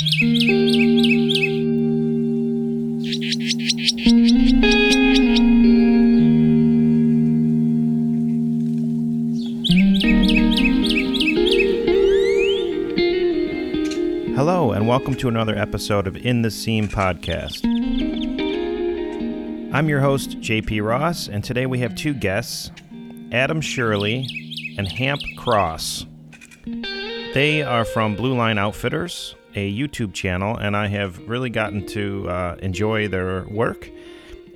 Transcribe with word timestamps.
Hello, 0.00 0.10
and 14.70 14.86
welcome 14.86 15.16
to 15.16 15.26
another 15.26 15.56
episode 15.58 16.06
of 16.06 16.16
In 16.16 16.42
the 16.42 16.50
Seam 16.52 16.86
podcast. 16.86 17.64
I'm 19.74 19.88
your 19.88 20.00
host, 20.00 20.38
JP 20.38 20.86
Ross, 20.86 21.26
and 21.26 21.42
today 21.42 21.66
we 21.66 21.80
have 21.80 21.96
two 21.96 22.14
guests 22.14 22.70
Adam 23.32 23.60
Shirley 23.60 24.28
and 24.78 24.86
Hamp 24.92 25.22
Cross. 25.36 26.06
They 27.34 27.64
are 27.64 27.84
from 27.84 28.14
Blue 28.14 28.36
Line 28.36 28.58
Outfitters, 28.58 29.34
a 29.58 29.72
YouTube 29.72 30.12
channel, 30.12 30.56
and 30.56 30.76
I 30.76 30.86
have 30.86 31.28
really 31.28 31.50
gotten 31.50 31.84
to 31.88 32.28
uh, 32.28 32.56
enjoy 32.62 33.08
their 33.08 33.44
work. 33.48 33.90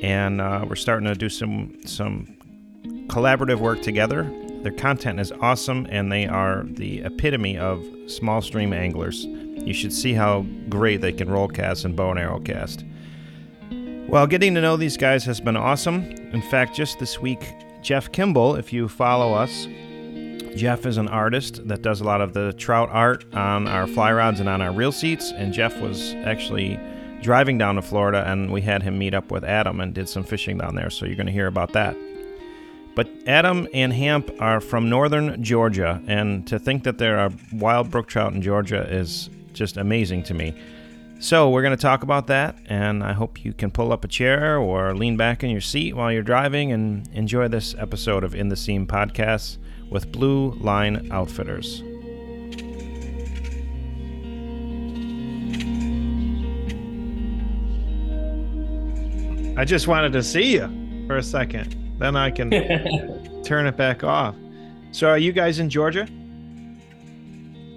And 0.00 0.40
uh, 0.40 0.64
we're 0.68 0.76
starting 0.76 1.06
to 1.08 1.14
do 1.14 1.28
some 1.28 1.78
some 1.86 2.36
collaborative 3.08 3.58
work 3.58 3.82
together. 3.82 4.32
Their 4.62 4.72
content 4.72 5.20
is 5.20 5.32
awesome, 5.32 5.86
and 5.90 6.10
they 6.10 6.26
are 6.26 6.64
the 6.64 7.00
epitome 7.00 7.58
of 7.58 7.84
small 8.06 8.40
stream 8.42 8.72
anglers. 8.72 9.24
You 9.24 9.74
should 9.74 9.92
see 9.92 10.12
how 10.12 10.46
great 10.68 11.00
they 11.00 11.12
can 11.12 11.28
roll 11.30 11.48
cast 11.48 11.84
and 11.84 11.96
bow 11.96 12.10
and 12.10 12.18
arrow 12.18 12.40
cast. 12.40 12.84
Well, 14.08 14.26
getting 14.26 14.54
to 14.54 14.60
know 14.60 14.76
these 14.76 14.96
guys 14.96 15.24
has 15.24 15.40
been 15.40 15.56
awesome. 15.56 16.04
In 16.32 16.42
fact, 16.42 16.74
just 16.74 16.98
this 16.98 17.20
week, 17.20 17.54
Jeff 17.82 18.10
Kimball, 18.12 18.56
if 18.56 18.72
you 18.72 18.88
follow 18.88 19.32
us, 19.34 19.66
Jeff 20.56 20.84
is 20.84 20.98
an 20.98 21.08
artist 21.08 21.66
that 21.66 21.82
does 21.82 22.00
a 22.00 22.04
lot 22.04 22.20
of 22.20 22.34
the 22.34 22.52
trout 22.52 22.90
art 22.92 23.24
on 23.34 23.66
our 23.66 23.86
fly 23.86 24.12
rods 24.12 24.38
and 24.38 24.48
on 24.48 24.60
our 24.60 24.72
reel 24.72 24.92
seats. 24.92 25.32
And 25.32 25.52
Jeff 25.52 25.78
was 25.80 26.14
actually 26.24 26.78
driving 27.22 27.56
down 27.56 27.76
to 27.76 27.82
Florida, 27.82 28.24
and 28.26 28.52
we 28.52 28.60
had 28.60 28.82
him 28.82 28.98
meet 28.98 29.14
up 29.14 29.30
with 29.30 29.44
Adam 29.44 29.80
and 29.80 29.94
did 29.94 30.08
some 30.08 30.24
fishing 30.24 30.58
down 30.58 30.74
there. 30.74 30.90
So 30.90 31.06
you're 31.06 31.16
going 31.16 31.26
to 31.26 31.32
hear 31.32 31.46
about 31.46 31.72
that. 31.72 31.96
But 32.94 33.08
Adam 33.26 33.66
and 33.72 33.92
Hamp 33.92 34.30
are 34.40 34.60
from 34.60 34.90
northern 34.90 35.42
Georgia, 35.42 36.02
and 36.06 36.46
to 36.48 36.58
think 36.58 36.84
that 36.84 36.98
there 36.98 37.18
are 37.18 37.30
wild 37.54 37.90
brook 37.90 38.06
trout 38.06 38.34
in 38.34 38.42
Georgia 38.42 38.86
is 38.92 39.30
just 39.54 39.78
amazing 39.78 40.24
to 40.24 40.34
me. 40.34 40.54
So, 41.18 41.50
we're 41.50 41.62
going 41.62 41.76
to 41.76 41.80
talk 41.80 42.02
about 42.02 42.26
that, 42.26 42.58
and 42.66 43.04
I 43.04 43.12
hope 43.12 43.44
you 43.44 43.52
can 43.52 43.70
pull 43.70 43.92
up 43.92 44.04
a 44.04 44.08
chair 44.08 44.58
or 44.58 44.92
lean 44.92 45.16
back 45.16 45.44
in 45.44 45.50
your 45.50 45.60
seat 45.60 45.94
while 45.94 46.10
you're 46.10 46.24
driving 46.24 46.72
and 46.72 47.08
enjoy 47.12 47.46
this 47.46 47.76
episode 47.78 48.24
of 48.24 48.34
In 48.34 48.48
the 48.48 48.56
Seam 48.56 48.88
podcast 48.88 49.58
with 49.92 50.10
Blue 50.10 50.50
Line 50.60 51.08
Outfitters. 51.12 51.82
I 59.54 59.64
just 59.64 59.86
wanted 59.86 60.12
to 60.12 60.22
see 60.22 60.54
you 60.54 61.04
for 61.06 61.18
a 61.18 61.22
second. 61.22 61.76
Then 61.98 62.16
I 62.16 62.30
can 62.30 62.50
turn 63.44 63.66
it 63.66 63.76
back 63.76 64.02
off. 64.02 64.34
So, 64.92 65.08
are 65.08 65.18
you 65.18 65.30
guys 65.32 65.58
in 65.58 65.68
Georgia 65.68 66.06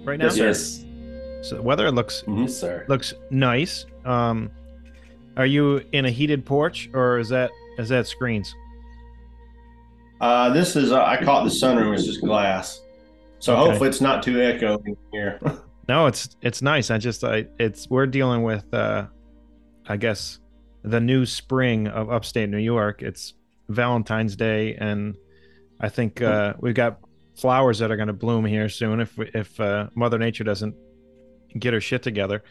right 0.04 0.18
now? 0.18 0.26
Yes, 0.26 0.38
yes. 0.38 0.84
So 1.42 1.56
the 1.56 1.62
weather 1.62 1.90
looks 1.92 2.24
Yes, 2.26 2.58
sir. 2.58 2.84
looks 2.88 3.14
nice. 3.30 3.84
Um, 4.04 4.50
are 5.36 5.46
you 5.46 5.84
in 5.92 6.06
a 6.06 6.10
heated 6.10 6.44
porch 6.46 6.88
or 6.92 7.18
is 7.18 7.28
that 7.28 7.50
is 7.78 7.90
that 7.90 8.06
screens? 8.06 8.54
Uh, 10.20 10.50
this 10.50 10.76
is 10.76 10.92
uh, 10.92 11.04
I 11.04 11.22
caught 11.22 11.44
the 11.44 11.50
sunroom. 11.50 11.94
It's 11.94 12.04
just 12.04 12.20
glass, 12.20 12.80
so 13.38 13.54
Okay. 13.54 13.68
hopefully 13.70 13.88
it's 13.90 14.00
not 14.00 14.22
too 14.22 14.40
echoing 14.40 14.96
here. 15.12 15.40
No, 15.88 16.06
it's 16.06 16.34
it's 16.42 16.62
nice. 16.62 16.90
I 16.90 16.98
just 16.98 17.22
I 17.22 17.46
it's 17.60 17.88
we're 17.88 18.06
dealing 18.08 18.42
with 18.42 18.74
uh, 18.74 19.06
I 19.86 19.96
guess 19.96 20.40
the 20.82 20.98
new 20.98 21.24
spring 21.24 21.86
of 21.86 22.10
upstate 22.10 22.48
New 22.50 22.58
York. 22.58 23.02
It's 23.02 23.34
Valentine's 23.68 24.34
Day, 24.34 24.74
and 24.74 25.14
I 25.78 25.88
think 25.88 26.20
uh, 26.20 26.54
we've 26.58 26.74
got 26.74 26.98
flowers 27.36 27.78
that 27.78 27.92
are 27.92 27.96
going 27.96 28.08
to 28.08 28.12
bloom 28.14 28.44
here 28.44 28.68
soon 28.68 28.98
if 28.98 29.16
if 29.16 29.60
uh, 29.60 29.86
Mother 29.94 30.18
Nature 30.18 30.42
doesn't 30.42 30.74
get 31.56 31.72
her 31.72 31.80
shit 31.80 32.02
together. 32.02 32.42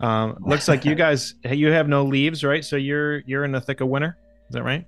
Um, 0.00 0.36
looks 0.40 0.66
like 0.66 0.84
you 0.84 0.94
guys 1.06 1.36
you 1.44 1.70
have 1.70 1.86
no 1.88 2.04
leaves, 2.04 2.42
right? 2.42 2.64
So 2.64 2.74
you're 2.74 3.18
you're 3.20 3.44
in 3.44 3.52
the 3.52 3.60
thick 3.60 3.82
of 3.82 3.88
winter. 3.88 4.18
Is 4.48 4.54
that 4.54 4.64
right? 4.64 4.84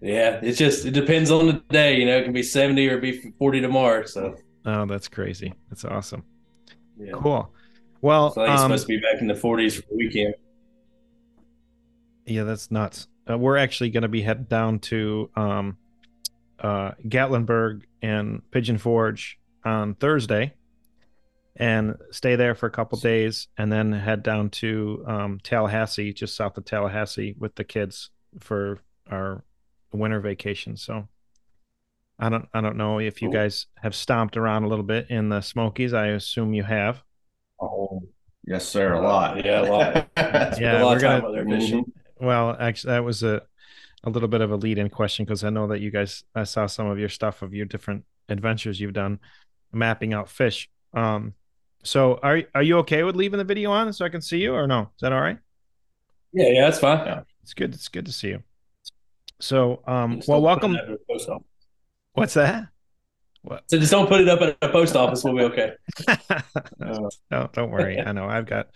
Yeah, 0.00 0.38
it's 0.42 0.58
just 0.58 0.86
it 0.86 0.92
depends 0.92 1.30
on 1.30 1.46
the 1.46 1.62
day. 1.70 1.96
You 1.96 2.06
know, 2.06 2.16
it 2.18 2.24
can 2.24 2.32
be 2.32 2.42
seventy 2.42 2.88
or 2.88 2.98
be 2.98 3.32
forty 3.38 3.60
tomorrow. 3.60 4.04
So 4.06 4.36
Oh, 4.64 4.86
that's 4.86 5.08
crazy. 5.08 5.54
That's 5.70 5.84
awesome. 5.84 6.22
yeah, 6.98 7.12
Cool. 7.14 7.52
Well, 8.00 8.32
so 8.32 8.42
he's 8.44 8.60
um, 8.60 8.68
supposed 8.70 8.86
to 8.86 8.88
be 8.88 9.00
back 9.00 9.20
in 9.20 9.26
the 9.26 9.34
forties 9.34 9.76
for 9.76 9.82
the 9.90 9.96
weekend. 9.96 10.34
yeah, 12.26 12.44
that's 12.44 12.70
nuts. 12.70 13.08
Uh, 13.28 13.36
we're 13.36 13.56
actually 13.56 13.90
going 13.90 14.02
to 14.02 14.08
be 14.08 14.22
heading 14.22 14.44
down 14.44 14.78
to 14.78 15.30
um, 15.36 15.76
uh, 16.60 16.92
Gatlinburg 17.06 17.82
and 18.02 18.42
Pigeon 18.50 18.78
Forge 18.78 19.38
on 19.64 19.94
Thursday, 19.94 20.54
and 21.56 21.96
stay 22.10 22.36
there 22.36 22.54
for 22.54 22.66
a 22.66 22.70
couple 22.70 22.98
days, 22.98 23.48
and 23.58 23.72
then 23.72 23.92
head 23.92 24.22
down 24.22 24.50
to 24.50 25.04
um, 25.06 25.40
Tallahassee, 25.42 26.12
just 26.12 26.36
south 26.36 26.56
of 26.56 26.64
Tallahassee, 26.64 27.34
with 27.38 27.54
the 27.56 27.64
kids 27.64 28.10
for 28.40 28.78
our 29.10 29.42
winter 29.96 30.20
vacation. 30.20 30.76
So. 30.76 31.08
I 32.20 32.28
don't. 32.30 32.48
I 32.52 32.60
don't 32.60 32.76
know 32.76 32.98
if 32.98 33.22
you 33.22 33.28
Cool. 33.28 33.34
guys 33.34 33.66
have 33.80 33.94
stomped 33.94 34.36
around 34.36 34.64
a 34.64 34.68
little 34.68 34.84
bit 34.84 35.08
in 35.08 35.28
the 35.28 35.40
Smokies. 35.40 35.94
I 35.94 36.08
assume 36.08 36.52
you 36.52 36.64
have. 36.64 37.00
oh, 37.60 38.02
yes, 38.44 38.66
sir, 38.66 38.92
a 38.94 39.00
lot. 39.00 39.44
Yeah, 39.44 39.60
a 39.60 39.70
lot. 39.70 40.08
Yeah, 40.60 40.82
a 40.82 40.84
lot 40.84 40.90
we're 40.90 40.96
of 40.96 41.02
gonna- 41.02 41.20
time 41.20 41.24
out 41.26 41.32
there 41.32 41.44
fishing. 41.44 41.92
Well, 42.20 42.56
actually, 42.58 42.94
that 42.94 43.04
was 43.04 43.22
a 43.22 43.42
a 44.02 44.10
little 44.10 44.28
bit 44.28 44.40
of 44.40 44.50
a 44.50 44.56
lead-in 44.56 44.90
question 44.90 45.24
because 45.26 45.44
I 45.44 45.50
know 45.50 45.68
that 45.68 45.78
you 45.80 45.92
guys. 45.92 46.24
I 46.34 46.42
saw 46.42 46.66
some 46.66 46.88
of 46.88 46.98
your 46.98 47.08
stuff 47.08 47.40
of 47.42 47.54
your 47.54 47.66
different 47.66 48.02
adventures 48.28 48.80
you've 48.80 48.94
done, 48.94 49.20
mapping 49.72 50.12
out 50.12 50.28
fish. 50.28 50.68
Um, 50.94 51.34
so 51.84 52.18
are 52.20 52.42
are 52.52 52.64
you 52.64 52.78
okay 52.78 53.04
with 53.04 53.14
leaving 53.14 53.38
the 53.38 53.44
video 53.44 53.70
on 53.70 53.92
so 53.92 54.04
I 54.04 54.08
can 54.08 54.22
see 54.22 54.38
you, 54.38 54.54
or 54.54 54.66
no? 54.66 54.80
Is 54.80 55.02
that 55.02 55.12
all 55.12 55.20
right? 55.20 55.38
Yeah, 56.32 56.48
yeah, 56.48 56.64
that's 56.64 56.80
fine. 56.80 57.06
Yeah. 57.06 57.20
It's 57.44 57.54
good. 57.54 57.74
It's 57.74 57.86
good 57.86 58.06
to 58.06 58.12
see 58.12 58.30
you. 58.30 58.42
So, 59.40 59.82
um, 59.86 60.20
well, 60.26 60.42
welcome. 60.42 60.74
it 60.74 60.82
up 60.82 60.88
at 60.88 60.98
the 60.98 61.04
post 61.08 61.28
office. 61.28 61.46
What's 62.14 62.34
that? 62.34 62.68
So 63.66 63.78
just 63.78 63.92
don't 63.92 64.08
put 64.08 64.20
it 64.20 64.28
up 64.28 64.40
at 64.40 64.56
a 64.60 64.68
post 64.70 64.96
office. 64.96 65.22
We'll 65.24 65.36
be 65.36 65.42
okay. 65.44 65.72
no, 67.30 67.48
don't 67.52 67.70
worry. 67.70 68.00
I 68.00 68.12
know 68.12 68.26
I've 68.26 68.46
got. 68.46 68.68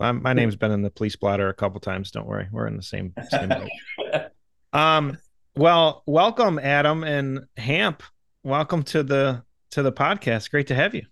Um, 0.00 0.22
my 0.22 0.32
name's 0.32 0.56
been 0.56 0.72
in 0.72 0.82
the 0.82 0.90
police 0.90 1.16
blotter 1.16 1.48
a 1.48 1.54
couple 1.54 1.80
times. 1.80 2.10
Don't 2.10 2.26
worry, 2.26 2.48
we're 2.52 2.66
in 2.66 2.76
the 2.76 2.82
same 2.82 3.12
same 3.30 3.48
boat. 3.48 3.68
Um, 4.72 5.18
well, 5.54 6.02
welcome, 6.04 6.58
Adam 6.58 7.04
and 7.04 7.46
Hamp. 7.56 8.02
Welcome 8.42 8.82
to 8.84 9.04
the 9.04 9.44
to 9.70 9.82
the 9.84 9.92
podcast. 9.92 10.50
Great 10.50 10.66
to 10.66 10.74
have 10.74 10.96
you. 10.96 11.06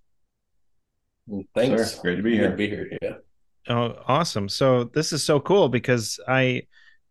Thanks. 1.55 1.93
Sir, 1.93 2.03
great 2.03 2.17
to 2.17 2.23
be 2.23 2.31
Good 2.31 2.41
here. 2.41 2.51
to 2.51 2.57
be 2.57 2.69
here. 2.69 2.99
Yeah. 3.01 3.15
Oh, 3.69 4.03
awesome! 4.09 4.49
So 4.49 4.83
this 4.83 5.13
is 5.13 5.23
so 5.23 5.39
cool 5.39 5.69
because 5.69 6.19
I 6.27 6.63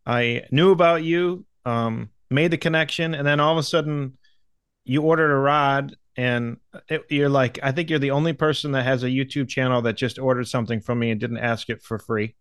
I 0.06 0.44
knew 0.52 0.72
about 0.72 1.04
you, 1.04 1.46
um, 1.66 2.10
made 2.30 2.52
the 2.52 2.58
connection, 2.58 3.14
and 3.14 3.26
then 3.26 3.40
all 3.40 3.52
of 3.52 3.58
a 3.58 3.64
sudden, 3.64 4.18
you 4.86 5.02
ordered 5.02 5.32
a 5.32 5.38
rod, 5.38 5.96
and 6.18 6.58
it, 6.90 7.04
you're 7.10 7.30
like, 7.30 7.60
I 7.64 7.72
think 7.72 7.90
you're 7.90 8.00
the 8.00 8.12
only 8.12 8.34
person 8.34 8.72
that 8.74 8.84
has 8.84 9.04
a 9.04 9.08
YouTube 9.08 9.48
channel 9.48 9.82
that 9.84 9.94
just 9.94 10.20
ordered 10.20 10.48
something 10.48 10.82
from 10.82 11.00
me 11.00 11.12
and 11.12 11.20
didn't 11.20 11.38
ask 11.38 11.70
it 11.70 11.82
for 11.82 12.00
free. 12.00 12.36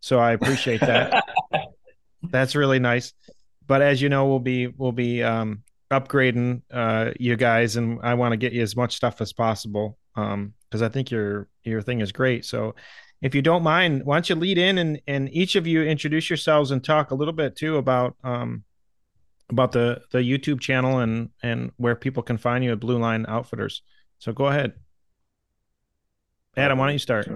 So 0.00 0.18
I 0.18 0.32
appreciate 0.32 0.80
that. 0.80 1.24
That's 2.22 2.54
really 2.54 2.78
nice. 2.78 3.12
But 3.66 3.82
as 3.82 4.02
you 4.02 4.08
know, 4.08 4.26
we'll 4.26 4.38
be 4.40 4.66
we'll 4.66 4.92
be 4.92 5.22
um, 5.22 5.62
upgrading 5.90 6.62
uh, 6.72 7.12
you 7.18 7.36
guys, 7.36 7.76
and 7.76 8.00
I 8.02 8.14
want 8.14 8.32
to 8.32 8.36
get 8.36 8.52
you 8.52 8.62
as 8.62 8.76
much 8.76 8.96
stuff 8.96 9.20
as 9.20 9.32
possible 9.32 9.98
Um, 10.16 10.54
because 10.68 10.82
I 10.82 10.88
think 10.88 11.10
your 11.10 11.48
your 11.62 11.82
thing 11.82 12.00
is 12.00 12.12
great. 12.12 12.44
So, 12.44 12.74
if 13.22 13.34
you 13.34 13.42
don't 13.42 13.62
mind, 13.62 14.04
why 14.04 14.16
don't 14.16 14.28
you 14.28 14.34
lead 14.34 14.58
in 14.58 14.78
and 14.78 15.00
and 15.06 15.32
each 15.32 15.56
of 15.56 15.66
you 15.66 15.82
introduce 15.82 16.30
yourselves 16.30 16.70
and 16.70 16.82
talk 16.82 17.10
a 17.10 17.14
little 17.14 17.34
bit 17.34 17.56
too 17.56 17.76
about 17.76 18.16
um, 18.24 18.64
about 19.50 19.72
the 19.72 20.02
the 20.10 20.18
YouTube 20.18 20.60
channel 20.60 20.98
and 21.00 21.30
and 21.42 21.72
where 21.76 21.94
people 21.94 22.22
can 22.22 22.38
find 22.38 22.64
you 22.64 22.72
at 22.72 22.80
Blue 22.80 22.98
Line 22.98 23.26
Outfitters. 23.28 23.82
So 24.18 24.32
go 24.32 24.46
ahead, 24.46 24.74
Adam. 26.56 26.78
Why 26.78 26.86
don't 26.86 26.94
you 26.94 26.98
start? 26.98 27.28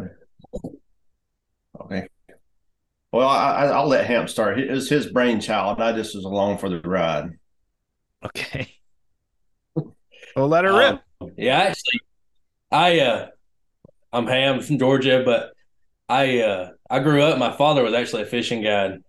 Okay. 1.81 2.08
Well, 3.12 3.28
I, 3.28 3.64
I- 3.64 3.66
I'll 3.69 3.86
let 3.88 4.06
Hamp 4.06 4.28
start. 4.28 4.58
It 4.58 4.70
was 4.70 4.88
his 4.88 5.06
brainchild. 5.06 5.81
I 5.81 5.92
just 5.92 6.14
was 6.14 6.25
along 6.25 6.58
for 6.58 6.69
the 6.69 6.81
ride. 6.81 7.31
Okay. 8.25 8.75
Well, 10.36 10.48
let 10.48 10.64
her 10.64 10.76
rip. 10.76 11.00
Um, 11.20 11.31
yeah, 11.36 11.58
actually, 11.58 12.00
I 12.72 12.98
uh, 13.00 13.28
I'm 14.12 14.26
Hamp 14.26 14.62
from 14.64 14.78
Georgia, 14.78 15.22
but 15.25 15.54
I 16.09 16.41
uh, 16.41 16.71
I 16.91 17.01
grew 17.01 17.23
up. 17.23 17.39
My 17.39 17.56
father 17.56 17.83
was 17.83 17.95
actually 17.95 18.23
a 18.23 18.27
fishing 18.27 18.62
guide, 18.62 19.03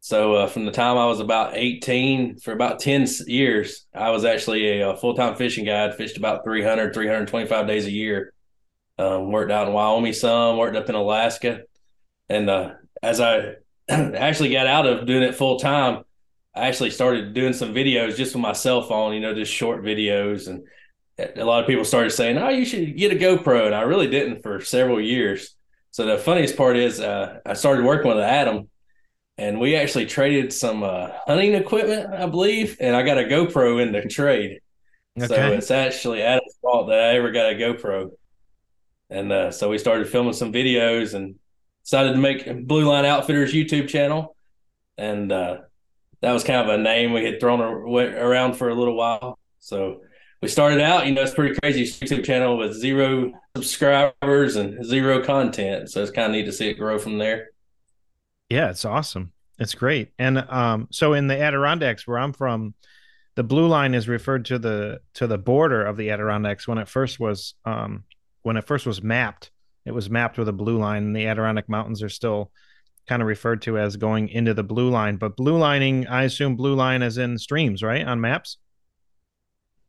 so 0.00 0.34
uh, 0.34 0.46
from 0.48 0.66
the 0.66 0.72
time 0.72 0.98
I 0.98 1.06
was 1.06 1.20
about 1.20 1.56
18 1.56 2.38
for 2.38 2.52
about 2.52 2.80
ten 2.80 3.06
years, 3.26 3.86
I 3.94 4.10
was 4.10 4.24
actually 4.24 4.80
a, 4.80 4.96
full 4.96 5.14
time 5.14 5.36
fishing 5.36 5.64
guide. 5.64 5.94
Fished 5.96 6.16
about 6.18 6.44
300, 6.44 6.94
325 6.94 7.66
days 7.66 7.86
a 7.86 7.90
year 7.92 8.34
Um, 8.98 9.32
worked 9.32 9.50
out 9.52 9.68
in 9.68 9.74
Wyoming 9.74 10.12
some, 10.14 10.58
worked 10.58 10.76
up 10.76 10.88
in 10.88 10.94
Alaska, 10.96 11.62
and 12.28 12.50
uh, 12.50 12.72
as 13.02 13.20
I 13.20 13.54
actually 13.88 14.50
got 14.52 14.66
out 14.66 14.86
of 14.86 15.06
doing 15.06 15.22
it 15.22 15.34
full 15.36 15.58
time, 15.58 16.04
I 16.54 16.68
actually 16.68 16.90
started 16.90 17.34
doing 17.34 17.52
some 17.54 17.74
videos 17.74 18.16
just 18.16 18.34
with 18.34 18.42
my 18.42 18.52
cell 18.52 18.82
phone. 18.82 19.14
You 19.14 19.20
know, 19.20 19.34
just 19.34 19.52
short 19.52 19.82
videos, 19.84 20.48
and 20.48 20.64
a 21.36 21.44
lot 21.44 21.60
of 21.62 21.66
people 21.68 21.84
started 21.84 22.10
saying, 22.10 22.38
"Oh, 22.38 22.50
you 22.50 22.64
should 22.66 22.96
get 22.96 23.12
a 23.12 23.16
GoPro," 23.16 23.66
and 23.66 23.74
I 23.74 23.82
really 23.82 24.08
didn't 24.08 24.42
for 24.42 24.60
several 24.60 25.00
years. 25.00 25.56
So 25.92 26.06
the 26.06 26.18
funniest 26.18 26.56
part 26.56 26.76
is, 26.76 27.00
uh, 27.00 27.40
I 27.44 27.52
started 27.52 27.84
working 27.84 28.08
with 28.08 28.18
Adam, 28.18 28.68
and 29.38 29.60
we 29.60 29.76
actually 29.76 30.06
traded 30.06 30.52
some 30.52 30.82
uh, 30.82 31.10
hunting 31.26 31.54
equipment, 31.54 32.12
I 32.12 32.26
believe, 32.26 32.78
and 32.80 32.96
I 32.96 33.02
got 33.02 33.18
a 33.18 33.24
GoPro 33.24 33.80
in 33.80 33.92
the 33.92 34.02
trade. 34.02 34.60
Okay. 35.18 35.26
So 35.26 35.34
it's 35.52 35.70
actually 35.70 36.22
Adam's 36.22 36.56
fault 36.62 36.88
that 36.88 36.98
I 36.98 37.16
ever 37.16 37.30
got 37.30 37.52
a 37.52 37.54
GoPro. 37.54 38.10
And 39.10 39.30
uh, 39.30 39.50
so 39.50 39.68
we 39.68 39.76
started 39.76 40.08
filming 40.08 40.32
some 40.32 40.52
videos 40.52 41.12
and 41.12 41.34
decided 41.84 42.12
to 42.12 42.18
make 42.18 42.66
Blue 42.66 42.88
Line 42.88 43.04
Outfitters 43.04 43.52
YouTube 43.52 43.88
channel. 43.88 44.34
And 44.96 45.30
uh, 45.30 45.58
that 46.22 46.32
was 46.32 46.44
kind 46.44 46.60
of 46.60 46.74
a 46.74 46.82
name 46.82 47.12
we 47.12 47.24
had 47.24 47.38
thrown 47.38 47.60
around 47.60 48.54
for 48.54 48.70
a 48.70 48.74
little 48.74 48.96
while. 48.96 49.38
So 49.58 50.00
we 50.42 50.48
started 50.48 50.80
out, 50.80 51.06
you 51.06 51.14
know, 51.14 51.22
it's 51.22 51.34
pretty 51.34 51.58
crazy 51.62 51.84
YouTube 51.84 52.24
channel 52.24 52.58
with 52.58 52.74
zero 52.74 53.32
subscribers 53.56 54.56
and 54.56 54.84
zero 54.84 55.24
content. 55.24 55.88
So 55.88 56.02
it's 56.02 56.10
kind 56.10 56.26
of 56.26 56.32
neat 56.32 56.46
to 56.46 56.52
see 56.52 56.68
it 56.68 56.74
grow 56.74 56.98
from 56.98 57.18
there. 57.18 57.50
Yeah, 58.50 58.70
it's 58.70 58.84
awesome. 58.84 59.32
It's 59.60 59.74
great. 59.74 60.10
And 60.18 60.38
um, 60.38 60.88
so 60.90 61.14
in 61.14 61.28
the 61.28 61.40
Adirondacks, 61.40 62.06
where 62.08 62.18
I'm 62.18 62.32
from, 62.32 62.74
the 63.36 63.44
blue 63.44 63.68
line 63.68 63.94
is 63.94 64.08
referred 64.08 64.46
to 64.46 64.58
the 64.58 65.00
to 65.14 65.26
the 65.26 65.38
border 65.38 65.86
of 65.86 65.96
the 65.96 66.10
Adirondacks 66.10 66.66
when 66.66 66.78
it 66.78 66.88
first 66.88 67.20
was 67.20 67.54
um, 67.64 68.04
when 68.42 68.56
it 68.56 68.66
first 68.66 68.84
was 68.84 69.02
mapped. 69.02 69.50
It 69.86 69.92
was 69.92 70.10
mapped 70.10 70.38
with 70.38 70.48
a 70.48 70.52
blue 70.52 70.76
line, 70.76 71.04
and 71.04 71.16
the 71.16 71.26
Adirondack 71.26 71.68
Mountains 71.68 72.02
are 72.02 72.08
still 72.08 72.50
kind 73.08 73.22
of 73.22 73.28
referred 73.28 73.62
to 73.62 73.78
as 73.78 73.96
going 73.96 74.28
into 74.28 74.54
the 74.54 74.62
blue 74.62 74.90
line. 74.90 75.16
But 75.16 75.36
blue 75.36 75.56
lining, 75.56 76.06
I 76.08 76.24
assume 76.24 76.56
blue 76.56 76.74
line 76.74 77.02
as 77.02 77.16
in 77.16 77.38
streams, 77.38 77.82
right, 77.82 78.06
on 78.06 78.20
maps. 78.20 78.58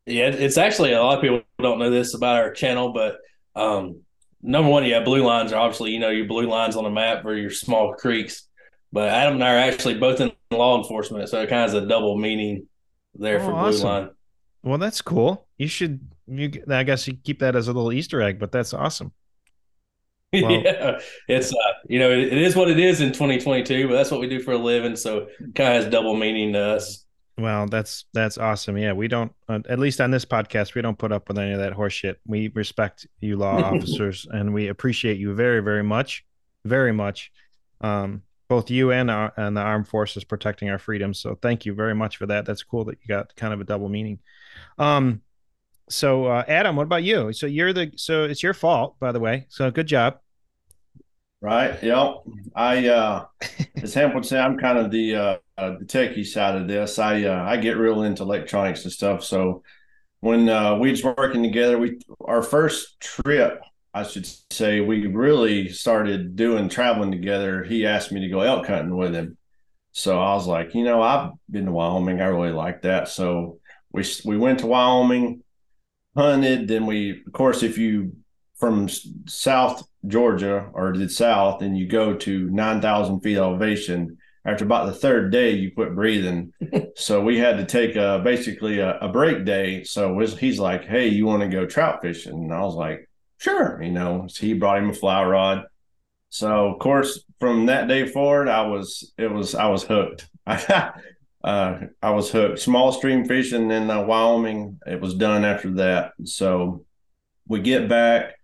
Yeah, 0.05 0.27
it's 0.27 0.57
actually 0.57 0.93
a 0.93 1.01
lot 1.01 1.15
of 1.15 1.21
people 1.21 1.41
don't 1.59 1.79
know 1.79 1.89
this 1.89 2.13
about 2.13 2.37
our 2.37 2.51
channel, 2.51 2.91
but 2.91 3.17
um, 3.55 4.01
number 4.41 4.69
one, 4.69 4.85
yeah, 4.85 5.01
blue 5.01 5.23
lines 5.23 5.53
are 5.53 5.59
obviously 5.59 5.91
you 5.91 5.99
know 5.99 6.09
your 6.09 6.25
blue 6.25 6.47
lines 6.47 6.75
on 6.75 6.83
the 6.83 6.89
map 6.89 7.25
or 7.25 7.35
your 7.35 7.49
small 7.49 7.93
creeks. 7.93 8.47
But 8.91 9.09
Adam 9.09 9.35
and 9.35 9.43
I 9.43 9.55
are 9.55 9.57
actually 9.57 9.95
both 9.95 10.21
in 10.21 10.31
law 10.51 10.77
enforcement, 10.77 11.29
so 11.29 11.41
it 11.41 11.49
kind 11.49 11.63
of 11.63 11.71
has 11.71 11.83
a 11.83 11.87
double 11.87 12.17
meaning 12.17 12.67
there 13.15 13.39
oh, 13.39 13.45
for 13.45 13.51
blue 13.51 13.59
awesome. 13.59 13.87
line. 13.87 14.09
Well, 14.61 14.77
that's 14.77 15.01
cool. 15.01 15.47
You 15.57 15.67
should. 15.67 15.99
You, 16.27 16.51
I 16.69 16.83
guess 16.83 17.07
you 17.07 17.15
keep 17.15 17.39
that 17.39 17.55
as 17.55 17.67
a 17.67 17.73
little 17.73 17.91
Easter 17.91 18.21
egg, 18.21 18.39
but 18.39 18.51
that's 18.51 18.73
awesome. 18.73 19.11
Yeah, 20.33 20.99
it's 21.27 21.53
uh, 21.53 21.73
you 21.87 21.99
know 21.99 22.09
it, 22.09 22.17
it 22.17 22.39
is 22.39 22.55
what 22.55 22.67
it 22.67 22.79
is 22.79 23.01
in 23.01 23.09
2022, 23.09 23.87
but 23.87 23.93
that's 23.93 24.09
what 24.09 24.19
we 24.19 24.27
do 24.27 24.39
for 24.39 24.53
a 24.53 24.57
living, 24.57 24.95
so 24.95 25.27
kind 25.53 25.75
of 25.75 25.83
has 25.83 25.85
double 25.91 26.15
meaning 26.15 26.53
to 26.53 26.59
us. 26.59 27.02
Well, 27.37 27.65
that's 27.65 28.05
that's 28.13 28.37
awesome. 28.37 28.77
Yeah, 28.77 28.93
we 28.93 29.07
don't 29.07 29.33
uh, 29.49 29.59
at 29.67 29.79
least 29.79 29.99
on 29.99 30.11
this 30.11 30.25
podcast 30.25 30.75
we 30.75 30.81
don't 30.81 30.97
put 30.97 31.11
up 31.11 31.27
with 31.27 31.39
any 31.39 31.51
of 31.51 31.59
that 31.59 31.73
horseshit. 31.73 32.15
We 32.27 32.49
respect 32.49 33.07
you 33.21 33.37
law 33.37 33.61
officers 33.63 34.27
and 34.29 34.53
we 34.53 34.67
appreciate 34.67 35.17
you 35.17 35.33
very 35.33 35.61
very 35.61 35.83
much, 35.83 36.25
very 36.63 36.91
much. 36.91 37.31
Um, 37.81 38.21
both 38.49 38.69
you 38.69 38.91
and 38.91 39.09
our, 39.09 39.33
and 39.35 39.57
the 39.57 39.61
armed 39.61 39.87
forces 39.87 40.23
protecting 40.23 40.69
our 40.69 40.77
freedoms. 40.77 41.19
So 41.19 41.35
thank 41.41 41.65
you 41.65 41.73
very 41.73 41.95
much 41.95 42.17
for 42.17 42.27
that. 42.27 42.45
That's 42.45 42.61
cool 42.61 42.85
that 42.85 42.97
you 43.01 43.07
got 43.07 43.35
kind 43.35 43.51
of 43.51 43.59
a 43.61 43.63
double 43.63 43.89
meaning. 43.89 44.19
Um, 44.77 45.21
so 45.89 46.25
uh, 46.25 46.43
Adam, 46.47 46.75
what 46.75 46.83
about 46.83 47.03
you? 47.03 47.33
So 47.33 47.47
you're 47.47 47.73
the 47.73 47.91
so 47.95 48.25
it's 48.25 48.43
your 48.43 48.53
fault, 48.53 48.99
by 48.99 49.11
the 49.11 49.19
way. 49.19 49.47
So 49.49 49.69
good 49.71 49.87
job. 49.87 50.19
Right. 51.43 51.83
Yep. 51.83 52.15
I 52.55 52.87
uh, 52.87 53.25
as 53.83 53.95
would 53.95 54.25
say, 54.25 54.39
I'm 54.39 54.57
kind 54.57 54.77
of 54.77 54.91
the 54.91 55.15
uh, 55.15 55.37
uh, 55.57 55.77
the 55.77 55.85
techie 55.85 56.25
side 56.25 56.55
of 56.55 56.67
this. 56.67 56.97
I 56.97 57.23
uh, 57.25 57.43
I 57.43 57.57
get 57.57 57.77
real 57.77 58.03
into 58.03 58.23
electronics 58.23 58.83
and 58.85 58.93
stuff. 58.93 59.23
So 59.23 59.63
when 60.21 60.47
uh, 60.47 60.77
we 60.77 60.89
was 60.89 61.03
working 61.03 61.43
together, 61.43 61.77
we 61.77 61.99
our 62.21 62.41
first 62.41 62.99
trip 63.01 63.61
I 63.93 64.03
should 64.03 64.27
say, 64.49 64.81
we 64.81 65.05
really 65.05 65.69
started 65.69 66.35
doing 66.35 66.67
traveling 66.67 67.11
together. 67.11 67.63
He 67.63 67.85
asked 67.85 68.11
me 68.11 68.21
to 68.21 68.29
go 68.29 68.41
elk 68.41 68.65
hunting 68.65 68.97
with 68.97 69.13
him. 69.13 69.37
So 69.91 70.19
I 70.19 70.33
was 70.33 70.47
like, 70.47 70.73
you 70.73 70.83
know, 70.83 71.01
I've 71.03 71.31
been 71.49 71.65
to 71.65 71.71
Wyoming. 71.71 72.19
I 72.19 72.25
really 72.25 72.51
like 72.51 72.81
that. 72.81 73.07
So 73.07 73.59
we 73.91 74.03
we 74.25 74.37
went 74.37 74.59
to 74.59 74.67
Wyoming, 74.67 75.43
hunted. 76.17 76.67
Then 76.67 76.87
we, 76.87 77.21
of 77.27 77.33
course, 77.33 77.61
if 77.61 77.77
you 77.77 78.13
from 78.63 78.87
South 79.27 79.85
Georgia 80.07 80.69
or 80.73 80.95
the 80.95 81.09
South, 81.09 81.61
and 81.61 81.77
you 81.77 81.85
go 81.87 82.15
to 82.15 82.49
nine 82.49 82.79
thousand 82.79 83.19
feet 83.19 83.37
elevation. 83.37 84.17
After 84.45 84.65
about 84.65 84.87
the 84.87 84.93
third 84.93 85.31
day, 85.31 85.51
you 85.51 85.71
quit 85.71 85.95
breathing. 85.95 86.53
so 86.95 87.21
we 87.21 87.37
had 87.37 87.57
to 87.57 87.65
take 87.65 87.95
a, 87.95 88.21
basically 88.23 88.79
a, 88.79 88.97
a 88.99 89.09
break 89.09 89.45
day. 89.45 89.83
So 89.83 90.13
was, 90.13 90.37
he's 90.37 90.59
like, 90.59 90.85
"Hey, 90.85 91.09
you 91.09 91.25
want 91.25 91.41
to 91.41 91.49
go 91.49 91.65
trout 91.65 92.01
fishing?" 92.01 92.33
And 92.33 92.53
I 92.53 92.61
was 92.61 92.75
like, 92.75 93.09
Sure. 93.43 93.83
You 93.83 93.91
know, 93.91 94.27
so 94.29 94.45
he 94.45 94.53
brought 94.53 94.77
him 94.77 94.91
a 94.91 94.93
fly 94.93 95.21
rod. 95.21 95.65
So 96.29 96.67
of 96.67 96.79
course, 96.79 97.25
from 97.41 97.65
that 97.65 97.89
day 97.89 98.07
forward, 98.07 98.47
I 98.47 98.67
was 98.67 99.11
it 99.17 99.29
was 99.29 99.53
I 99.53 99.67
was 99.67 99.83
hooked. 99.83 100.29
uh, 100.47 100.91
I 101.43 102.09
was 102.11 102.31
hooked. 102.31 102.59
Small 102.59 102.93
stream 102.93 103.25
fishing 103.25 103.69
in 103.69 103.91
uh, 103.91 104.01
Wyoming. 104.01 104.79
It 104.87 105.01
was 105.01 105.15
done 105.15 105.43
after 105.43 105.71
that. 105.71 106.13
So 106.23 106.85
we 107.45 107.59
get 107.59 107.89
back. 107.89 108.35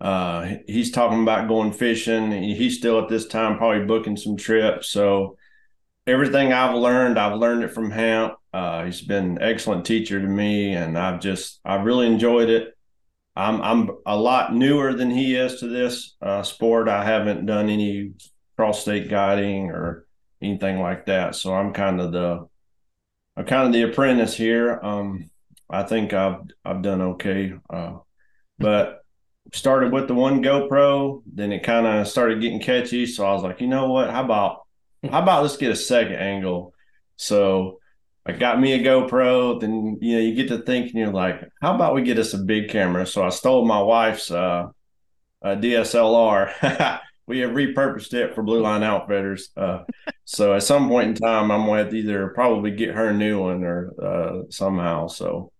Uh, 0.00 0.54
he's 0.66 0.90
talking 0.90 1.22
about 1.22 1.48
going 1.48 1.72
fishing. 1.72 2.32
He's 2.32 2.78
still 2.78 3.00
at 3.00 3.08
this 3.08 3.26
time 3.26 3.58
probably 3.58 3.84
booking 3.84 4.16
some 4.16 4.36
trips. 4.36 4.88
So 4.88 5.36
everything 6.06 6.52
I've 6.52 6.74
learned, 6.74 7.18
I've 7.18 7.38
learned 7.38 7.64
it 7.64 7.72
from 7.72 7.90
Hamp. 7.90 8.34
Uh, 8.52 8.84
he's 8.84 9.02
been 9.02 9.32
an 9.32 9.42
excellent 9.42 9.84
teacher 9.84 10.20
to 10.20 10.26
me, 10.26 10.74
and 10.74 10.98
I've 10.98 11.20
just 11.20 11.60
I've 11.64 11.84
really 11.84 12.06
enjoyed 12.06 12.48
it. 12.48 12.76
I'm 13.36 13.60
I'm 13.62 13.90
a 14.06 14.16
lot 14.16 14.54
newer 14.54 14.94
than 14.94 15.10
he 15.10 15.36
is 15.36 15.60
to 15.60 15.68
this 15.68 16.16
uh, 16.20 16.42
sport. 16.42 16.88
I 16.88 17.04
haven't 17.04 17.46
done 17.46 17.68
any 17.68 18.12
cross 18.56 18.82
state 18.82 19.08
guiding 19.08 19.70
or 19.70 20.06
anything 20.42 20.80
like 20.80 21.06
that, 21.06 21.34
so 21.34 21.54
I'm 21.54 21.72
kind 21.72 22.00
of 22.00 22.12
the 22.12 22.46
I'm 23.36 23.44
kind 23.44 23.66
of 23.66 23.72
the 23.72 23.82
apprentice 23.82 24.34
here. 24.34 24.80
Um, 24.82 25.30
I 25.68 25.84
think 25.84 26.12
I've 26.12 26.40
I've 26.64 26.82
done 26.82 27.00
okay, 27.02 27.54
uh, 27.68 27.98
but 28.58 28.99
started 29.52 29.92
with 29.92 30.08
the 30.08 30.14
one 30.14 30.42
GoPro, 30.42 31.22
then 31.26 31.52
it 31.52 31.62
kind 31.62 31.86
of 31.86 32.08
started 32.08 32.40
getting 32.40 32.60
catchy. 32.60 33.06
So 33.06 33.26
I 33.26 33.32
was 33.32 33.42
like, 33.42 33.60
you 33.60 33.66
know 33.66 33.90
what? 33.90 34.10
How 34.10 34.24
about 34.24 34.62
how 35.08 35.22
about 35.22 35.42
let's 35.42 35.56
get 35.56 35.72
a 35.72 35.76
second 35.76 36.16
angle? 36.16 36.74
So 37.16 37.80
I 38.26 38.32
got 38.32 38.60
me 38.60 38.72
a 38.72 38.78
GoPro. 38.78 39.60
Then 39.60 39.98
you 40.00 40.16
know 40.16 40.22
you 40.22 40.34
get 40.34 40.48
to 40.48 40.58
thinking 40.58 40.98
you're 40.98 41.12
like, 41.12 41.40
how 41.60 41.74
about 41.74 41.94
we 41.94 42.02
get 42.02 42.18
us 42.18 42.34
a 42.34 42.38
big 42.38 42.70
camera? 42.70 43.06
So 43.06 43.24
I 43.24 43.30
stole 43.30 43.64
my 43.64 43.80
wife's 43.80 44.30
uh, 44.30 44.68
DSLR. 45.44 47.00
we 47.30 47.38
have 47.38 47.50
repurposed 47.50 48.12
it 48.12 48.34
for 48.34 48.42
Blue 48.42 48.60
Line 48.60 48.82
Outfitters. 48.82 49.50
Uh, 49.56 49.84
so 50.24 50.52
at 50.54 50.64
some 50.64 50.88
point 50.88 51.08
in 51.08 51.14
time, 51.14 51.50
I'm 51.50 51.64
going 51.64 51.88
to 51.88 51.96
either 51.96 52.28
probably 52.28 52.72
get 52.72 52.94
her 52.94 53.08
a 53.08 53.14
new 53.14 53.40
one 53.40 53.62
or 53.62 53.92
uh, 54.02 54.50
somehow. 54.50 55.06
So, 55.06 55.52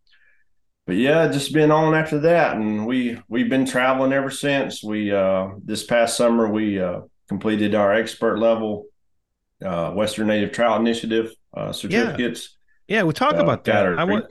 but 0.87 0.97
yeah, 0.97 1.29
just 1.29 1.53
been 1.53 1.71
on 1.71 1.95
after 1.95 2.19
that, 2.21 2.57
and 2.57 2.87
we 2.87 3.21
we've 3.29 3.49
been 3.49 3.67
traveling 3.67 4.13
ever 4.13 4.31
since. 4.31 4.83
We 4.83 5.13
uh, 5.13 5.51
this 5.65 5.85
past 5.85 6.17
summer 6.17 6.49
we 6.49 6.81
uh, 6.81 7.03
completed 7.29 7.75
our 7.75 7.95
expert 7.95 8.39
level 8.39 8.87
uh, 9.65 9.93
Western 9.93 10.27
Native 10.29 10.53
Trout 10.53 10.81
Initiative 10.81 11.33
uh, 11.55 11.73
certificates. 11.73 12.57
Yeah, 12.89 12.99
yeah 12.99 13.03
we 13.05 13.13
talk 13.13 13.35
uh, 13.35 13.39
about 13.39 13.65
that. 13.65 13.99
I 13.99 14.05
want, 14.05 14.27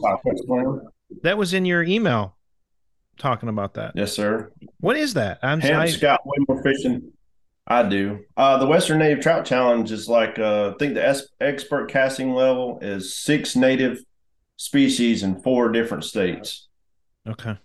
that 1.23 1.37
was 1.37 1.53
in 1.53 1.65
your 1.65 1.83
email 1.83 2.35
talking 3.17 3.49
about 3.49 3.75
that. 3.75 3.93
Yes, 3.95 4.13
sir. 4.13 4.51
What 4.79 4.95
is 4.95 5.13
that? 5.15 5.39
I'm 5.43 5.59
Hamp's 5.59 5.97
I, 5.97 5.99
got 5.99 6.25
way 6.25 6.37
more 6.47 6.61
fishing. 6.63 7.11
I 7.67 7.83
do. 7.83 8.25
Uh, 8.35 8.57
the 8.57 8.65
Western 8.65 8.99
Native 8.99 9.21
Trout 9.21 9.45
Challenge 9.45 9.91
is 9.91 10.09
like 10.09 10.39
uh, 10.39 10.71
I 10.73 10.77
think 10.79 10.95
the 10.95 11.23
expert 11.39 11.91
casting 11.91 12.33
level 12.33 12.79
is 12.81 13.15
six 13.15 13.55
native 13.55 13.99
species 14.59 15.23
in 15.23 15.41
four 15.41 15.71
different 15.71 16.03
states. 16.03 16.67
Okay. 17.25 17.57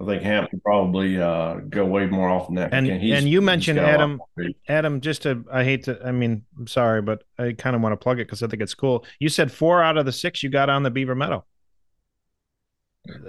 I 0.00 0.04
think 0.04 0.22
Hamp 0.22 0.50
could 0.50 0.62
probably 0.64 1.20
uh, 1.20 1.60
go 1.68 1.86
way 1.86 2.06
more 2.06 2.28
often 2.28 2.56
than 2.56 2.68
that. 2.68 2.76
And 2.76 2.88
and 2.90 3.28
you 3.28 3.40
mentioned 3.40 3.78
Adam. 3.78 4.20
Adam, 4.68 5.00
just 5.00 5.22
to 5.22 5.44
I 5.50 5.62
hate 5.62 5.84
to. 5.84 6.04
I 6.04 6.10
mean, 6.10 6.44
I'm 6.58 6.66
sorry, 6.66 7.00
but 7.00 7.22
I 7.38 7.52
kind 7.52 7.76
of 7.76 7.82
want 7.82 7.92
to 7.92 7.96
plug 7.96 8.18
it 8.18 8.26
because 8.26 8.42
I 8.42 8.48
think 8.48 8.60
it's 8.60 8.74
cool. 8.74 9.06
You 9.20 9.28
said 9.28 9.52
four 9.52 9.84
out 9.84 9.96
of 9.96 10.04
the 10.04 10.12
six 10.12 10.42
you 10.42 10.50
got 10.50 10.68
on 10.68 10.82
the 10.82 10.90
Beaver 10.90 11.14
Meadow. 11.14 11.44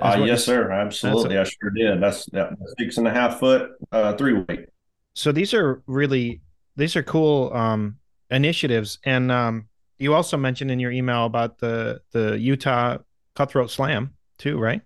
Uh, 0.02 0.24
yes, 0.26 0.44
sir. 0.44 0.72
Absolutely, 0.72 1.38
I 1.38 1.44
sure 1.44 1.70
did. 1.70 2.02
That's 2.02 2.26
that 2.32 2.54
six 2.80 2.98
and 2.98 3.08
a 3.08 3.12
half 3.12 3.40
foot 3.40 3.74
uh, 3.92 4.14
three 4.14 4.34
weight. 4.34 4.66
So 5.14 5.32
these 5.32 5.54
are 5.54 5.84
really 5.86 6.42
these 6.76 6.96
are 6.96 7.04
cool 7.04 7.54
um, 7.54 7.98
initiatives, 8.32 8.98
and 9.04 9.32
um, 9.32 9.68
you 9.98 10.14
also 10.14 10.38
mentioned 10.38 10.72
in 10.72 10.80
your 10.80 10.92
email 10.92 11.26
about 11.26 11.58
the 11.60 12.02
the 12.12 12.38
Utah 12.40 12.98
Cutthroat 13.36 13.70
Slam 13.72 14.14
too, 14.38 14.58
right? 14.60 14.82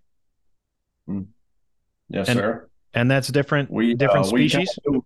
Mm. 1.09 1.27
Yes, 2.09 2.29
and, 2.29 2.37
sir. 2.37 2.69
And 2.93 3.09
that's 3.09 3.27
different 3.29 3.69
We 3.71 3.93
different 3.93 4.25
uh, 4.25 4.29
species, 4.29 4.77
kinda- 4.85 5.01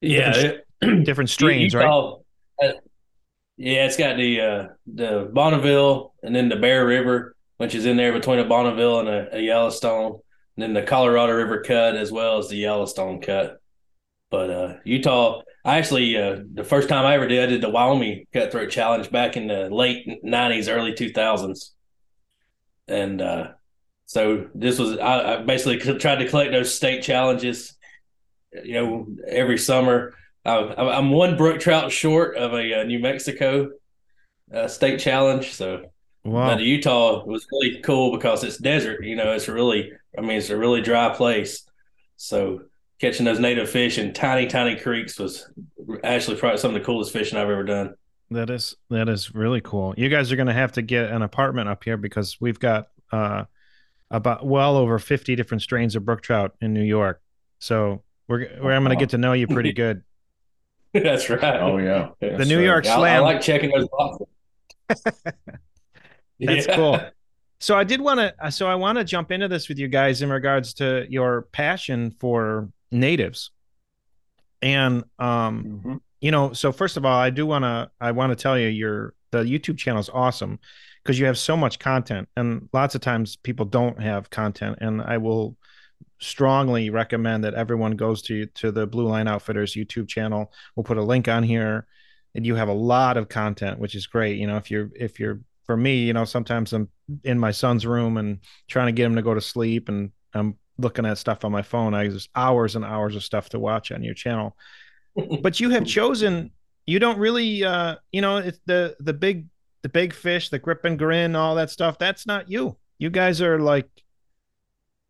Yeah, 0.00 0.32
Different 0.32 0.60
it- 0.82 1.04
different 1.04 1.30
strains, 1.30 1.72
you- 1.72 1.78
right? 1.80 1.86
you 1.88 2.18
uh, 2.68 2.72
yeah, 3.56 3.86
it's 3.86 3.96
got 3.96 4.16
the 4.16 4.40
uh, 4.40 4.68
the 4.86 5.30
Bonneville 5.32 6.12
and 6.22 6.34
then 6.34 6.48
the 6.48 6.56
Bear 6.56 6.84
River, 6.86 7.36
which 7.58 7.74
is 7.74 7.86
in 7.86 7.96
there 7.96 8.12
between 8.12 8.40
a 8.40 8.44
Bonneville 8.44 9.00
and 9.00 9.08
a, 9.08 9.36
a 9.36 9.40
Yellowstone, 9.40 10.18
and 10.56 10.62
then 10.62 10.72
the 10.74 10.82
Colorado 10.82 11.32
River 11.32 11.62
cut 11.62 11.94
as 11.96 12.10
well 12.10 12.38
as 12.38 12.48
the 12.48 12.56
Yellowstone 12.56 13.20
cut. 13.20 13.60
But 14.30 14.50
uh, 14.50 14.74
Utah, 14.84 15.42
I 15.64 15.78
actually 15.78 16.16
uh, 16.16 16.40
the 16.52 16.64
first 16.64 16.88
time 16.88 17.06
I 17.06 17.14
ever 17.14 17.26
did, 17.26 17.42
I 17.42 17.46
did 17.46 17.62
the 17.62 17.70
Wyoming 17.70 18.26
Cutthroat 18.32 18.70
Challenge 18.70 19.10
back 19.10 19.36
in 19.36 19.46
the 19.46 19.70
late 19.70 20.06
'90s, 20.24 20.68
early 20.68 20.92
2000s, 20.92 21.70
and 22.86 23.22
uh, 23.22 23.48
so 24.06 24.48
this 24.54 24.78
was 24.78 24.98
I, 24.98 25.34
I 25.34 25.42
basically 25.42 25.78
tried 25.98 26.16
to 26.16 26.28
collect 26.28 26.52
those 26.52 26.74
state 26.74 27.02
challenges, 27.02 27.76
you 28.52 28.74
know, 28.74 29.06
every 29.26 29.58
summer. 29.58 30.14
I, 30.44 30.58
I'm 30.58 31.10
one 31.10 31.36
brook 31.38 31.60
trout 31.60 31.90
short 31.90 32.36
of 32.36 32.52
a, 32.52 32.80
uh 32.80 32.84
New 32.84 32.98
Mexico 32.98 33.70
uh, 34.52 34.68
state 34.68 35.00
challenge, 35.00 35.54
so 35.54 35.86
Wow. 36.24 36.56
Utah 36.56 37.22
was 37.26 37.46
really 37.52 37.80
cool 37.82 38.16
because 38.16 38.44
it's 38.44 38.56
desert. 38.56 39.04
You 39.04 39.14
know, 39.14 39.32
it's 39.32 39.46
really, 39.46 39.92
I 40.16 40.22
mean, 40.22 40.38
it's 40.38 40.48
a 40.48 40.56
really 40.56 40.80
dry 40.80 41.14
place. 41.14 41.66
So 42.16 42.62
catching 43.04 43.24
those 43.24 43.38
native 43.40 43.68
fish 43.68 43.98
in 43.98 44.12
tiny, 44.12 44.46
tiny 44.46 44.76
creeks 44.76 45.18
was 45.18 45.50
actually 46.02 46.36
probably 46.36 46.58
some 46.58 46.74
of 46.74 46.80
the 46.80 46.84
coolest 46.84 47.12
fishing 47.12 47.38
I've 47.38 47.50
ever 47.50 47.64
done. 47.64 47.94
That 48.30 48.48
is 48.50 48.74
that 48.90 49.08
is 49.08 49.34
really 49.34 49.60
cool. 49.60 49.94
You 49.96 50.08
guys 50.08 50.32
are 50.32 50.36
going 50.36 50.46
to 50.48 50.54
have 50.54 50.72
to 50.72 50.82
get 50.82 51.10
an 51.10 51.22
apartment 51.22 51.68
up 51.68 51.84
here 51.84 51.96
because 51.96 52.40
we've 52.40 52.58
got 52.58 52.88
uh, 53.12 53.44
about 54.10 54.46
well 54.46 54.76
over 54.76 54.98
fifty 54.98 55.36
different 55.36 55.62
strains 55.62 55.94
of 55.94 56.04
brook 56.04 56.22
trout 56.22 56.54
in 56.60 56.72
New 56.72 56.82
York. 56.82 57.20
So 57.58 58.02
we're, 58.28 58.48
we're 58.60 58.72
I'm 58.72 58.82
going 58.84 58.96
to 58.96 59.00
get 59.02 59.10
to 59.10 59.18
know 59.18 59.34
you 59.34 59.46
pretty 59.46 59.72
good. 59.84 60.02
That's 60.94 61.28
right. 61.28 61.60
Oh 61.60 61.76
yeah. 61.78 62.10
The 62.20 62.44
New 62.46 62.60
York 62.60 62.84
Yeah, 62.86 62.98
I- 62.98 63.16
I, 63.16 63.18
like 63.18 63.40
checking 63.40 63.70
those 63.70 63.88
boxes. 63.88 64.26
That's 66.40 66.66
Yeah. 66.66 66.76
cool. 66.76 67.00
So 67.60 67.76
I 67.76 67.84
did 67.84 68.00
want 68.00 68.20
to. 68.20 68.50
So 68.50 68.66
I 68.66 68.74
want 68.74 68.98
to 68.98 69.04
jump 69.04 69.30
into 69.32 69.48
this 69.48 69.68
with 69.68 69.78
you 69.78 69.88
guys 69.88 70.22
in 70.22 70.30
regards 70.30 70.74
to 70.74 71.06
your 71.08 71.42
passion 71.52 72.10
for 72.20 72.68
natives, 72.90 73.50
and 74.62 75.04
um, 75.18 75.80
Mhm. 75.84 76.00
you 76.20 76.30
know. 76.30 76.52
So 76.52 76.72
first 76.72 76.96
of 76.96 77.04
all, 77.04 77.18
I 77.18 77.30
do 77.30 77.46
want 77.46 77.64
to. 77.64 77.90
I 78.00 78.12
want 78.12 78.30
to 78.30 78.36
tell 78.42 78.58
you, 78.58 78.68
your 78.68 79.14
the 79.30 79.42
YouTube 79.42 79.78
channel 79.78 80.00
is 80.00 80.10
awesome 80.10 80.58
because 81.02 81.18
you 81.18 81.26
have 81.26 81.38
so 81.38 81.56
much 81.56 81.78
content, 81.78 82.28
and 82.36 82.68
lots 82.72 82.94
of 82.94 83.00
times 83.00 83.36
people 83.36 83.66
don't 83.66 84.00
have 84.00 84.30
content, 84.30 84.78
and 84.80 85.02
I 85.02 85.18
will 85.18 85.56
strongly 86.20 86.90
recommend 86.90 87.44
that 87.44 87.54
everyone 87.54 87.92
goes 87.92 88.22
to 88.22 88.46
to 88.46 88.70
the 88.72 88.86
Blue 88.86 89.06
Line 89.06 89.28
Outfitters 89.28 89.74
YouTube 89.74 90.08
channel. 90.08 90.52
We'll 90.76 90.84
put 90.84 90.98
a 90.98 91.02
link 91.02 91.28
on 91.28 91.42
here, 91.42 91.86
and 92.34 92.46
you 92.46 92.54
have 92.54 92.68
a 92.68 92.72
lot 92.74 93.16
of 93.16 93.28
content, 93.28 93.78
which 93.78 93.94
is 93.94 94.06
great. 94.06 94.38
You 94.38 94.46
know, 94.46 94.56
if 94.56 94.70
you're 94.70 94.90
if 94.94 95.20
you're 95.20 95.40
for 95.66 95.76
me, 95.76 96.04
you 96.04 96.12
know, 96.12 96.24
sometimes 96.24 96.72
I'm 96.72 96.88
in 97.22 97.38
my 97.38 97.50
son's 97.50 97.86
room 97.86 98.16
and 98.16 98.40
trying 98.68 98.86
to 98.86 98.92
get 98.92 99.06
him 99.06 99.16
to 99.16 99.22
go 99.22 99.34
to 99.34 99.40
sleep, 99.40 99.88
and 99.88 100.12
I'm 100.32 100.56
looking 100.78 101.06
at 101.06 101.18
stuff 101.18 101.44
on 101.44 101.52
my 101.52 101.62
phone. 101.62 101.94
I 101.94 102.08
just 102.08 102.28
hours 102.34 102.76
and 102.76 102.84
hours 102.84 103.16
of 103.16 103.24
stuff 103.24 103.48
to 103.50 103.58
watch 103.58 103.92
on 103.92 104.02
your 104.02 104.14
channel. 104.14 104.56
But 105.42 105.60
you 105.60 105.70
have 105.70 105.86
chosen. 105.86 106.50
You 106.86 106.98
don't 106.98 107.18
really, 107.18 107.62
uh, 107.62 107.96
you 108.10 108.20
know, 108.20 108.38
it's 108.38 108.58
the 108.66 108.96
the 108.98 109.12
big 109.12 109.46
the 109.82 109.88
big 109.88 110.12
fish, 110.12 110.48
the 110.48 110.58
grip 110.58 110.84
and 110.84 110.98
grin, 110.98 111.36
all 111.36 111.54
that 111.54 111.70
stuff. 111.70 111.98
That's 111.98 112.26
not 112.26 112.50
you. 112.50 112.76
You 112.98 113.10
guys 113.10 113.40
are 113.40 113.60
like 113.60 113.88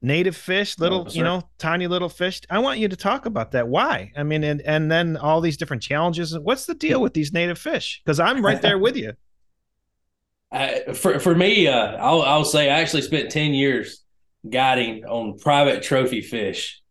native 0.03 0.37
fish, 0.37 0.79
little, 0.79 1.05
No, 1.05 1.11
you 1.11 1.25
know, 1.25 1.49
tiny 1.59 1.87
little 1.87 2.11
fish. 2.11 2.43
I 2.51 2.59
want 2.59 2.79
you 2.79 2.89
to 2.89 2.97
talk 2.97 3.25
about 3.25 3.53
that. 3.53 3.67
Why? 3.67 4.13
I 4.17 4.23
mean, 4.23 4.45
and 4.45 4.61
and 4.63 4.93
then 4.93 5.17
all 5.17 5.41
these 5.41 5.57
different 5.57 5.83
challenges. 5.83 6.39
What's 6.39 6.67
the 6.67 6.75
deal 6.75 7.01
with 7.01 7.15
these 7.15 7.33
native 7.33 7.59
fish? 7.59 8.03
Because 8.05 8.21
I'm 8.21 8.45
right 8.45 8.61
there 8.61 8.79
with 8.79 8.97
you. 8.97 9.15
I, 10.53 10.93
for 10.93 11.19
for 11.19 11.35
me, 11.35 11.67
uh, 11.67 11.97
I'll 11.97 12.23
I'll 12.23 12.45
say 12.45 12.71
I 12.71 12.81
actually 12.81 13.03
spent 13.03 13.31
ten 13.31 13.55
years 13.55 14.04
guiding 14.49 15.05
on 15.05 15.39
private 15.39 15.83
trophy 15.83 16.21
fish, 16.21 16.83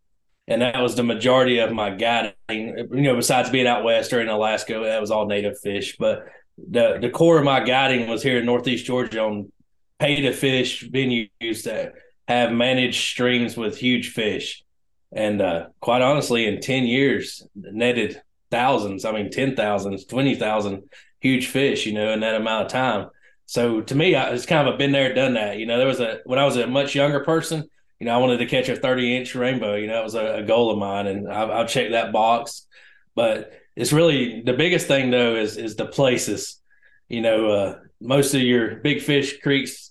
and 0.46 0.62
that 0.62 0.80
was 0.80 0.96
the 0.96 1.02
majority 1.02 1.58
of 1.58 1.72
my 1.72 1.90
guiding. 1.90 2.34
You 2.48 3.02
know, 3.02 3.16
besides 3.16 3.50
being 3.50 3.66
out 3.66 3.84
west 3.84 4.12
or 4.12 4.20
in 4.20 4.28
Alaska, 4.28 4.80
that 4.84 5.00
was 5.00 5.10
all 5.10 5.26
native 5.26 5.58
fish. 5.58 5.96
But 5.98 6.26
the 6.58 6.98
the 7.00 7.10
core 7.10 7.38
of 7.38 7.44
my 7.44 7.60
guiding 7.60 8.08
was 8.08 8.22
here 8.22 8.38
in 8.38 8.46
Northeast 8.46 8.86
Georgia 8.86 9.22
on 9.22 9.52
pay 9.98 10.20
to 10.22 10.32
fish 10.32 10.84
venues 10.88 11.62
that 11.64 11.94
have 12.28 12.52
managed 12.52 13.02
streams 13.02 13.56
with 13.56 13.76
huge 13.76 14.10
fish, 14.10 14.64
and 15.12 15.40
uh, 15.40 15.66
quite 15.80 16.02
honestly, 16.02 16.46
in 16.46 16.60
ten 16.60 16.84
years, 16.84 17.46
netted 17.54 18.20
thousands. 18.50 19.04
I 19.04 19.12
mean, 19.12 19.30
ten 19.30 19.56
thousands, 19.56 20.04
twenty 20.04 20.34
thousand 20.34 20.84
huge 21.20 21.46
fish. 21.46 21.86
You 21.86 21.92
know, 21.92 22.12
in 22.12 22.20
that 22.20 22.34
amount 22.34 22.66
of 22.66 22.72
time. 22.72 23.08
So 23.46 23.80
to 23.82 23.94
me, 23.94 24.14
I, 24.14 24.30
it's 24.30 24.46
kind 24.46 24.66
of 24.66 24.74
a 24.74 24.78
been 24.78 24.92
there, 24.92 25.14
done 25.14 25.34
that. 25.34 25.58
You 25.58 25.66
know, 25.66 25.78
there 25.78 25.86
was 25.86 26.00
a 26.00 26.20
when 26.24 26.38
I 26.38 26.44
was 26.44 26.56
a 26.56 26.66
much 26.66 26.94
younger 26.94 27.20
person. 27.20 27.68
You 28.00 28.06
know, 28.06 28.14
I 28.14 28.18
wanted 28.18 28.38
to 28.38 28.46
catch 28.46 28.68
a 28.68 28.76
30 28.76 29.16
inch 29.16 29.34
rainbow. 29.34 29.76
You 29.76 29.86
know, 29.86 29.94
that 29.94 30.04
was 30.04 30.14
a, 30.14 30.36
a 30.36 30.42
goal 30.42 30.70
of 30.70 30.78
mine, 30.78 31.06
and 31.06 31.30
I, 31.30 31.42
I'll 31.42 31.68
check 31.68 31.90
that 31.90 32.12
box. 32.12 32.66
But 33.14 33.52
it's 33.76 33.92
really 33.92 34.42
the 34.42 34.52
biggest 34.52 34.86
thing 34.86 35.10
though 35.10 35.36
is 35.36 35.56
is 35.56 35.76
the 35.76 35.86
places. 35.86 36.60
You 37.08 37.20
know, 37.20 37.50
uh, 37.50 37.78
most 38.00 38.34
of 38.34 38.40
your 38.40 38.76
big 38.76 39.02
fish 39.02 39.40
creeks, 39.40 39.90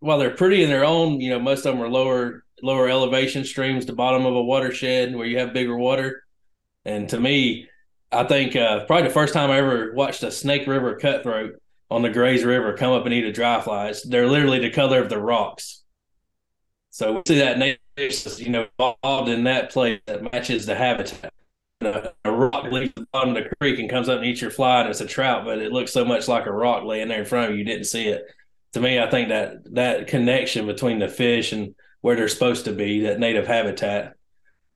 while 0.00 0.18
they're 0.18 0.30
pretty 0.30 0.62
in 0.62 0.70
their 0.70 0.84
own, 0.84 1.20
you 1.20 1.30
know, 1.30 1.40
most 1.40 1.66
of 1.66 1.74
them 1.74 1.82
are 1.82 1.88
lower 1.88 2.44
lower 2.62 2.88
elevation 2.88 3.44
streams, 3.44 3.86
the 3.86 3.92
bottom 3.92 4.24
of 4.24 4.34
a 4.34 4.42
watershed 4.42 5.14
where 5.14 5.26
you 5.26 5.38
have 5.38 5.52
bigger 5.52 5.76
water. 5.76 6.24
And 6.84 7.08
to 7.08 7.18
me, 7.18 7.68
I 8.10 8.24
think 8.24 8.54
uh, 8.54 8.84
probably 8.84 9.08
the 9.08 9.14
first 9.14 9.34
time 9.34 9.50
I 9.50 9.58
ever 9.58 9.92
watched 9.94 10.22
a 10.22 10.30
Snake 10.30 10.66
River 10.66 10.96
cutthroat 10.96 11.61
on 11.92 12.02
the 12.02 12.10
Grays 12.10 12.44
River 12.44 12.76
come 12.76 12.92
up 12.92 13.04
and 13.04 13.14
eat 13.14 13.24
a 13.24 13.32
dry 13.32 13.60
fly. 13.60 13.88
It's, 13.88 14.02
they're 14.02 14.26
literally 14.26 14.58
the 14.58 14.70
color 14.70 15.00
of 15.00 15.08
the 15.08 15.20
rocks. 15.20 15.82
So 16.90 17.12
we 17.14 17.22
see 17.26 17.38
that 17.38 17.58
native, 17.58 18.40
you 18.40 18.50
know, 18.50 18.66
involved 18.78 19.28
in 19.28 19.44
that 19.44 19.70
place 19.70 20.00
that 20.06 20.32
matches 20.32 20.66
the 20.66 20.74
habitat. 20.74 21.32
A, 21.80 22.12
a 22.24 22.30
rock 22.30 22.70
leaves 22.70 22.92
the 22.94 23.06
bottom 23.12 23.36
of 23.36 23.42
the 23.42 23.50
creek 23.56 23.78
and 23.78 23.90
comes 23.90 24.08
up 24.08 24.18
and 24.18 24.26
eats 24.26 24.40
your 24.40 24.50
fly, 24.50 24.80
and 24.80 24.90
it's 24.90 25.00
a 25.00 25.06
trout, 25.06 25.44
but 25.44 25.58
it 25.58 25.72
looks 25.72 25.92
so 25.92 26.04
much 26.04 26.28
like 26.28 26.46
a 26.46 26.52
rock 26.52 26.84
laying 26.84 27.08
there 27.08 27.20
in 27.20 27.24
front 27.26 27.50
of 27.50 27.52
you, 27.52 27.58
you 27.58 27.64
didn't 27.64 27.86
see 27.86 28.08
it. 28.08 28.24
To 28.74 28.80
me, 28.80 28.98
I 28.98 29.10
think 29.10 29.30
that 29.30 29.74
that 29.74 30.06
connection 30.06 30.66
between 30.66 30.98
the 30.98 31.08
fish 31.08 31.52
and 31.52 31.74
where 32.00 32.16
they're 32.16 32.28
supposed 32.28 32.66
to 32.66 32.72
be, 32.72 33.00
that 33.00 33.18
native 33.18 33.46
habitat, 33.46 34.14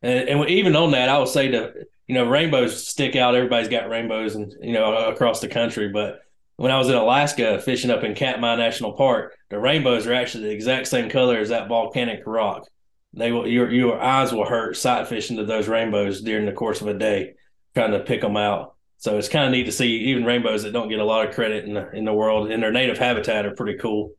and, 0.02 0.28
and 0.28 0.50
even 0.50 0.76
on 0.76 0.90
that, 0.92 1.08
I 1.08 1.18
would 1.18 1.28
say 1.28 1.48
that 1.52 1.74
you 2.06 2.14
know 2.14 2.28
rainbows 2.28 2.86
stick 2.86 3.16
out. 3.16 3.34
Everybody's 3.34 3.68
got 3.68 3.88
rainbows, 3.88 4.34
and 4.34 4.52
you 4.60 4.72
know 4.72 5.08
across 5.08 5.40
the 5.40 5.48
country, 5.48 5.88
but 5.88 6.20
when 6.56 6.72
I 6.72 6.78
was 6.78 6.88
in 6.88 6.94
Alaska 6.94 7.60
fishing 7.60 7.90
up 7.90 8.02
in 8.02 8.14
Katmai 8.14 8.56
National 8.56 8.92
Park, 8.92 9.36
the 9.50 9.58
rainbows 9.58 10.06
are 10.06 10.14
actually 10.14 10.44
the 10.44 10.54
exact 10.54 10.88
same 10.88 11.10
color 11.10 11.38
as 11.38 11.50
that 11.50 11.68
volcanic 11.68 12.22
rock. 12.26 12.66
They 13.12 13.32
will 13.32 13.46
your 13.46 13.70
your 13.70 14.00
eyes 14.00 14.32
will 14.32 14.46
hurt 14.46 14.76
sight 14.76 15.06
fishing 15.08 15.36
to 15.36 15.44
those 15.44 15.68
rainbows 15.68 16.20
during 16.20 16.46
the 16.46 16.52
course 16.52 16.80
of 16.80 16.88
a 16.88 16.94
day, 16.94 17.34
trying 17.74 17.92
to 17.92 18.00
pick 18.00 18.20
them 18.20 18.36
out. 18.36 18.74
So 18.98 19.18
it's 19.18 19.28
kind 19.28 19.44
of 19.46 19.52
neat 19.52 19.64
to 19.64 19.72
see 19.72 19.88
even 20.08 20.24
rainbows 20.24 20.62
that 20.62 20.72
don't 20.72 20.88
get 20.88 20.98
a 20.98 21.04
lot 21.04 21.28
of 21.28 21.34
credit 21.34 21.64
in 21.64 21.74
the 21.74 21.90
in 21.92 22.04
the 22.04 22.12
world 22.12 22.50
in 22.50 22.60
their 22.60 22.72
native 22.72 22.98
habitat 22.98 23.46
are 23.46 23.54
pretty 23.54 23.78
cool. 23.78 24.12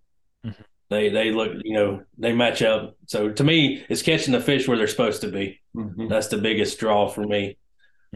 Mhm. 0.45 0.55
They 0.89 1.09
they 1.09 1.31
look 1.31 1.51
you 1.63 1.73
know 1.73 2.03
they 2.17 2.33
match 2.33 2.61
up. 2.61 2.95
So 3.07 3.29
to 3.29 3.43
me, 3.43 3.83
it's 3.89 4.01
catching 4.03 4.33
the 4.33 4.39
fish 4.39 4.67
where 4.67 4.77
they're 4.77 4.87
supposed 4.87 5.21
to 5.21 5.27
be. 5.29 5.59
Mhm. 5.75 6.09
That's 6.09 6.27
the 6.27 6.37
biggest 6.37 6.79
draw 6.79 7.07
for 7.07 7.23
me. 7.23 7.57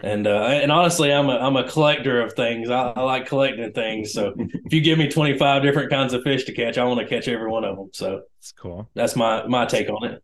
And 0.04 0.26
uh, 0.26 0.44
and 0.46 0.72
honestly, 0.72 1.12
I'm 1.12 1.30
a 1.30 1.38
I'm 1.38 1.56
a 1.58 1.70
collector 1.70 2.22
of 2.22 2.34
things. 2.34 2.70
I, 2.70 2.92
I 2.92 3.02
like 3.02 3.28
collecting 3.28 3.72
things. 3.74 4.14
So 4.14 4.34
if 4.38 4.74
you 4.74 4.82
give 4.82 4.98
me 4.98 5.10
25 5.10 5.62
different 5.64 5.92
kinds 5.92 6.14
of 6.14 6.24
fish 6.24 6.46
to 6.46 6.54
catch, 6.54 6.78
I 6.78 6.86
want 6.86 7.00
to 7.02 7.06
catch 7.06 7.28
every 7.28 7.50
one 7.50 7.64
of 7.66 7.76
them. 7.76 7.90
So 7.94 8.22
It's 8.40 8.54
cool. 8.54 8.90
that's 8.96 9.16
my 9.16 9.46
my 9.48 9.66
take 9.66 9.90
on 9.90 10.06
it. 10.06 10.24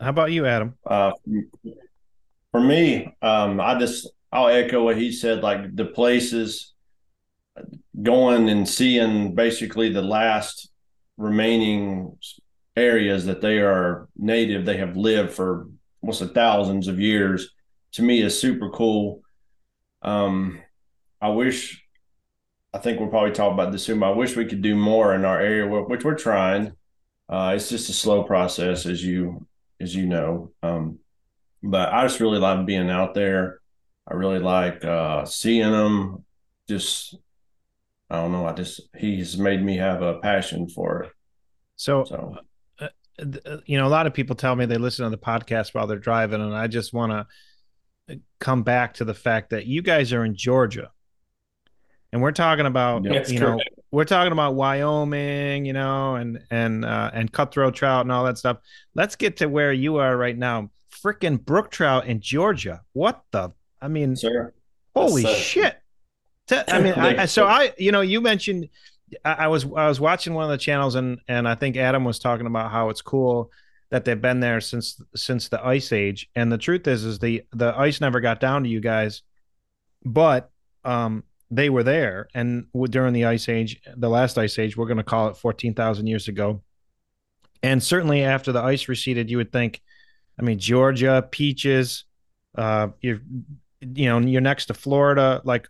How 0.00 0.10
about 0.10 0.32
you, 0.32 0.46
Adam? 0.46 0.74
Uh, 0.86 1.12
for 2.52 2.60
me, 2.60 3.14
um, 3.22 3.60
I 3.60 3.78
just 3.78 4.10
I'll 4.32 4.48
echo 4.48 4.84
what 4.84 4.98
he 4.98 5.12
said. 5.12 5.42
Like 5.42 5.74
the 5.74 5.86
places, 5.86 6.74
going 8.02 8.48
and 8.48 8.68
seeing 8.68 9.34
basically 9.34 9.92
the 9.92 10.02
last 10.02 10.70
remaining 11.16 12.16
areas 12.76 13.26
that 13.26 13.40
they 13.40 13.58
are 13.58 14.08
native. 14.16 14.64
They 14.64 14.76
have 14.76 14.96
lived 14.96 15.32
for 15.32 15.68
what's 16.00 16.20
it, 16.20 16.34
thousands 16.34 16.88
of 16.88 17.00
years. 17.00 17.50
To 17.92 18.02
me, 18.02 18.22
is 18.22 18.38
super 18.38 18.70
cool. 18.70 19.22
Um, 20.02 20.60
I 21.20 21.30
wish. 21.30 21.84
I 22.72 22.78
think 22.78 23.00
we'll 23.00 23.08
probably 23.08 23.32
talk 23.32 23.52
about 23.52 23.72
this 23.72 23.84
soon. 23.84 24.00
But 24.00 24.12
I 24.12 24.16
wish 24.16 24.36
we 24.36 24.44
could 24.44 24.62
do 24.62 24.76
more 24.76 25.14
in 25.14 25.24
our 25.24 25.40
area, 25.40 25.66
which 25.66 26.04
we're 26.04 26.14
trying. 26.14 26.72
Uh, 27.28 27.54
it's 27.56 27.68
just 27.68 27.88
a 27.88 27.94
slow 27.94 28.24
process, 28.24 28.86
as 28.86 29.02
you 29.02 29.46
as 29.80 29.94
you 29.94 30.06
know. 30.06 30.52
Um, 30.62 30.98
but 31.62 31.92
I 31.92 32.02
just 32.04 32.20
really 32.20 32.38
like 32.38 32.66
being 32.66 32.90
out 32.90 33.14
there. 33.14 33.60
I 34.06 34.14
really 34.14 34.38
like 34.38 34.84
uh, 34.84 35.24
seeing 35.24 35.70
them. 35.70 36.24
Just, 36.68 37.16
I 38.10 38.16
don't 38.16 38.32
know. 38.32 38.46
I 38.46 38.52
just 38.52 38.80
he's 38.96 39.38
made 39.38 39.62
me 39.62 39.76
have 39.78 40.02
a 40.02 40.18
passion 40.18 40.68
for 40.68 41.04
it. 41.04 41.12
So, 41.76 42.04
So 42.04 42.36
you 43.66 43.78
know, 43.78 43.86
a 43.86 43.88
lot 43.88 44.06
of 44.06 44.14
people 44.14 44.36
tell 44.36 44.54
me 44.54 44.66
they 44.66 44.78
listen 44.78 45.04
to 45.04 45.10
the 45.10 45.18
podcast 45.18 45.74
while 45.74 45.86
they're 45.86 45.98
driving, 45.98 46.40
and 46.40 46.54
I 46.54 46.66
just 46.66 46.92
want 46.92 47.12
to 47.12 47.26
come 48.40 48.62
back 48.62 48.94
to 48.94 49.04
the 49.04 49.14
fact 49.14 49.50
that 49.50 49.66
you 49.66 49.82
guys 49.82 50.12
are 50.12 50.24
in 50.24 50.34
Georgia, 50.34 50.90
and 52.12 52.22
we're 52.22 52.32
talking 52.32 52.66
about 52.66 53.02
That's 53.04 53.30
you 53.30 53.40
know 53.40 53.54
correct. 53.56 53.70
we're 53.90 54.04
talking 54.04 54.32
about 54.32 54.54
Wyoming, 54.54 55.64
you 55.64 55.72
know, 55.72 56.16
and 56.16 56.40
and 56.50 56.84
uh, 56.84 57.10
and 57.12 57.30
cutthroat 57.32 57.74
trout 57.74 58.04
and 58.04 58.12
all 58.12 58.24
that 58.24 58.38
stuff. 58.38 58.58
Let's 58.94 59.16
get 59.16 59.38
to 59.38 59.46
where 59.46 59.72
you 59.72 59.96
are 59.96 60.16
right 60.16 60.36
now. 60.36 60.70
Freaking 61.04 61.42
brook 61.44 61.70
trout 61.70 62.06
in 62.06 62.20
Georgia. 62.20 62.82
What 62.92 63.22
the? 63.30 63.50
I 63.80 63.88
mean, 63.88 64.16
Sir. 64.16 64.52
holy 64.94 65.22
That's, 65.22 65.36
shit! 65.38 65.78
I 66.50 66.80
mean, 66.80 66.94
I- 66.94 67.26
so 67.26 67.46
I, 67.46 67.72
you 67.78 67.92
know, 67.92 68.00
you 68.00 68.20
mentioned 68.20 68.68
I, 69.24 69.32
I 69.32 69.46
was 69.48 69.64
I 69.64 69.88
was 69.88 70.00
watching 70.00 70.34
one 70.34 70.44
of 70.44 70.50
the 70.50 70.58
channels 70.58 70.94
and 70.94 71.20
and 71.28 71.46
I 71.48 71.54
think 71.54 71.76
Adam 71.76 72.04
was 72.04 72.18
talking 72.18 72.46
about 72.46 72.70
how 72.70 72.88
it's 72.90 73.02
cool 73.02 73.50
that 73.90 74.04
they've 74.04 74.20
been 74.20 74.40
there 74.40 74.60
since 74.60 75.00
since 75.14 75.48
the 75.48 75.64
ice 75.64 75.92
age. 75.92 76.28
And 76.34 76.52
the 76.52 76.58
truth 76.58 76.86
is, 76.86 77.04
is 77.04 77.18
the 77.18 77.44
the 77.52 77.74
ice 77.76 78.00
never 78.00 78.20
got 78.20 78.40
down 78.40 78.64
to 78.64 78.68
you 78.68 78.80
guys, 78.80 79.22
but 80.04 80.50
um 80.84 81.24
they 81.50 81.70
were 81.70 81.82
there 81.82 82.28
and 82.34 82.66
during 82.90 83.14
the 83.14 83.24
ice 83.24 83.48
age, 83.48 83.80
the 83.96 84.10
last 84.10 84.36
ice 84.36 84.58
age, 84.58 84.76
we're 84.76 84.86
going 84.86 84.98
to 84.98 85.02
call 85.02 85.28
it 85.28 85.36
fourteen 85.36 85.74
thousand 85.74 86.06
years 86.06 86.28
ago. 86.28 86.62
And 87.62 87.82
certainly 87.82 88.22
after 88.22 88.52
the 88.52 88.62
ice 88.62 88.88
receded, 88.88 89.30
you 89.30 89.38
would 89.38 89.50
think, 89.50 89.80
I 90.38 90.42
mean, 90.42 90.58
Georgia 90.58 91.26
peaches, 91.30 92.04
uh, 92.56 92.88
you're 93.00 93.20
you 93.80 94.06
know 94.06 94.18
you're 94.18 94.40
next 94.40 94.66
to 94.66 94.74
Florida, 94.74 95.40
like 95.44 95.68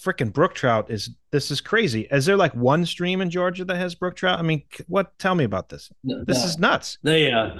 freaking 0.00 0.32
brook 0.32 0.54
trout 0.54 0.90
is 0.90 1.10
this 1.30 1.50
is 1.50 1.60
crazy. 1.60 2.06
Is 2.10 2.26
there 2.26 2.36
like 2.36 2.54
one 2.54 2.86
stream 2.86 3.20
in 3.20 3.30
Georgia 3.30 3.64
that 3.64 3.76
has 3.76 3.94
brook 3.94 4.16
trout? 4.16 4.38
I 4.38 4.42
mean, 4.42 4.62
what? 4.86 5.18
Tell 5.18 5.34
me 5.34 5.44
about 5.44 5.68
this. 5.68 5.90
This 6.04 6.44
is 6.44 6.58
nuts. 6.58 6.98
They 7.02 7.32
uh, 7.32 7.58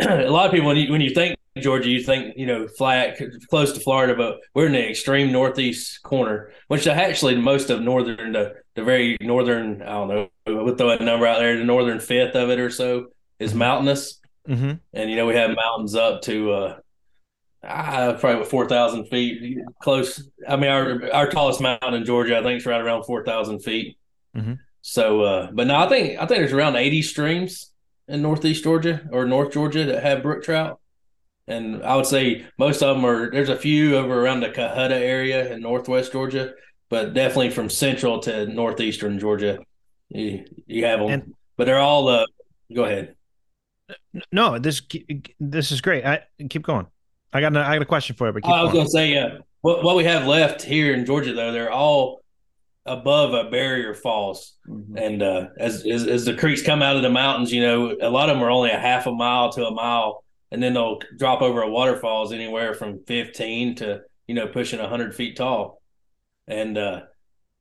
a 0.00 0.30
lot 0.30 0.46
of 0.46 0.52
people 0.52 0.68
when 0.68 0.76
you 0.76 0.90
when 0.90 1.00
you 1.00 1.10
think 1.10 1.36
Georgia, 1.58 1.90
you 1.90 2.02
think 2.02 2.34
you 2.36 2.46
know 2.46 2.68
flat, 2.68 3.18
close 3.48 3.72
to 3.72 3.80
Florida, 3.80 4.14
but 4.14 4.40
we're 4.54 4.66
in 4.66 4.72
the 4.72 4.88
extreme 4.88 5.32
northeast 5.32 6.02
corner, 6.02 6.52
which 6.68 6.86
actually 6.86 7.36
most 7.36 7.70
of 7.70 7.82
northern 7.82 8.32
the 8.32 8.54
the 8.74 8.84
very 8.84 9.16
northern 9.20 9.82
I 9.82 9.92
don't 9.92 10.08
know 10.08 10.28
we'll 10.46 10.76
throw 10.76 10.90
a 10.90 11.02
number 11.02 11.26
out 11.26 11.38
there 11.38 11.56
the 11.56 11.64
northern 11.64 12.00
fifth 12.00 12.34
of 12.34 12.50
it 12.50 12.58
or 12.58 12.70
so 12.70 13.06
is 13.38 13.54
mountainous, 13.54 14.20
Mm-hmm. 14.48 14.72
and 14.94 15.10
you 15.10 15.16
know 15.16 15.26
we 15.26 15.34
have 15.34 15.54
mountains 15.54 15.94
up 15.94 16.22
to 16.22 16.52
uh, 16.52 16.78
ah, 17.64 18.16
probably 18.18 18.44
four 18.44 18.66
thousand 18.68 19.06
feet 19.06 19.58
close. 19.82 20.28
I 20.48 20.56
mean 20.56 20.70
our 20.70 21.12
our 21.12 21.28
tallest 21.28 21.60
mountain 21.60 21.94
in 21.94 22.04
Georgia 22.04 22.38
I 22.38 22.42
think 22.42 22.58
is 22.60 22.66
right 22.66 22.80
around 22.80 23.04
four 23.04 23.24
thousand 23.24 23.60
feet. 23.60 23.96
Mhm. 24.36 24.58
So, 24.82 25.22
uh, 25.22 25.50
but 25.52 25.66
no, 25.66 25.76
I 25.76 25.88
think 25.88 26.14
I 26.18 26.26
think 26.26 26.40
there's 26.40 26.52
around 26.52 26.76
eighty 26.76 27.02
streams 27.02 27.72
in 28.08 28.22
northeast 28.22 28.64
Georgia 28.64 29.02
or 29.12 29.24
North 29.26 29.52
Georgia 29.52 29.84
that 29.84 30.02
have 30.02 30.22
brook 30.22 30.42
trout. 30.42 30.80
And 31.46 31.82
I 31.82 31.96
would 31.96 32.06
say 32.06 32.46
most 32.58 32.80
of 32.82 32.94
them 32.96 33.04
are. 33.04 33.30
There's 33.30 33.48
a 33.48 33.56
few 33.56 33.96
over 33.96 34.22
around 34.24 34.40
the 34.40 34.50
Cohutta 34.50 34.92
area 34.92 35.52
in 35.52 35.60
northwest 35.62 36.12
Georgia, 36.12 36.52
but 36.88 37.12
definitely 37.12 37.50
from 37.50 37.68
central 37.68 38.20
to 38.20 38.46
northeastern 38.46 39.18
Georgia, 39.18 39.58
you, 40.10 40.44
you 40.66 40.84
have 40.84 41.00
them. 41.00 41.08
And- 41.10 41.34
but 41.56 41.64
they're 41.64 41.78
all. 41.80 42.08
Uh, 42.08 42.24
go 42.72 42.84
ahead. 42.84 43.16
No, 44.32 44.58
this 44.58 44.80
this 45.40 45.72
is 45.72 45.80
great. 45.80 46.06
I 46.06 46.22
keep 46.48 46.62
going. 46.62 46.86
I 47.32 47.40
got 47.40 47.54
a, 47.56 47.60
I 47.60 47.74
got 47.76 47.82
a 47.82 47.86
question 47.86 48.16
for 48.16 48.26
you, 48.26 48.32
but 48.32 48.42
keep 48.42 48.52
I 48.52 48.62
was 48.62 48.72
going. 48.72 48.74
going 48.74 48.86
to 48.86 48.90
say, 48.90 49.16
uh, 49.18 49.38
what 49.60 49.82
what 49.84 49.96
we 49.96 50.04
have 50.04 50.26
left 50.26 50.62
here 50.62 50.94
in 50.94 51.04
Georgia 51.04 51.32
though, 51.32 51.52
they're 51.52 51.70
all 51.70 52.22
above 52.86 53.34
a 53.34 53.50
barrier 53.50 53.94
falls. 53.94 54.56
Mhm. 54.68 54.96
And 54.96 55.22
uh, 55.22 55.48
as, 55.58 55.84
as 55.86 56.06
as 56.06 56.24
the 56.24 56.34
creeks 56.34 56.62
come 56.62 56.82
out 56.82 56.96
of 56.96 57.02
the 57.02 57.10
mountains, 57.10 57.52
you 57.52 57.62
know, 57.62 57.96
a 58.00 58.10
lot 58.10 58.28
of 58.30 58.36
them 58.36 58.42
are 58.44 58.50
only 58.50 58.70
a 58.70 58.78
half 58.78 59.06
a 59.06 59.12
mile 59.12 59.52
to 59.52 59.66
a 59.66 59.70
mile, 59.70 60.24
and 60.50 60.62
then 60.62 60.74
they'll 60.74 60.98
drop 61.18 61.42
over 61.42 61.62
a 61.62 61.70
waterfalls 61.70 62.32
anywhere 62.32 62.74
from 62.74 63.04
fifteen 63.06 63.74
to 63.76 64.00
you 64.26 64.34
know 64.34 64.46
pushing 64.46 64.78
hundred 64.80 65.14
feet 65.14 65.36
tall. 65.36 65.80
And 66.48 66.76
uh, 66.76 67.02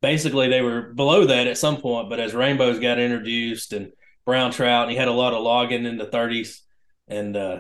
basically, 0.02 0.48
they 0.50 0.62
were 0.62 0.94
below 0.94 1.26
that 1.26 1.46
at 1.48 1.58
some 1.60 1.78
point, 1.78 2.10
but 2.10 2.20
as 2.20 2.34
rainbows 2.34 2.80
got 2.80 2.98
introduced 2.98 3.74
and 3.74 3.91
brown 4.26 4.52
trout, 4.52 4.84
and 4.84 4.94
you 4.94 4.98
had 5.00 5.10
a 5.10 5.12
lot 5.13 5.34
of 5.34 5.44
logging 5.44 5.86
in 5.86 5.98
the 5.98 6.06
thirties, 6.06 6.63
and 7.08 7.36
uh, 7.36 7.60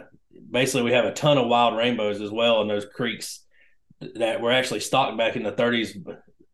basically 0.49 0.83
we 0.83 0.91
have 0.91 1.05
a 1.05 1.13
ton 1.13 1.37
of 1.37 1.47
wild 1.47 1.77
rainbows 1.77 2.21
as 2.21 2.31
well 2.31 2.61
in 2.61 2.67
those 2.67 2.85
creeks 2.85 3.45
that 4.15 4.41
were 4.41 4.51
actually 4.51 4.79
stocked 4.79 5.17
back 5.17 5.35
in 5.35 5.43
the 5.43 5.51
thirties 5.51 5.97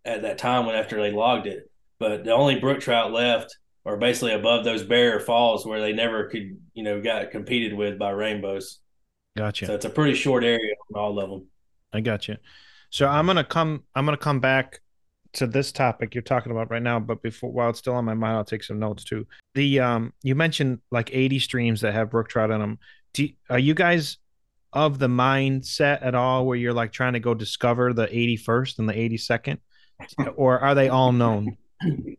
at 0.03 0.21
that 0.23 0.37
time 0.37 0.65
when 0.65 0.75
after 0.75 1.01
they 1.01 1.11
logged 1.11 1.47
it 1.47 1.69
but 1.99 2.23
the 2.23 2.33
only 2.33 2.59
brook 2.59 2.79
trout 2.79 3.11
left 3.11 3.57
are 3.85 3.97
basically 3.97 4.33
above 4.33 4.65
those 4.65 4.83
barrier 4.83 5.19
falls 5.19 5.65
where 5.65 5.79
they 5.79 5.93
never 5.93 6.27
could, 6.27 6.57
you 6.73 6.83
know, 6.83 7.01
got 7.01 7.31
competed 7.31 7.73
with 7.73 7.99
by 7.99 8.09
rainbows. 8.09 8.79
Gotcha. 9.37 9.67
So 9.67 9.75
it's 9.75 9.85
a 9.85 9.89
pretty 9.89 10.15
short 10.15 10.43
area 10.43 10.73
on 10.93 10.99
all 10.99 11.19
of 11.19 11.29
them. 11.29 11.47
I 11.93 12.01
got 12.01 12.27
you. 12.27 12.37
So 12.89 13.07
I'm 13.07 13.25
gonna 13.25 13.43
come. 13.43 13.83
I'm 13.93 14.05
gonna 14.05 14.17
come 14.17 14.39
back 14.39 14.79
to 15.33 15.45
this 15.45 15.71
topic 15.71 16.15
you're 16.15 16.21
talking 16.21 16.51
about 16.51 16.71
right 16.71 16.81
now. 16.81 16.99
But 16.99 17.21
before, 17.21 17.51
while 17.51 17.69
it's 17.69 17.79
still 17.79 17.93
on 17.93 18.05
my 18.05 18.13
mind, 18.13 18.37
I'll 18.37 18.45
take 18.45 18.63
some 18.63 18.79
notes 18.79 19.03
too. 19.03 19.27
The 19.53 19.81
um, 19.81 20.13
you 20.23 20.35
mentioned 20.35 20.79
like 20.91 21.09
80 21.13 21.39
streams 21.39 21.81
that 21.81 21.93
have 21.93 22.09
brook 22.09 22.29
trout 22.29 22.51
in 22.51 22.59
them. 22.59 22.79
Do 23.15 23.27
are 23.49 23.59
you 23.59 23.73
guys 23.73 24.17
of 24.73 24.99
the 24.99 25.07
mindset 25.07 26.05
at 26.05 26.15
all 26.15 26.45
where 26.45 26.57
you're 26.57 26.73
like 26.73 26.91
trying 26.91 27.13
to 27.13 27.19
go 27.21 27.33
discover 27.33 27.93
the 27.93 28.07
81st 28.07 28.79
and 28.79 28.89
the 28.89 28.93
82nd, 28.93 29.57
or 30.35 30.59
are 30.59 30.75
they 30.75 30.89
all 30.89 31.11
known? 31.11 31.57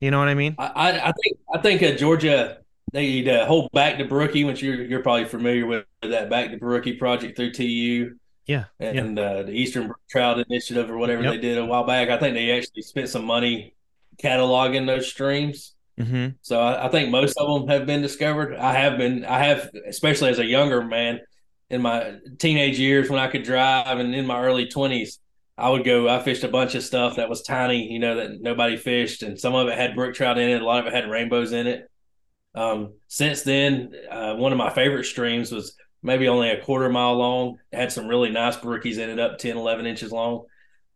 You 0.00 0.12
know 0.12 0.20
what 0.20 0.28
I 0.28 0.34
mean? 0.34 0.54
I, 0.58 0.66
I, 0.66 1.08
I 1.08 1.12
think 1.12 1.38
I 1.52 1.58
think 1.58 1.82
uh, 1.82 1.96
Georgia 1.96 2.58
they 2.92 3.02
need 3.02 3.24
to 3.24 3.44
hold 3.46 3.68
back 3.72 3.98
to 3.98 4.04
Brookie, 4.04 4.44
which 4.44 4.62
you're 4.62 4.80
you're 4.84 5.02
probably 5.02 5.24
familiar 5.24 5.66
with 5.66 5.86
that 6.02 6.30
back 6.30 6.52
to 6.52 6.56
Brookie 6.56 6.92
project 6.92 7.36
through 7.36 7.50
TU 7.52 8.14
Yeah. 8.46 8.66
yeah. 8.78 8.90
and 8.90 9.18
uh, 9.18 9.42
the 9.42 9.50
Eastern 9.50 9.88
Brook 9.88 9.98
Trout 10.08 10.38
Initiative 10.48 10.88
or 10.88 10.98
whatever 10.98 11.24
Yep. 11.24 11.32
they 11.32 11.38
did 11.40 11.58
a 11.58 11.64
while 11.66 11.84
back. 11.84 12.10
I 12.10 12.18
think 12.20 12.34
they 12.34 12.52
actually 12.56 12.82
spent 12.82 13.08
some 13.08 13.24
money 13.24 13.74
cataloging 14.22 14.86
those 14.86 15.08
streams. 15.08 15.74
Mm-hmm. 15.98 16.36
So 16.42 16.60
I, 16.60 16.86
I 16.86 16.88
think 16.88 17.10
most 17.10 17.36
of 17.38 17.48
them 17.48 17.68
have 17.68 17.86
been 17.86 18.02
discovered. 18.02 18.54
I 18.54 18.72
have 18.72 18.98
been, 18.98 19.24
I 19.24 19.44
have, 19.44 19.70
especially 19.86 20.30
as 20.30 20.38
a 20.38 20.44
younger 20.44 20.82
man 20.82 21.20
in 21.70 21.82
my 21.82 22.14
teenage 22.38 22.78
years 22.78 23.10
when 23.10 23.18
I 23.18 23.28
could 23.28 23.42
drive 23.42 23.98
and 23.98 24.14
in 24.14 24.26
my 24.26 24.40
early 24.40 24.66
20s, 24.66 25.18
I 25.56 25.68
would 25.70 25.84
go, 25.84 26.08
I 26.08 26.22
fished 26.22 26.44
a 26.44 26.48
bunch 26.48 26.76
of 26.76 26.84
stuff 26.84 27.16
that 27.16 27.28
was 27.28 27.42
tiny, 27.42 27.92
you 27.92 27.98
know, 27.98 28.14
that 28.16 28.40
nobody 28.40 28.76
fished. 28.76 29.24
And 29.24 29.38
some 29.38 29.56
of 29.56 29.66
it 29.66 29.76
had 29.76 29.96
brook 29.96 30.14
trout 30.14 30.38
in 30.38 30.48
it, 30.48 30.62
a 30.62 30.64
lot 30.64 30.80
of 30.80 30.86
it 30.86 30.94
had 30.94 31.10
rainbows 31.10 31.52
in 31.52 31.66
it. 31.66 31.90
Um, 32.54 32.94
since 33.08 33.42
then, 33.42 33.92
uh, 34.10 34.34
one 34.36 34.52
of 34.52 34.58
my 34.58 34.70
favorite 34.70 35.04
streams 35.04 35.50
was 35.50 35.74
maybe 36.02 36.28
only 36.28 36.50
a 36.50 36.62
quarter 36.62 36.88
mile 36.88 37.16
long, 37.16 37.58
it 37.72 37.76
had 37.76 37.92
some 37.92 38.06
really 38.06 38.30
nice 38.30 38.56
brookies 38.56 38.98
in 38.98 39.10
it, 39.10 39.18
up 39.18 39.38
10, 39.38 39.56
11 39.56 39.84
inches 39.84 40.12
long. 40.12 40.44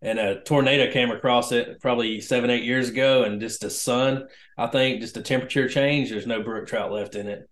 And 0.05 0.19
a 0.19 0.41
tornado 0.41 0.91
came 0.93 1.13
across 1.13 1.53
it 1.53 1.81
probably 1.81 2.21
seven, 2.21 2.51
eight 2.51 2.65
years 2.65 2.89
ago, 2.89 3.23
and 3.23 3.41
just 3.41 3.61
the 3.61 3.71
sun 3.71 4.27
I 4.59 4.67
think 4.67 5.01
just 5.01 5.15
the 5.15 5.23
temperature 5.23 5.69
change. 5.69 6.11
There's 6.11 6.27
no 6.27 6.43
brook 6.43 6.67
trout 6.67 6.93
left 6.93 7.15
in 7.15 7.29
it. 7.29 7.49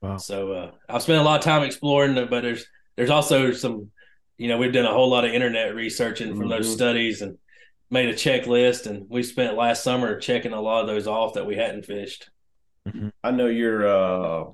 Wow. 0.00 0.16
So 0.16 0.52
uh, 0.52 0.70
I've 0.88 1.02
spent 1.02 1.20
a 1.20 1.24
lot 1.24 1.38
of 1.40 1.44
time 1.44 1.62
exploring, 1.62 2.16
it, 2.16 2.30
but 2.30 2.42
there's 2.42 2.64
there's 2.96 3.10
also 3.10 3.52
some, 3.52 3.90
you 4.38 4.48
know, 4.48 4.58
we've 4.58 4.72
done 4.72 4.86
a 4.86 4.92
whole 4.92 5.10
lot 5.10 5.24
of 5.24 5.32
internet 5.32 5.74
researching 5.74 6.36
from 6.36 6.48
those 6.48 6.68
Mhm. 6.68 6.74
studies 6.74 7.22
and 7.22 7.36
made 7.90 8.08
a 8.08 8.14
checklist, 8.14 8.86
and 8.86 9.06
we 9.10 9.22
spent 9.22 9.56
last 9.56 9.82
summer 9.82 10.18
checking 10.18 10.52
a 10.52 10.60
lot 10.60 10.80
of 10.82 10.86
those 10.86 11.06
off 11.06 11.34
that 11.34 11.46
we 11.46 11.56
hadn't 11.56 11.84
fished. 11.84 12.30
I 13.22 13.30
know 13.30 13.46
your 13.46 13.86
uh, 13.86 14.44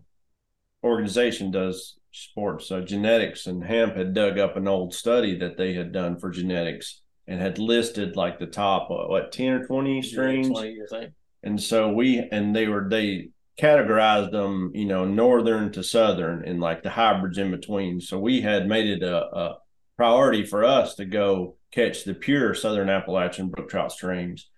organization 0.84 1.50
does 1.50 1.98
sports 2.10 2.70
uh, 2.70 2.80
genetics, 2.80 3.46
and 3.46 3.62
Hamp 3.64 3.96
had 3.96 4.14
dug 4.14 4.38
up 4.38 4.56
an 4.56 4.68
old 4.68 4.94
study 4.94 5.38
that 5.38 5.56
they 5.56 5.74
had 5.74 5.92
done 5.92 6.18
for 6.18 6.30
genetics 6.30 7.00
and 7.28 7.40
had 7.40 7.58
listed 7.58 8.16
like 8.16 8.38
the 8.38 8.46
top 8.46 8.90
uh, 8.90 9.06
what 9.06 9.30
ten 9.32 9.52
or 9.52 9.66
twenty 9.66 10.02
streams. 10.02 10.48
20, 10.48 10.80
I 10.82 10.86
think. 10.98 11.12
and 11.42 11.62
so 11.62 11.92
we 11.92 12.18
and 12.32 12.56
they 12.56 12.66
were 12.66 12.88
they 12.88 13.28
categorized 13.60 14.30
them 14.30 14.70
you 14.74 14.86
know 14.86 15.04
northern 15.04 15.72
to 15.72 15.82
southern 15.82 16.44
and 16.44 16.60
like 16.60 16.82
the 16.82 16.90
hybrids 16.90 17.38
in 17.38 17.50
between 17.50 18.00
so 18.00 18.18
we 18.18 18.40
had 18.40 18.68
made 18.68 18.86
it 18.88 19.02
a, 19.02 19.16
a 19.16 19.58
priority 19.96 20.44
for 20.46 20.64
us 20.64 20.94
to 20.94 21.04
go 21.04 21.56
catch 21.72 22.04
the 22.04 22.14
pure 22.14 22.54
southern 22.54 22.88
appalachian 22.88 23.48
brook 23.48 23.68
trout 23.68 23.90
streams 23.90 24.48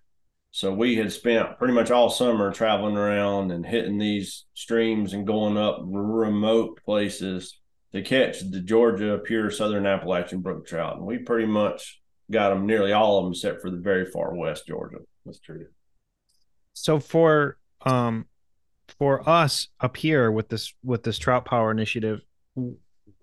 so 0.51 0.75
we 0.75 0.97
had 0.97 1.11
spent 1.11 1.57
pretty 1.59 1.73
much 1.73 1.91
all 1.91 2.11
summer 2.11 2.53
traveling 2.53 2.97
around 2.97 3.51
and 3.53 3.65
hitting 3.65 3.97
these 3.97 4.45
streams 4.53 5.15
and 5.15 5.27
going 5.27 5.57
up 5.57 5.79
remote 5.83 6.79
places 6.85 7.59
to 7.93 8.03
catch 8.03 8.41
the 8.51 8.61
georgia 8.61 9.19
pure 9.25 9.51
southern 9.51 9.87
appalachian 9.87 10.41
brook 10.43 10.67
trout 10.67 10.99
and 10.99 11.07
we 11.07 11.17
pretty 11.17 11.47
much 11.47 12.00
got 12.31 12.51
them 12.51 12.67
nearly 12.67 12.93
all 12.93 13.19
of 13.19 13.25
them 13.25 13.33
except 13.33 13.61
for 13.61 13.71
the 13.71 13.77
very 13.77 14.07
far 14.07 14.35
west 14.35 14.67
georgia 14.67 14.99
That's 15.25 15.41
true. 15.41 15.67
so 16.73 17.01
for 17.01 17.57
um 17.85 18.27
for 18.99 19.29
us 19.29 19.69
up 19.81 19.97
here 19.97 20.31
with 20.31 20.49
this 20.49 20.73
with 20.83 21.03
this 21.03 21.19
trout 21.19 21.45
power 21.45 21.71
initiative 21.71 22.21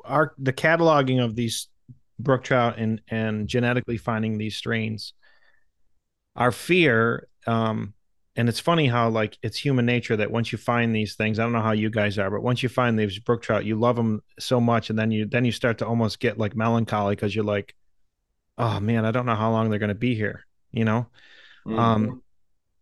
our 0.05 0.33
the 0.37 0.53
cataloging 0.53 1.23
of 1.23 1.35
these 1.35 1.67
brook 2.19 2.43
trout 2.43 2.77
and 2.77 3.01
and 3.09 3.47
genetically 3.47 3.97
finding 3.97 4.37
these 4.37 4.55
strains 4.55 5.13
our 6.35 6.51
fear 6.51 7.27
um 7.45 7.93
and 8.37 8.47
it's 8.47 8.59
funny 8.59 8.87
how 8.87 9.09
like 9.09 9.37
it's 9.41 9.57
human 9.57 9.85
nature 9.85 10.15
that 10.15 10.29
once 10.31 10.51
you 10.51 10.59
find 10.59 10.95
these 10.95 11.15
things, 11.15 11.39
I 11.39 11.43
don't 11.43 11.53
know 11.53 11.61
how 11.61 11.71
you 11.71 11.89
guys 11.89 12.19
are, 12.19 12.29
but 12.29 12.43
once 12.43 12.61
you 12.61 12.69
find 12.69 12.97
these 12.97 13.17
brook 13.17 13.41
trout, 13.41 13.65
you 13.65 13.75
love 13.75 13.95
them 13.95 14.21
so 14.39 14.61
much, 14.61 14.91
and 14.91 14.97
then 14.99 15.09
you 15.09 15.25
then 15.25 15.43
you 15.43 15.51
start 15.51 15.79
to 15.79 15.87
almost 15.87 16.19
get 16.19 16.37
like 16.37 16.55
melancholy 16.55 17.15
because 17.15 17.35
you're 17.35 17.43
like, 17.43 17.73
oh 18.57 18.79
man, 18.79 19.05
I 19.05 19.11
don't 19.11 19.25
know 19.25 19.35
how 19.35 19.51
long 19.51 19.69
they're 19.69 19.79
going 19.79 19.89
to 19.89 19.95
be 19.95 20.15
here, 20.15 20.45
you 20.71 20.85
know. 20.85 21.07
Mm-hmm. 21.65 21.79
Um, 21.79 22.23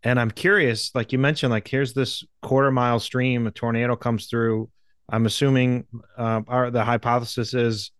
and 0.03 0.19
I'm 0.19 0.31
curious, 0.31 0.93
like 0.93 1.11
you 1.11 1.19
mentioned, 1.19 1.51
like 1.51 1.67
here's 1.67 1.93
this 1.93 2.23
quarter 2.41 2.71
mile 2.71 2.99
stream, 2.99 3.47
a 3.47 3.51
tornado 3.51 3.95
comes 3.95 4.27
through. 4.27 4.69
I'm 5.09 5.25
assuming 5.25 5.85
uh, 6.17 6.41
our 6.47 6.71
the 6.71 6.83
hypothesis 6.83 7.53
is 7.53 7.91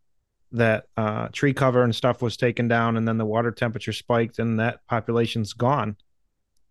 that 0.52 0.86
uh, 0.96 1.28
tree 1.30 1.54
cover 1.54 1.84
and 1.84 1.96
stuff 1.96 2.22
was 2.22 2.38
taken 2.38 2.68
down, 2.68 2.98
and 2.98 3.08
then 3.08 3.18
the 3.18 3.26
water 3.26 3.52
temperature 3.52 3.94
spiked, 3.94 4.40
and 4.40 4.60
that 4.60 4.80
population's 4.88 5.54
gone. 5.54 5.98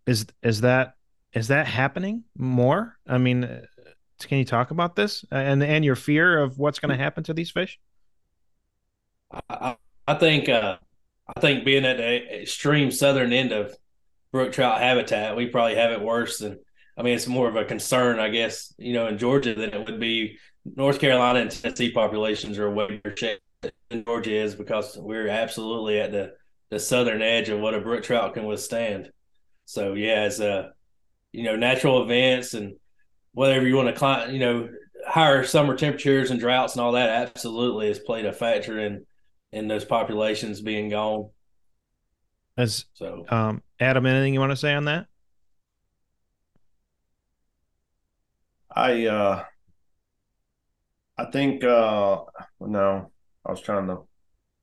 Is 0.07 0.27
is 0.43 0.61
that 0.63 0.95
is 1.33 1.49
that 1.49 1.67
happening 1.67 2.25
more? 2.37 2.97
I 3.07 3.19
mean, 3.19 3.45
uh, 3.45 3.63
can 4.21 4.39
you 4.39 4.45
talk 4.45 4.71
about 4.71 4.95
this 4.97 5.25
and 5.31 5.63
and 5.63 5.85
your 5.85 5.97
fear 5.97 6.41
of 6.41 6.59
what's 6.59 6.79
going 6.79 6.97
to 6.97 7.03
happen 7.03 7.25
to 7.25 7.35
these 7.35 7.51
fish? 7.51 7.79
I, 9.51 9.77
I 10.07 10.15
think 10.15 10.49
uh, 10.49 10.77
I 11.27 11.41
think 11.41 11.65
being 11.65 11.85
at 11.85 11.97
the 11.97 12.43
extreme 12.43 12.91
southern 12.91 13.33
end 13.33 13.53
of 13.53 13.75
brook 14.33 14.53
trout 14.53 14.81
habitat, 14.81 15.37
we 15.37 15.47
probably 15.47 15.77
have 15.77 15.93
it 15.93 16.03
worse 16.03 16.39
than. 16.39 16.59
I 16.97 17.03
mean, 17.03 17.17
it's 17.17 17.27
more 17.27 17.49
of 17.49 17.57
a 17.57 17.65
concern, 17.65 18.21
I 18.21 18.29
guess, 18.29 18.73
you 18.79 18.93
know, 18.93 19.09
in 19.09 19.19
Georgia 19.19 19.53
than 19.53 19.75
it 19.75 19.85
would 19.85 19.99
be 19.99 20.39
North 20.65 21.01
Carolina 21.01 21.41
and 21.41 21.51
Tennessee 21.51 21.91
populations 21.91 22.57
are 22.59 22.71
way 22.71 23.01
shape 23.17 23.41
than 23.63 24.05
Georgia 24.05 24.33
is 24.33 24.55
because 24.55 24.97
we're 24.97 25.29
absolutely 25.29 26.01
at 26.01 26.13
the 26.13 26.35
the 26.71 26.79
southern 26.81 27.23
edge 27.23 27.49
of 27.51 27.61
what 27.61 27.75
a 27.75 27.81
brook 27.81 28.03
trout 28.03 28.35
can 28.35 28.47
withstand. 28.47 29.11
So 29.65 29.95
yeah, 29.95 30.23
as 30.23 30.41
a 30.41 30.73
you 31.33 31.45
know 31.45 31.57
natural 31.57 32.03
events 32.03 32.55
and 32.55 32.77
whatever 33.33 33.67
you 33.67 33.77
want 33.77 33.89
to 33.89 33.95
climb, 33.95 34.33
you 34.33 34.39
know, 34.39 34.69
higher 35.07 35.45
summer 35.45 35.77
temperatures 35.77 36.31
and 36.31 36.41
droughts 36.41 36.75
and 36.75 36.81
all 36.81 36.93
that 36.93 37.11
absolutely 37.11 37.89
has 37.89 37.99
played 37.99 38.25
a 38.25 38.33
factor 38.33 38.79
in 38.79 39.05
in 39.55 39.69
those 39.69 39.85
populations 39.85 40.61
being 40.61 40.91
gone. 40.91 41.31
As 42.57 42.85
so, 42.95 43.25
um, 43.29 43.63
Adam, 43.81 44.05
anything 44.05 44.35
you 44.35 44.41
want 44.41 44.53
to 44.53 44.57
say 44.57 44.75
on 44.75 44.85
that? 44.85 45.07
I 48.71 49.07
uh, 49.07 49.45
I 51.17 51.25
think 51.27 51.63
uh, 51.63 52.19
no, 52.61 53.11
I 53.47 53.51
was 53.51 53.61
trying 53.61 53.87
to 53.87 53.99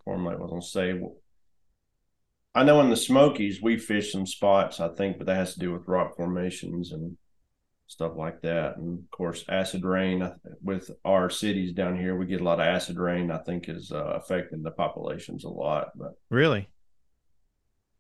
formulate 0.04 0.40
what 0.40 0.52
I 0.52 0.56
was 0.56 0.74
going 0.74 0.98
to 0.98 1.02
say. 1.02 1.08
I 2.54 2.64
know 2.64 2.82
in 2.82 2.90
the 2.90 2.98
Smokies 2.98 3.62
we 3.62 3.78
fish 3.78 4.12
some 4.12 4.26
spots, 4.26 4.82
I 4.82 4.90
think, 4.90 5.18
but 5.18 5.28
that 5.28 5.38
has 5.38 5.54
to 5.54 5.60
do 5.60 5.72
with 5.72 5.88
rock 5.88 6.18
formations 6.18 6.92
and 6.92 7.16
stuff 7.92 8.14
like 8.16 8.42
that. 8.42 8.78
And 8.78 9.00
of 9.00 9.12
course, 9.12 9.44
acid 9.50 9.84
rain 9.84 10.32
with 10.64 10.90
our 11.04 11.30
cities 11.30 11.74
down 11.74 12.00
here, 12.00 12.16
we 12.16 12.26
get 12.26 12.40
a 12.40 12.44
lot 12.44 12.62
of 12.62 12.66
acid 12.66 12.98
rain. 12.98 13.30
I 13.32 13.40
think 13.40 13.68
is 13.68 13.92
uh, 13.92 14.14
affecting 14.16 14.64
the 14.64 14.72
populations 14.72 15.44
a 15.44 15.50
lot. 15.50 15.90
But 15.96 16.14
really, 16.30 16.70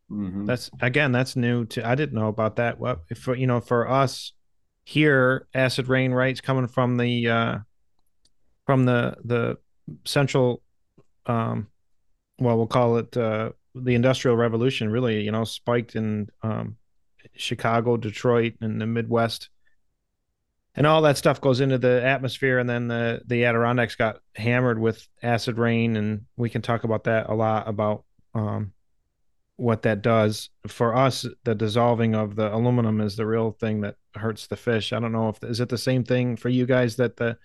mm-hmm. 0.09 0.45
that's 0.45 0.71
again, 0.79 1.11
that's 1.11 1.35
new 1.35 1.65
to. 1.65 1.85
I 1.85 1.95
didn't 1.95 2.17
know 2.17 2.29
about 2.29 2.55
that. 2.55 2.79
What 2.79 3.01
for 3.17 3.35
you 3.35 3.47
know 3.47 3.59
for 3.59 3.89
us 3.89 4.31
here, 4.85 5.47
acid 5.53 5.89
rain 5.89 6.13
rates 6.13 6.39
coming 6.39 6.67
from 6.67 6.95
the 6.95 7.27
uh, 7.27 7.57
from 8.65 8.85
the 8.85 9.17
the 9.25 9.57
central, 10.05 10.61
um, 11.25 11.67
well, 12.39 12.55
we'll 12.55 12.67
call 12.67 12.97
it. 12.97 13.15
Uh, 13.17 13.51
the 13.73 13.95
industrial 13.95 14.35
revolution 14.35 14.89
really 14.89 15.21
you 15.21 15.31
know 15.31 15.45
spiked 15.45 15.95
in 15.95 16.27
um, 16.43 16.75
chicago 17.37 17.95
detroit 17.95 18.53
and 18.59 18.81
the 18.81 18.85
midwest 18.85 19.49
and 20.75 20.87
all 20.87 21.01
that 21.01 21.17
stuff 21.17 21.41
goes 21.41 21.59
into 21.59 21.77
the 21.77 22.03
atmosphere 22.03 22.59
and 22.59 22.69
then 22.69 22.87
the 22.87 23.21
the 23.27 23.45
adirondacks 23.45 23.95
got 23.95 24.19
hammered 24.35 24.79
with 24.79 25.07
acid 25.21 25.57
rain 25.57 25.95
and 25.95 26.25
we 26.37 26.49
can 26.49 26.61
talk 26.61 26.83
about 26.83 27.03
that 27.05 27.29
a 27.29 27.33
lot 27.33 27.67
about 27.67 28.03
um, 28.33 28.71
what 29.57 29.81
that 29.81 30.01
does 30.01 30.49
for 30.67 30.95
us 30.95 31.25
the 31.43 31.53
dissolving 31.53 32.15
of 32.15 32.35
the 32.35 32.53
aluminum 32.53 33.01
is 33.01 33.15
the 33.15 33.25
real 33.25 33.51
thing 33.51 33.81
that 33.81 33.95
hurts 34.15 34.47
the 34.47 34.55
fish 34.55 34.93
i 34.93 34.99
don't 34.99 35.11
know 35.11 35.29
if 35.29 35.43
is 35.43 35.59
it 35.59 35.69
the 35.69 35.77
same 35.77 36.03
thing 36.03 36.35
for 36.35 36.49
you 36.49 36.65
guys 36.65 36.95
that 36.95 37.17
the 37.17 37.37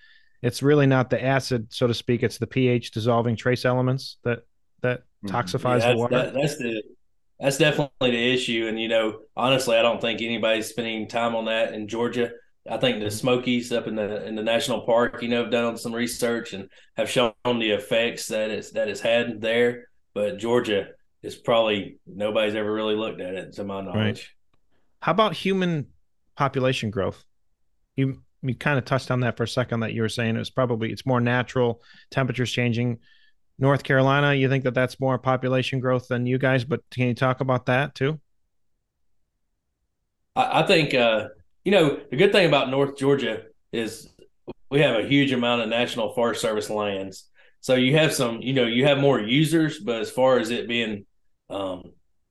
it's 0.42 0.62
really 0.62 0.86
not 0.86 1.10
the 1.10 1.22
acid 1.22 1.66
so 1.70 1.86
to 1.86 1.94
speak 1.94 2.22
it's 2.22 2.38
the 2.38 2.46
ph 2.46 2.90
dissolving 2.90 3.36
trace 3.36 3.64
elements 3.64 4.18
that 4.24 4.44
that 4.82 5.02
mm-hmm. 5.24 5.34
toxifies 5.34 5.80
yeah, 5.80 5.92
the 5.92 5.96
water. 5.96 6.16
That, 6.16 6.34
that's 6.34 6.56
the 6.58 6.82
that's 7.38 7.58
definitely 7.58 8.12
the 8.12 8.32
issue. 8.32 8.66
And 8.68 8.80
you 8.80 8.88
know, 8.88 9.20
honestly, 9.36 9.76
I 9.76 9.82
don't 9.82 10.00
think 10.00 10.22
anybody's 10.22 10.68
spending 10.68 11.08
time 11.08 11.34
on 11.34 11.46
that 11.46 11.74
in 11.74 11.88
Georgia. 11.88 12.30
I 12.70 12.76
think 12.78 13.00
the. 13.00 13.10
Smokies 13.10 13.72
up 13.72 13.86
in 13.86 13.96
the 13.96 14.26
in 14.26 14.34
the 14.34 14.42
national 14.42 14.82
park, 14.82 15.22
you 15.22 15.28
know, 15.28 15.42
have 15.42 15.50
done 15.50 15.76
some 15.76 15.92
research 15.92 16.52
and 16.52 16.68
have 16.96 17.10
shown 17.10 17.32
the 17.44 17.70
effects 17.70 18.28
that 18.28 18.50
it's 18.50 18.72
that 18.72 18.88
it's 18.88 19.00
had 19.00 19.40
there. 19.40 19.88
But 20.14 20.38
Georgia 20.38 20.88
is 21.22 21.34
probably 21.34 21.98
nobody's 22.06 22.54
ever 22.54 22.72
really 22.72 22.94
looked 22.94 23.20
at 23.20 23.34
it, 23.34 23.54
to 23.54 23.64
my 23.64 23.80
knowledge. 23.80 23.96
Right. 23.96 24.28
How 25.00 25.12
about 25.12 25.34
human 25.34 25.86
population 26.36 26.90
growth? 26.90 27.24
You 27.96 28.22
you 28.42 28.54
kind 28.54 28.78
of 28.78 28.84
touched 28.84 29.10
on 29.10 29.20
that 29.20 29.36
for 29.36 29.44
a 29.44 29.48
second. 29.48 29.80
That 29.80 29.92
you 29.92 30.02
were 30.02 30.08
saying 30.08 30.36
it 30.36 30.38
was 30.38 30.50
probably 30.50 30.92
it's 30.92 31.06
more 31.06 31.20
natural. 31.20 31.82
Temperatures 32.10 32.52
changing 32.52 32.98
North 33.58 33.82
Carolina, 33.82 34.34
you 34.34 34.48
think 34.48 34.64
that 34.64 34.74
that's 34.74 35.00
more 35.00 35.18
population 35.18 35.80
growth 35.80 36.08
than 36.08 36.26
you 36.26 36.38
guys, 36.38 36.64
but 36.64 36.82
can 36.90 37.08
you 37.08 37.14
talk 37.14 37.40
about 37.40 37.66
that 37.66 37.94
too? 37.94 38.20
I, 40.34 40.62
I 40.62 40.66
think, 40.66 40.92
uh, 40.92 41.28
you 41.66 41.72
know, 41.72 41.98
the 42.10 42.16
good 42.16 42.30
thing 42.30 42.46
about 42.46 42.70
North 42.70 42.96
Georgia 42.96 43.42
is 43.72 44.08
we 44.70 44.80
have 44.82 44.94
a 44.94 45.08
huge 45.08 45.32
amount 45.32 45.62
of 45.62 45.68
National 45.68 46.12
Forest 46.12 46.40
Service 46.40 46.70
lands. 46.70 47.28
So 47.60 47.74
you 47.74 47.96
have 47.96 48.14
some, 48.14 48.40
you 48.40 48.52
know, 48.52 48.66
you 48.66 48.84
have 48.86 48.98
more 48.98 49.18
users, 49.18 49.80
but 49.80 50.00
as 50.00 50.08
far 50.08 50.38
as 50.38 50.50
it 50.50 50.68
being, 50.68 51.06
um, 51.50 51.90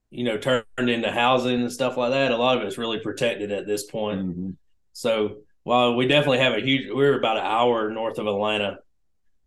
you 0.10 0.24
know, 0.24 0.38
turned 0.38 0.64
into 0.78 1.12
housing 1.12 1.60
and 1.60 1.72
stuff 1.72 1.98
like 1.98 2.12
that, 2.12 2.32
a 2.32 2.38
lot 2.38 2.58
of 2.58 2.64
it's 2.64 2.78
really 2.78 3.00
protected 3.00 3.52
at 3.52 3.68
this 3.68 3.84
point. 3.84 4.22
Mm-hmm. 4.22 4.50
So 4.94 5.40
while 5.64 5.96
we 5.96 6.08
definitely 6.08 6.40
have 6.40 6.54
a 6.54 6.62
huge, 6.62 6.90
we're 6.90 7.20
about 7.20 7.36
an 7.36 7.46
hour 7.46 7.90
north 7.90 8.20
of 8.20 8.28
Atlanta 8.28 8.78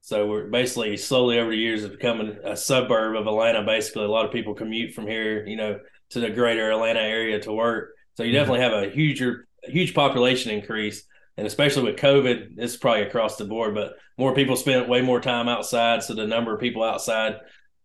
so 0.02 0.26
we're 0.26 0.46
basically 0.46 0.96
slowly 0.96 1.38
over 1.38 1.50
the 1.50 1.58
years 1.58 1.84
of 1.84 1.90
becoming 1.90 2.38
a 2.42 2.56
suburb 2.56 3.14
of 3.14 3.26
Atlanta. 3.26 3.62
Basically, 3.62 4.04
a 4.04 4.08
lot 4.08 4.24
of 4.24 4.32
people 4.32 4.54
commute 4.54 4.94
from 4.94 5.06
here, 5.06 5.46
you 5.46 5.56
know, 5.56 5.80
to 6.10 6.20
the 6.20 6.30
greater 6.30 6.70
Atlanta 6.70 7.00
area 7.00 7.38
to 7.40 7.52
work. 7.52 7.90
So 8.14 8.22
you 8.22 8.30
mm-hmm. 8.30 8.38
definitely 8.38 8.60
have 8.60 8.72
a 8.72 8.90
huge, 8.90 9.22
huge 9.70 9.94
population 9.94 10.50
increase, 10.50 11.04
and 11.36 11.46
especially 11.46 11.84
with 11.84 11.96
COVID, 11.96 12.54
it's 12.56 12.76
probably 12.76 13.02
across 13.02 13.36
the 13.36 13.44
board. 13.44 13.74
But 13.74 13.94
more 14.16 14.34
people 14.34 14.56
spend 14.56 14.88
way 14.88 15.02
more 15.02 15.20
time 15.20 15.48
outside, 15.48 16.02
so 16.02 16.14
the 16.14 16.26
number 16.26 16.54
of 16.54 16.60
people 16.60 16.82
outside 16.82 17.36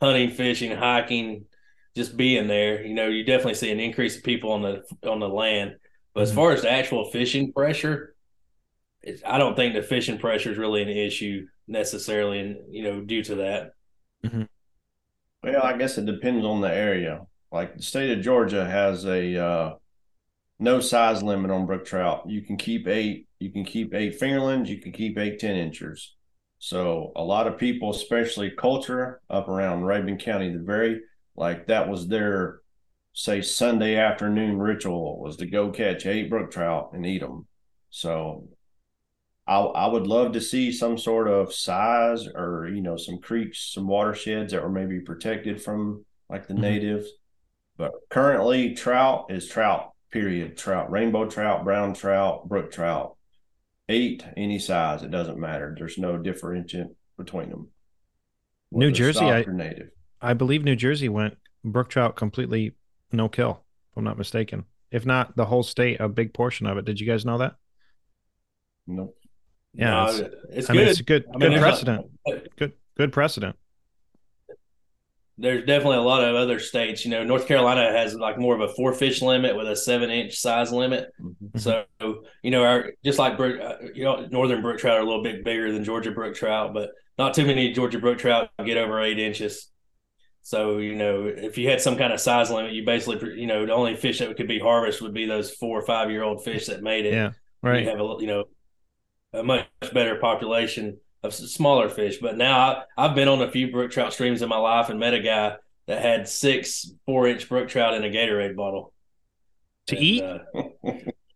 hunting, 0.02 0.32
fishing, 0.32 0.76
hiking, 0.76 1.46
just 1.96 2.18
being 2.18 2.48
there, 2.48 2.84
you 2.84 2.94
know, 2.94 3.08
you 3.08 3.24
definitely 3.24 3.54
see 3.54 3.72
an 3.72 3.80
increase 3.80 4.18
of 4.18 4.24
people 4.24 4.52
on 4.52 4.62
the 4.62 4.84
on 5.10 5.20
the 5.20 5.30
land. 5.30 5.76
But 6.14 6.22
mm-hmm. 6.22 6.30
as 6.30 6.36
far 6.36 6.52
as 6.52 6.62
the 6.64 6.72
actual 6.72 7.10
fishing 7.12 7.54
pressure, 7.54 8.16
I 9.26 9.38
don't 9.38 9.56
think 9.56 9.74
the 9.74 9.84
fishing 9.84 10.18
pressure 10.18 10.52
is 10.52 10.58
really 10.58 10.82
an 10.82 10.90
issue 10.90 11.48
necessarily, 11.68 12.40
and 12.40 12.58
you 12.74 12.84
know, 12.84 13.02
due 13.02 13.24
to 13.24 13.36
that. 13.36 13.72
Mm-hmm. 14.26 14.44
Well, 15.44 15.64
I 15.64 15.78
guess 15.78 15.98
it 15.98 16.06
depends 16.06 16.46
on 16.46 16.62
the 16.62 16.74
area. 16.74 17.22
Like 17.52 17.76
the 17.76 17.84
state 17.84 18.18
of 18.18 18.24
Georgia 18.24 18.66
has 18.66 19.06
a 19.06 19.38
uh, 19.38 19.74
no 20.64 20.80
size 20.80 21.22
limit 21.22 21.52
on 21.52 21.66
brook 21.66 21.86
trout. 21.86 22.24
You 22.28 22.42
can 22.42 22.58
keep 22.58 22.88
eight. 22.88 23.28
You 23.40 23.52
can 23.52 23.66
keep 23.66 23.94
eight 23.94 24.20
fingerlings. 24.20 24.68
You 24.68 24.80
can 24.80 24.92
keep 24.92 25.18
eight 25.18 25.40
ten 25.40 25.56
inchers. 25.56 26.16
So 26.60 27.12
a 27.16 27.24
lot 27.24 27.48
of 27.48 27.58
people, 27.58 27.92
especially 27.92 28.50
culture 28.52 29.22
up 29.30 29.50
around 29.50 29.84
Rabun 29.84 30.20
County, 30.20 30.52
the 30.52 30.60
very 30.64 31.02
like 31.36 31.68
that 31.68 31.90
was 31.90 32.08
their 32.08 32.62
say 33.12 33.42
Sunday 33.42 33.98
afternoon 33.98 34.58
ritual 34.58 35.20
was 35.20 35.38
to 35.38 35.46
go 35.46 35.70
catch 35.70 36.06
eight 36.06 36.30
brook 36.30 36.52
trout 36.52 36.92
and 36.94 37.06
eat 37.06 37.20
them. 37.20 37.46
So 37.90 38.48
I, 39.46 39.60
I 39.60 39.88
would 39.88 40.08
love 40.08 40.32
to 40.34 40.42
see 40.42 40.72
some 40.72 40.98
sort 40.98 41.28
of 41.28 41.54
size 41.54 42.28
or 42.28 42.70
you 42.74 42.82
know 42.82 42.96
some 42.96 43.20
creeks 43.20 43.74
some 43.74 43.88
watersheds 43.88 44.54
that 44.54 44.64
were 44.64 44.70
maybe 44.70 45.02
protected 45.02 45.62
from 45.62 46.06
like 46.30 46.48
the 46.48 46.54
mm-hmm. 46.54 46.64
natives 46.64 47.10
but 47.78 47.92
currently 48.10 48.74
trout 48.74 49.26
is 49.30 49.48
trout 49.48 49.93
period 50.14 50.56
trout 50.56 50.92
rainbow 50.92 51.28
trout 51.28 51.64
brown 51.64 51.94
trout 51.94 52.48
brook 52.48 52.72
trout 52.72 53.16
eight 53.90 54.24
any 54.38 54.60
size 54.60 55.02
it 55.04 55.12
doesn't 55.12 55.40
matter 55.40 55.76
there's 55.78 55.98
no 55.98 56.18
differentiate 56.18 56.88
between 57.18 57.50
them 57.50 57.68
new 58.72 58.92
jersey 58.92 59.26
I, 59.26 59.44
native 59.44 59.90
I 60.22 60.34
believe 60.34 60.64
new 60.64 60.76
jersey 60.76 61.10
went 61.10 61.38
brook 61.66 61.90
trout 61.90 62.16
completely 62.16 62.74
no 63.12 63.28
kill 63.28 63.64
if 63.92 63.98
i'm 63.98 64.04
not 64.04 64.18
mistaken 64.18 64.66
if 64.92 65.06
not 65.06 65.36
the 65.36 65.46
whole 65.46 65.64
state 65.64 66.00
a 66.00 66.08
big 66.08 66.34
portion 66.34 66.68
of 66.68 66.78
it 66.78 66.86
did 66.86 67.00
you 67.00 67.08
guys 67.08 67.26
know 67.26 67.40
that 67.40 67.56
nope 68.88 69.18
yeah, 69.74 69.90
no, 69.90 70.06
it's, 70.06 70.20
it's, 70.50 70.68
good. 70.68 70.76
Mean, 70.76 70.88
it's 70.88 71.02
good. 71.02 71.26
I 71.34 71.40
good 71.40 71.52
mean, 71.52 71.60
precedent. 71.60 72.06
good, 72.58 72.74
good 72.96 73.12
precedent. 73.12 73.56
There's 75.38 75.66
definitely 75.66 75.98
a 75.98 76.02
lot 76.02 76.24
of 76.24 76.36
other 76.36 76.60
states. 76.60 77.04
You 77.06 77.12
know, 77.12 77.24
North 77.24 77.48
Carolina 77.48 77.92
has 77.92 78.16
like 78.16 78.38
more 78.38 78.54
of 78.54 78.62
a 78.62 78.74
four 78.74 78.94
fish 78.94 79.22
limit 79.22 79.56
with 79.56 79.68
a 79.68 79.76
seven 79.76 80.10
inch 80.10 80.36
size 80.38 80.72
limit. 80.72 81.12
Mm-hmm. 81.22 81.58
So 81.58 81.86
you 82.44 82.52
know, 82.52 82.64
our 82.64 82.94
just 83.04 83.20
like 83.20 83.40
uh, 83.40 83.78
you 83.94 84.04
know, 84.04 84.28
northern 84.30 84.62
brook 84.62 84.78
trout 84.78 84.98
are 84.98 85.02
a 85.02 85.06
little 85.06 85.24
bit 85.24 85.44
bigger 85.44 85.72
than 85.72 85.84
Georgia 85.84 86.12
brook 86.12 86.36
trout, 86.36 86.74
but 86.74 86.92
not 87.18 87.34
too 87.34 87.46
many 87.46 87.72
Georgia 87.72 88.00
brook 88.00 88.20
trout 88.20 88.50
get 88.64 88.78
over 88.78 89.02
eight 89.02 89.20
inches. 89.20 89.70
So 90.44 90.78
you 90.78 90.96
know, 90.96 91.26
if 91.26 91.58
you 91.58 91.70
had 91.70 91.82
some 91.82 91.98
kind 91.98 92.14
of 92.14 92.20
size 92.20 92.52
limit, 92.52 92.74
you 92.74 92.86
basically 92.86 93.40
you 93.40 93.48
know 93.48 93.66
the 93.66 93.74
only 93.74 93.96
fish 93.96 94.20
that 94.20 94.36
could 94.38 94.48
be 94.48 94.60
harvested 94.60 95.02
would 95.02 95.14
be 95.14 95.26
those 95.26 95.52
four 95.52 95.80
or 95.80 95.86
five 95.86 96.12
year 96.12 96.24
old 96.24 96.44
fish 96.44 96.68
that 96.68 96.84
made 96.84 97.06
it. 97.06 97.14
Yeah, 97.14 97.32
right. 97.62 97.84
You 97.84 97.90
have 97.90 98.00
a 98.00 98.16
you 98.20 98.28
know 98.28 98.44
a 99.34 99.42
much 99.42 99.66
better 99.94 100.20
population 100.20 101.00
of 101.24 101.34
smaller 101.34 101.90
fish. 101.90 102.18
But 102.18 102.38
now 102.38 102.84
I, 102.98 103.08
have 103.08 103.16
been 103.16 103.28
on 103.28 103.42
a 103.42 103.50
few 103.50 103.72
brook 103.72 103.92
trout 103.92 104.14
streams 104.14 104.42
in 104.42 104.50
my 104.50 104.58
life 104.58 104.90
and 104.90 105.00
met 105.00 105.14
a 105.14 105.20
guy 105.20 105.56
that 105.88 106.02
had 106.02 106.28
six 106.28 106.92
four 107.06 107.28
inch 107.28 107.48
brook 107.50 107.70
trout 107.70 107.94
in 107.94 108.04
a 108.04 108.10
Gatorade 108.10 108.56
bottle 108.56 108.94
to 109.88 109.96
and, 109.96 110.04
eat. 110.04 110.24
Uh, 110.24 110.40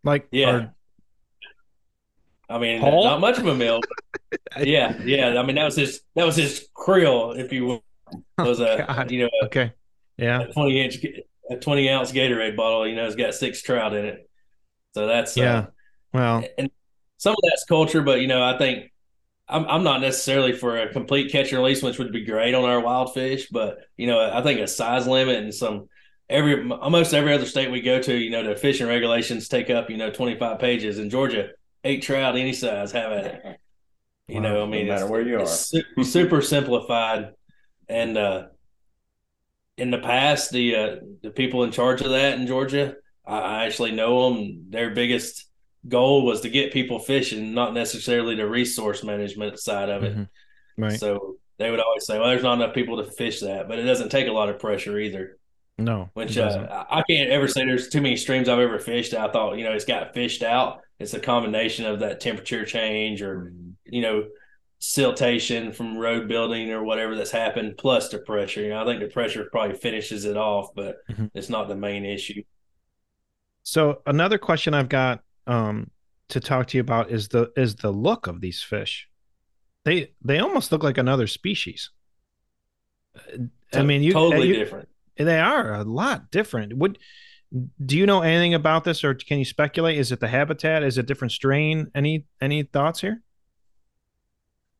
like 0.04 0.28
yeah. 0.32 0.68
I 2.50 2.60
mean, 2.60 2.80
Paul? 2.80 3.04
not 3.04 3.20
much 3.20 3.38
of 3.40 3.48
a 3.48 3.56
meal. 3.56 3.82
yeah, 4.60 4.98
yeah. 5.04 5.38
I 5.38 5.44
mean, 5.44 5.58
that 5.58 5.66
was 5.66 5.76
his 5.76 6.02
that 6.16 6.26
was 6.26 6.36
his 6.36 6.68
krill, 6.76 7.38
if 7.38 7.52
you 7.52 7.66
will. 7.66 7.84
It 8.12 8.42
was 8.42 8.62
a 8.62 8.90
oh, 8.90 9.06
you 9.10 9.24
know 9.24 9.30
a, 9.42 9.46
okay, 9.48 9.74
yeah, 10.18 10.42
a 10.42 10.54
twenty 10.54 10.80
inch 10.80 11.04
a 11.50 11.58
twenty 11.58 11.90
ounce 11.90 12.14
Gatorade 12.14 12.56
bottle. 12.56 12.88
You 12.88 12.96
know, 12.96 13.06
it's 13.06 13.18
got 13.18 13.34
six 13.34 13.62
trout 13.62 13.94
in 13.94 14.06
it. 14.06 14.30
So 14.94 15.08
that's 15.08 15.38
uh, 15.38 15.42
yeah. 15.42 15.58
Uh, 15.58 15.66
well, 16.14 16.44
and 16.58 16.72
some 17.18 17.32
of 17.32 17.40
that's 17.50 17.66
culture, 17.66 18.02
but 18.02 18.22
you 18.22 18.28
know, 18.28 18.42
I 18.42 18.58
think 18.58 18.94
I'm 19.50 19.66
I'm 19.68 19.84
not 19.84 20.02
necessarily 20.02 20.54
for 20.54 20.78
a 20.78 20.92
complete 20.92 21.32
catch 21.32 21.52
and 21.52 21.62
release, 21.62 21.82
which 21.82 22.00
would 22.00 22.12
be 22.12 22.26
great 22.26 22.54
on 22.54 22.66
our 22.66 22.82
wild 22.82 23.14
fish, 23.14 23.48
but 23.50 23.80
you 23.96 24.08
know, 24.08 24.20
I 24.20 24.42
think 24.44 24.60
a 24.60 24.68
size 24.68 25.08
limit 25.08 25.38
and 25.38 25.54
some 25.54 25.88
every 26.30 26.70
almost 26.70 27.14
every 27.14 27.34
other 27.34 27.46
state 27.46 27.72
we 27.72 27.82
go 27.82 28.02
to, 28.02 28.14
you 28.16 28.30
know, 28.30 28.44
the 28.44 28.56
fishing 28.56 28.88
regulations 28.88 29.48
take 29.48 29.70
up 29.70 29.90
you 29.90 29.98
know 29.98 30.12
25 30.12 30.60
pages. 30.60 31.00
In 31.00 31.10
Georgia, 31.10 31.50
eight 31.84 32.02
trout 32.04 32.36
any 32.36 32.54
size, 32.54 32.92
have 32.92 33.12
at 33.12 33.26
it. 33.26 33.60
You 34.30 34.42
wow, 34.42 34.42
know, 34.42 34.64
I 34.64 34.66
mean, 34.68 34.88
no 34.88 34.94
matter 34.94 35.08
where 35.08 35.22
you 35.22 35.40
are, 35.40 35.46
su- 35.46 35.84
super 36.04 36.42
simplified. 36.42 37.34
And 37.88 38.18
uh, 38.18 38.48
in 39.78 39.92
the 39.92 40.00
past, 40.00 40.52
the 40.52 40.76
uh, 40.76 40.96
the 41.22 41.30
people 41.32 41.64
in 41.64 41.72
charge 41.72 42.02
of 42.02 42.10
that 42.12 42.40
in 42.40 42.48
Georgia, 42.48 42.96
I, 43.26 43.38
I 43.38 43.66
actually 43.66 43.92
know 43.92 44.34
them. 44.34 44.66
Their 44.70 44.90
biggest 44.92 45.47
goal 45.88 46.26
was 46.26 46.42
to 46.42 46.50
get 46.50 46.74
people 46.74 47.00
fishing, 47.00 47.54
not 47.54 47.74
necessarily 47.74 48.36
the 48.36 48.48
resource 48.48 49.04
management 49.04 49.60
side 49.60 49.90
of 49.90 50.04
it. 50.04 50.14
Mm-hmm. 50.14 50.84
Right. 50.84 51.00
So 51.00 51.38
they 51.58 51.72
would 51.72 51.80
always 51.80 52.06
say, 52.06 52.20
"Well, 52.20 52.30
there's 52.30 52.44
not 52.44 52.62
enough 52.62 52.76
people 52.76 53.04
to 53.04 53.12
fish 53.12 53.40
that," 53.42 53.68
but 53.68 53.80
it 53.80 53.84
doesn't 53.84 54.10
take 54.10 54.28
a 54.28 54.32
lot 54.32 54.50
of 54.50 54.60
pressure 54.60 55.00
either. 55.00 55.38
No, 55.80 56.10
which 56.14 56.38
uh, 56.38 56.86
I 56.90 57.04
can't 57.08 57.30
ever 57.30 57.48
say 57.48 57.64
there's 57.64 57.90
too 57.90 58.02
many 58.02 58.16
streams 58.16 58.50
I've 58.50 58.60
ever 58.60 58.80
fished. 58.80 59.14
I 59.14 59.32
thought 59.32 59.58
you 59.58 59.64
know 59.64 59.74
it's 59.74 59.86
got 59.86 60.14
fished 60.14 60.44
out. 60.44 60.82
It's 61.00 61.14
a 61.14 61.20
combination 61.20 61.86
of 61.86 62.00
that 62.00 62.20
temperature 62.20 62.66
change 62.66 63.22
or 63.22 63.52
mm-hmm. 63.52 63.72
you 63.86 64.02
know 64.02 64.28
siltation 64.80 65.74
from 65.74 65.98
road 65.98 66.28
building 66.28 66.72
or 66.72 66.84
whatever 66.84 67.16
that's 67.16 67.32
happened, 67.32 67.78
plus 67.78 68.10
the 68.10 68.20
pressure. 68.20 68.62
You 68.62 68.70
know, 68.70 68.82
I 68.82 68.86
think 68.86 69.02
the 69.02 69.08
pressure 69.08 69.48
probably 69.52 69.76
finishes 69.76 70.26
it 70.26 70.38
off, 70.38 70.70
but 70.76 70.98
mm-hmm. 71.10 71.28
it's 71.34 71.50
not 71.50 71.68
the 71.68 71.76
main 71.76 72.06
issue. 72.06 72.44
So 73.64 74.02
another 74.06 74.38
question 74.38 74.74
I've 74.74 74.90
got 74.90 75.22
um, 75.48 75.90
to 76.30 76.40
talk 76.40 76.68
to 76.68 76.78
you 76.78 76.82
about 76.82 77.10
is 77.10 77.30
the 77.30 77.52
is 77.56 77.76
the 77.76 77.92
look 77.92 78.28
of 78.28 78.42
these 78.42 78.62
fish. 78.62 79.08
They 79.86 80.14
they 80.24 80.40
almost 80.40 80.72
look 80.72 80.84
like 80.84 80.98
another 80.98 81.28
species. 81.28 81.90
I 83.74 83.82
mean, 83.82 84.04
you 84.04 84.14
totally 84.14 84.50
you, 84.50 84.56
different. 84.56 84.90
They 85.16 85.40
are 85.40 85.74
a 85.74 85.84
lot 85.84 86.30
different. 86.30 86.74
Would 86.78 87.00
do 87.86 87.98
you 87.98 88.06
know 88.06 88.22
anything 88.22 88.54
about 88.54 88.84
this, 88.84 89.04
or 89.04 89.14
can 89.14 89.40
you 89.40 89.46
speculate? 89.46 89.98
Is 89.98 90.12
it 90.12 90.20
the 90.20 90.28
habitat? 90.28 90.84
Is 90.84 90.98
it 90.98 91.06
different 91.06 91.32
strain? 91.32 91.90
Any 91.96 92.26
any 92.42 92.64
thoughts 92.64 93.00
here? 93.00 93.22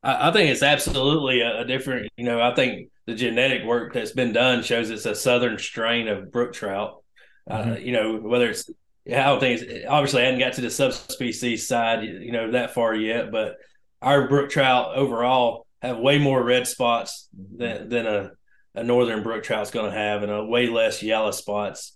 I, 0.04 0.30
I 0.30 0.32
think 0.34 0.50
it's 0.50 0.64
absolutely 0.64 1.42
a, 1.42 1.62
a, 1.62 1.66
different. 1.66 2.12
You 2.18 2.26
know, 2.26 2.42
I 2.42 2.54
think 2.54 2.90
the 3.06 3.16
genetic 3.16 3.64
work 3.64 3.94
that's 3.94 4.12
been 4.12 4.34
done 4.34 4.64
shows 4.64 4.90
it's 4.90 5.06
a 5.06 5.16
southern 5.16 5.58
strain 5.58 6.08
of 6.08 6.32
brook 6.32 6.54
trout. 6.54 7.04
Uh, 7.50 7.58
mm-hmm. 7.58 7.72
Uh, 7.72 7.76
you 7.78 7.94
know, 7.94 8.18
whether 8.18 8.50
it's 8.50 8.70
I 9.10 9.26
don't 9.26 9.40
think 9.40 9.62
it's 9.62 9.86
obviously 9.88 10.22
I 10.22 10.26
hadn't 10.26 10.40
got 10.40 10.54
to 10.54 10.62
the 10.62 10.70
subspecies 10.70 11.68
side, 11.68 12.04
you 12.04 12.32
know, 12.32 12.52
that 12.52 12.74
far 12.74 12.94
yet, 12.94 13.32
but 13.32 13.58
our 14.02 14.28
brook 14.28 14.50
trout 14.50 14.96
overall 14.96 15.66
have 15.82 16.00
way 16.00 16.18
more 16.18 16.44
red 16.44 16.68
spots 16.68 17.30
than 17.34 17.90
than 17.90 18.06
a, 18.06 18.32
a 18.76 18.84
northern 18.84 19.24
brook 19.24 19.44
trout's 19.44 19.72
going 19.72 19.92
to 19.92 19.98
have, 19.98 20.24
and 20.24 20.32
a 20.32 20.46
way 20.46 20.68
less 20.68 21.02
yellow 21.02 21.32
spots. 21.32 21.96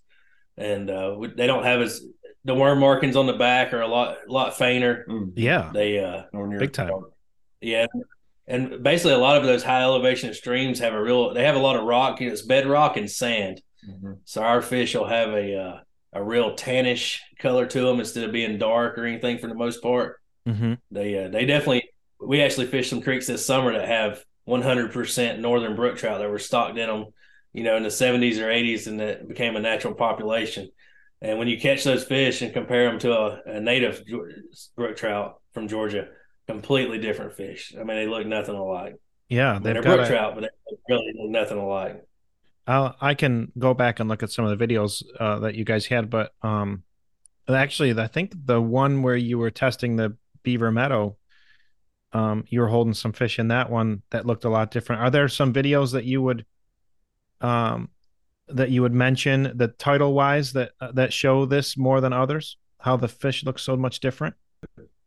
And 0.58 0.90
uh, 0.90 1.18
they 1.36 1.48
don't 1.48 1.64
have 1.64 1.82
as 1.82 2.02
the 2.44 2.56
worm 2.56 2.80
markings 2.80 3.16
on 3.16 3.28
the 3.28 3.34
back 3.34 3.74
are 3.74 3.82
a 3.82 3.88
lot 3.88 4.18
lot 4.28 4.58
fainter. 4.58 5.06
Mm. 5.10 5.34
Yeah, 5.36 5.72
they 5.74 6.00
uh, 6.00 6.24
big 6.60 6.74
time. 6.74 6.92
Yeah, 7.60 7.88
and 8.48 8.84
basically 8.84 9.14
a 9.14 9.20
lot 9.20 9.38
of 9.38 9.44
those 9.44 9.64
high 9.64 9.82
elevation 9.82 10.34
streams 10.34 10.80
have 10.80 10.94
a 10.94 11.02
real 11.02 11.34
they 11.34 11.44
have 11.44 11.56
a 11.56 11.60
lot 11.60 11.76
of 11.76 11.86
rock. 11.86 12.20
You 12.20 12.28
know, 12.28 12.34
it's 12.34 12.42
bedrock 12.42 12.98
and 12.98 13.10
sand. 13.10 13.62
Mm-hmm. 13.88 14.14
So 14.26 14.42
our 14.42 14.62
fish 14.62 14.96
will 14.96 15.08
have 15.08 15.30
a 15.30 15.58
uh, 15.58 15.80
a 16.14 16.24
real 16.24 16.56
tannish 16.56 17.20
color 17.40 17.66
to 17.66 17.82
them 17.82 18.00
instead 18.00 18.24
of 18.24 18.32
being 18.32 18.58
dark 18.58 18.98
or 18.98 19.06
anything 19.06 19.38
for 19.38 19.48
the 19.48 19.56
most 19.56 19.82
part. 19.82 20.20
Mm-hmm. 20.48 20.74
They 20.92 21.26
uh, 21.26 21.30
they 21.30 21.46
definitely 21.46 21.90
we 22.20 22.42
actually 22.42 22.68
fished 22.68 22.90
some 22.90 23.02
creeks 23.02 23.28
this 23.28 23.46
summer 23.46 23.74
that 23.74 23.88
have 23.88 24.24
100% 24.48 25.40
northern 25.40 25.76
brook 25.76 25.98
trout 25.98 26.20
that 26.20 26.30
were 26.30 26.40
stocked 26.40 26.78
in 26.78 26.88
them, 26.88 27.06
you 27.54 27.64
know, 27.64 27.78
in 27.78 27.84
the 27.84 27.90
70s 27.90 28.38
or 28.38 28.48
80s, 28.48 28.88
and 28.88 29.00
that 29.00 29.28
became 29.28 29.56
a 29.56 29.60
natural 29.60 29.94
population. 29.94 30.70
And 31.22 31.38
when 31.38 31.48
you 31.48 31.60
catch 31.60 31.84
those 31.84 32.04
fish 32.04 32.42
and 32.42 32.54
compare 32.54 32.90
them 32.90 33.00
to 33.00 33.14
a, 33.14 33.42
a 33.46 33.62
native 33.62 34.04
brook 34.76 34.98
trout 34.98 35.40
from 35.54 35.68
Georgia, 35.68 36.08
completely 36.48 36.98
different 36.98 37.34
fish. 37.34 37.74
I 37.76 37.84
mean, 37.84 37.98
they 37.98 38.08
look 38.08 38.26
nothing 38.26 38.56
alike. 38.56 38.96
Yeah, 39.30 39.60
they're 39.62 39.82
brook 39.82 40.02
a, 40.02 40.08
trout, 40.08 40.36
but 40.36 40.42
they 40.42 40.78
really 40.90 41.14
look 41.16 41.30
nothing 41.30 41.58
alike. 41.58 42.04
I'll, 42.68 42.96
I 43.02 43.16
can 43.16 43.52
go 43.58 43.74
back 43.74 44.00
and 44.00 44.08
look 44.08 44.24
at 44.24 44.32
some 44.32 44.46
of 44.46 44.58
the 44.58 44.68
videos 44.68 45.04
uh, 45.20 45.40
that 45.40 45.56
you 45.56 45.64
guys 45.64 45.86
had, 45.86 46.10
but 46.10 46.32
um, 46.42 46.84
actually, 47.50 47.98
I 48.00 48.08
think 48.08 48.34
the 48.46 48.62
one 48.62 49.02
where 49.02 49.16
you 49.16 49.38
were 49.38 49.52
testing 49.52 49.96
the 49.96 50.16
Beaver 50.44 50.72
Meadow, 50.72 51.18
um, 52.14 52.46
you 52.50 52.62
were 52.62 52.68
holding 52.68 52.94
some 52.94 53.14
fish 53.14 53.40
in 53.40 53.50
that 53.50 53.70
one 53.70 54.04
that 54.12 54.26
looked 54.26 54.46
a 54.46 54.50
lot 54.50 54.72
different. 54.72 55.02
Are 55.02 55.10
there 55.10 55.28
some 55.28 55.54
videos 55.54 55.94
that 55.94 56.06
you 56.06 56.22
would, 56.22 56.46
um, 57.42 57.90
that 58.48 58.70
you 58.70 58.82
would 58.82 58.94
mention 58.94 59.54
the 59.56 59.70
title 59.70 60.14
wise 60.14 60.54
that 60.54 60.72
uh, 60.80 60.92
that 60.94 61.14
show 61.14 61.46
this 61.46 61.78
more 61.78 62.02
than 62.02 62.14
others? 62.14 62.58
How 62.80 62.98
the 62.98 63.08
fish 63.08 63.44
looks 63.44 63.62
so 63.62 63.78
much 63.78 64.00
different? 64.02 64.36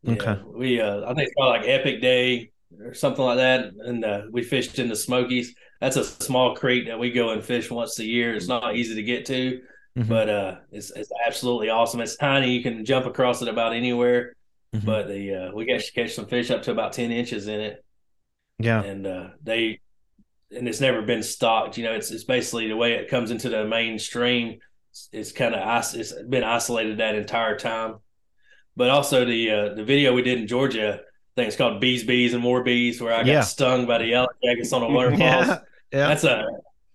Yeah, 0.02 0.12
okay, 0.14 0.42
we 0.46 0.80
uh, 0.80 1.02
I 1.04 1.14
think 1.14 1.28
it's 1.28 1.34
called 1.34 1.56
like 1.56 1.68
Epic 1.68 2.00
Day 2.00 2.52
or 2.80 2.94
something 2.94 3.24
like 3.24 3.38
that, 3.38 3.72
and 3.78 4.04
uh, 4.04 4.22
we 4.30 4.42
fished 4.42 4.78
in 4.78 4.88
the 4.88 4.96
Smokies 4.96 5.54
that's 5.84 5.96
a 5.96 6.04
small 6.04 6.56
creek 6.56 6.86
that 6.86 6.98
we 6.98 7.10
go 7.10 7.30
and 7.30 7.44
fish 7.44 7.70
once 7.70 7.98
a 7.98 8.04
year. 8.04 8.34
It's 8.34 8.48
not 8.48 8.74
easy 8.74 8.94
to 8.94 9.02
get 9.02 9.26
to, 9.26 9.60
mm-hmm. 9.98 10.08
but 10.08 10.30
uh, 10.30 10.56
it's 10.70 10.90
it's 10.90 11.10
absolutely 11.26 11.68
awesome. 11.68 12.00
It's 12.00 12.16
tiny. 12.16 12.52
You 12.52 12.62
can 12.62 12.86
jump 12.86 13.04
across 13.04 13.42
it 13.42 13.48
about 13.48 13.74
anywhere. 13.74 14.34
Mm-hmm. 14.74 14.86
But 14.86 15.08
the 15.08 15.34
uh, 15.34 15.54
we 15.54 15.66
to 15.66 15.92
catch 15.92 16.14
some 16.14 16.26
fish 16.26 16.50
up 16.50 16.62
to 16.62 16.70
about 16.70 16.94
ten 16.94 17.12
inches 17.12 17.48
in 17.48 17.60
it. 17.60 17.84
Yeah, 18.58 18.82
and 18.82 19.06
uh, 19.06 19.28
they 19.42 19.80
and 20.50 20.66
it's 20.66 20.80
never 20.80 21.02
been 21.02 21.22
stocked. 21.22 21.76
You 21.76 21.84
know, 21.84 21.92
it's 21.92 22.10
it's 22.10 22.24
basically 22.24 22.68
the 22.68 22.76
way 22.76 22.94
it 22.94 23.10
comes 23.10 23.30
into 23.30 23.50
the 23.50 23.66
mainstream. 23.66 24.58
It's, 24.90 25.08
it's 25.12 25.32
kind 25.32 25.54
of 25.54 25.94
it's 25.94 26.14
been 26.28 26.44
isolated 26.44 26.98
that 26.98 27.14
entire 27.14 27.58
time. 27.58 27.96
But 28.74 28.88
also 28.88 29.26
the 29.26 29.50
uh, 29.50 29.74
the 29.74 29.84
video 29.84 30.14
we 30.14 30.22
did 30.22 30.38
in 30.38 30.46
Georgia, 30.46 31.00
I 31.36 31.40
think 31.40 31.48
it's 31.48 31.56
called 31.56 31.80
Bees, 31.80 32.04
Bees, 32.04 32.32
and 32.32 32.42
More 32.42 32.62
Bees, 32.62 33.00
where 33.00 33.12
I 33.12 33.18
got 33.18 33.26
yeah. 33.26 33.40
stung 33.40 33.86
by 33.86 33.98
the 33.98 34.06
yellow 34.06 34.28
jackets 34.44 34.72
on 34.72 34.82
a 34.82 34.88
waterfall. 34.90 35.18
yeah. 35.18 35.58
Yeah. 35.92 36.08
That's 36.08 36.24
a 36.24 36.46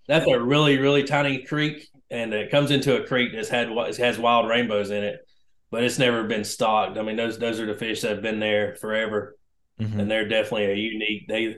that's 0.08 0.26
a 0.26 0.38
really 0.38 0.78
really 0.78 1.04
tiny 1.04 1.42
creek, 1.42 1.88
and 2.10 2.34
it 2.34 2.50
comes 2.50 2.70
into 2.70 3.02
a 3.02 3.06
creek 3.06 3.32
that's 3.34 3.48
had 3.48 3.70
it 3.70 3.96
has 3.96 4.18
wild 4.18 4.48
rainbows 4.48 4.90
in 4.90 5.02
it, 5.02 5.20
but 5.70 5.84
it's 5.84 5.98
never 5.98 6.24
been 6.24 6.44
stocked. 6.44 6.98
I 6.98 7.02
mean, 7.02 7.16
those 7.16 7.38
those 7.38 7.60
are 7.60 7.66
the 7.66 7.74
fish 7.74 8.02
that 8.02 8.10
have 8.10 8.22
been 8.22 8.40
there 8.40 8.76
forever, 8.76 9.36
mm-hmm. 9.80 10.00
and 10.00 10.10
they're 10.10 10.28
definitely 10.28 10.66
a 10.66 10.74
unique. 10.74 11.28
They, 11.28 11.56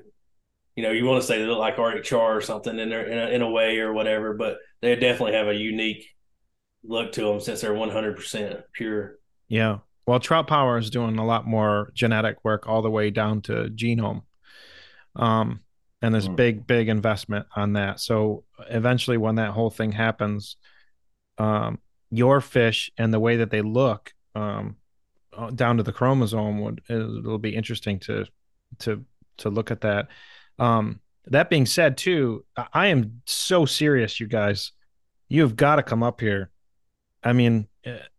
you 0.77 0.83
know, 0.83 0.91
you 0.93 1.05
want 1.05 1.21
to 1.21 1.27
say 1.27 1.39
they 1.39 1.47
look 1.47 1.59
like 1.59 1.79
Arctic 1.79 2.05
char 2.05 2.37
or 2.37 2.41
something 2.41 2.79
in 2.79 2.91
there 2.91 3.07
in 3.07 3.19
a, 3.19 3.27
in 3.35 3.43
a 3.43 3.51
way 3.51 3.79
or 3.79 3.93
whatever, 3.93 4.35
but 4.35 4.59
they 4.81 4.95
definitely 4.95 5.35
have 5.35 5.49
a 5.49 5.55
unique 5.55 6.07
look 6.85 7.13
to 7.13 7.23
them 7.23 7.41
since 7.41 7.61
they're 7.61 7.75
one 7.75 7.91
hundred 7.91 8.17
percent 8.17 8.61
pure. 8.73 9.19
Yeah. 9.49 9.79
Well, 10.07 10.21
Trout 10.21 10.47
Power 10.47 10.79
is 10.79 10.91
doing 10.91 11.19
a 11.19 11.25
lot 11.25 11.47
more 11.47 11.91
genetic 11.95 12.45
work 12.45 12.69
all 12.69 12.83
the 12.83 12.91
way 12.91 13.11
down 13.11 13.43
to 13.43 13.69
genome. 13.69 14.23
Um, 15.15 15.61
and 16.01 16.13
there's 16.13 16.29
mm. 16.29 16.37
big 16.37 16.67
big 16.67 16.89
investment 16.89 17.47
on 17.55 17.75
that 17.75 18.01
so 18.01 18.45
eventually 18.71 19.19
when 19.19 19.35
that 19.35 19.51
whole 19.51 19.69
thing 19.69 19.93
happens 19.93 20.57
um, 21.37 21.79
your 22.11 22.41
fish 22.41 22.91
and 22.97 23.13
the 23.13 23.21
way 23.21 23.37
that 23.37 23.51
they 23.51 23.61
look 23.61 24.13
um, 24.35 24.77
uh, 25.37 25.51
down 25.51 25.77
to 25.77 25.83
the 25.83 25.93
chromosome 25.93 26.61
would 26.63 26.81
it'll 26.89 27.39
be 27.39 27.55
interesting 27.55 28.01
to 28.01 28.25
to 28.79 29.05
to 29.37 29.51
look 29.51 29.71
at 29.71 29.83
that 29.83 30.09
um, 30.59 31.01
that 31.27 31.51
being 31.51 31.67
said, 31.67 31.97
too, 31.97 32.45
I 32.73 32.89
am 32.89 33.23
so 33.27 33.65
serious, 33.65 34.19
you 34.19 34.27
guys. 34.27 34.73
You've 35.29 35.57
got 35.57 35.77
to 35.77 35.83
come 35.83 36.03
up 36.03 36.21
here. 36.21 36.51
I 37.23 37.33
mean, 37.33 37.69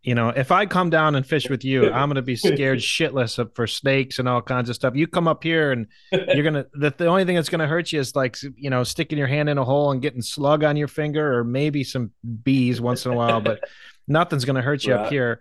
you 0.01 0.13
know, 0.13 0.29
if 0.29 0.51
I 0.51 0.65
come 0.65 0.89
down 0.89 1.15
and 1.15 1.25
fish 1.25 1.49
with 1.49 1.63
you, 1.63 1.85
I'm 1.91 2.09
going 2.09 2.15
to 2.15 2.21
be 2.21 2.35
scared 2.35 2.79
shitless 2.79 3.39
of, 3.39 3.53
for 3.55 3.67
snakes 3.67 4.19
and 4.19 4.27
all 4.27 4.41
kinds 4.41 4.69
of 4.69 4.75
stuff. 4.75 4.95
You 4.95 5.07
come 5.07 5.27
up 5.27 5.43
here 5.43 5.71
and 5.71 5.87
you're 6.11 6.43
going 6.43 6.55
to, 6.55 6.67
the, 6.73 6.93
the 6.95 7.07
only 7.07 7.25
thing 7.25 7.35
that's 7.35 7.49
going 7.49 7.59
to 7.59 7.67
hurt 7.67 7.91
you 7.91 7.99
is 7.99 8.15
like, 8.15 8.37
you 8.55 8.69
know, 8.69 8.83
sticking 8.83 9.17
your 9.17 9.27
hand 9.27 9.49
in 9.49 9.57
a 9.57 9.63
hole 9.63 9.91
and 9.91 10.01
getting 10.01 10.21
slug 10.21 10.63
on 10.63 10.75
your 10.75 10.87
finger 10.87 11.37
or 11.37 11.43
maybe 11.43 11.83
some 11.83 12.11
bees 12.43 12.81
once 12.81 13.05
in 13.05 13.11
a 13.11 13.15
while, 13.15 13.41
but 13.41 13.61
nothing's 14.07 14.45
going 14.45 14.55
to 14.55 14.61
hurt 14.61 14.83
you 14.83 14.93
right. 14.93 15.05
up 15.05 15.11
here. 15.11 15.39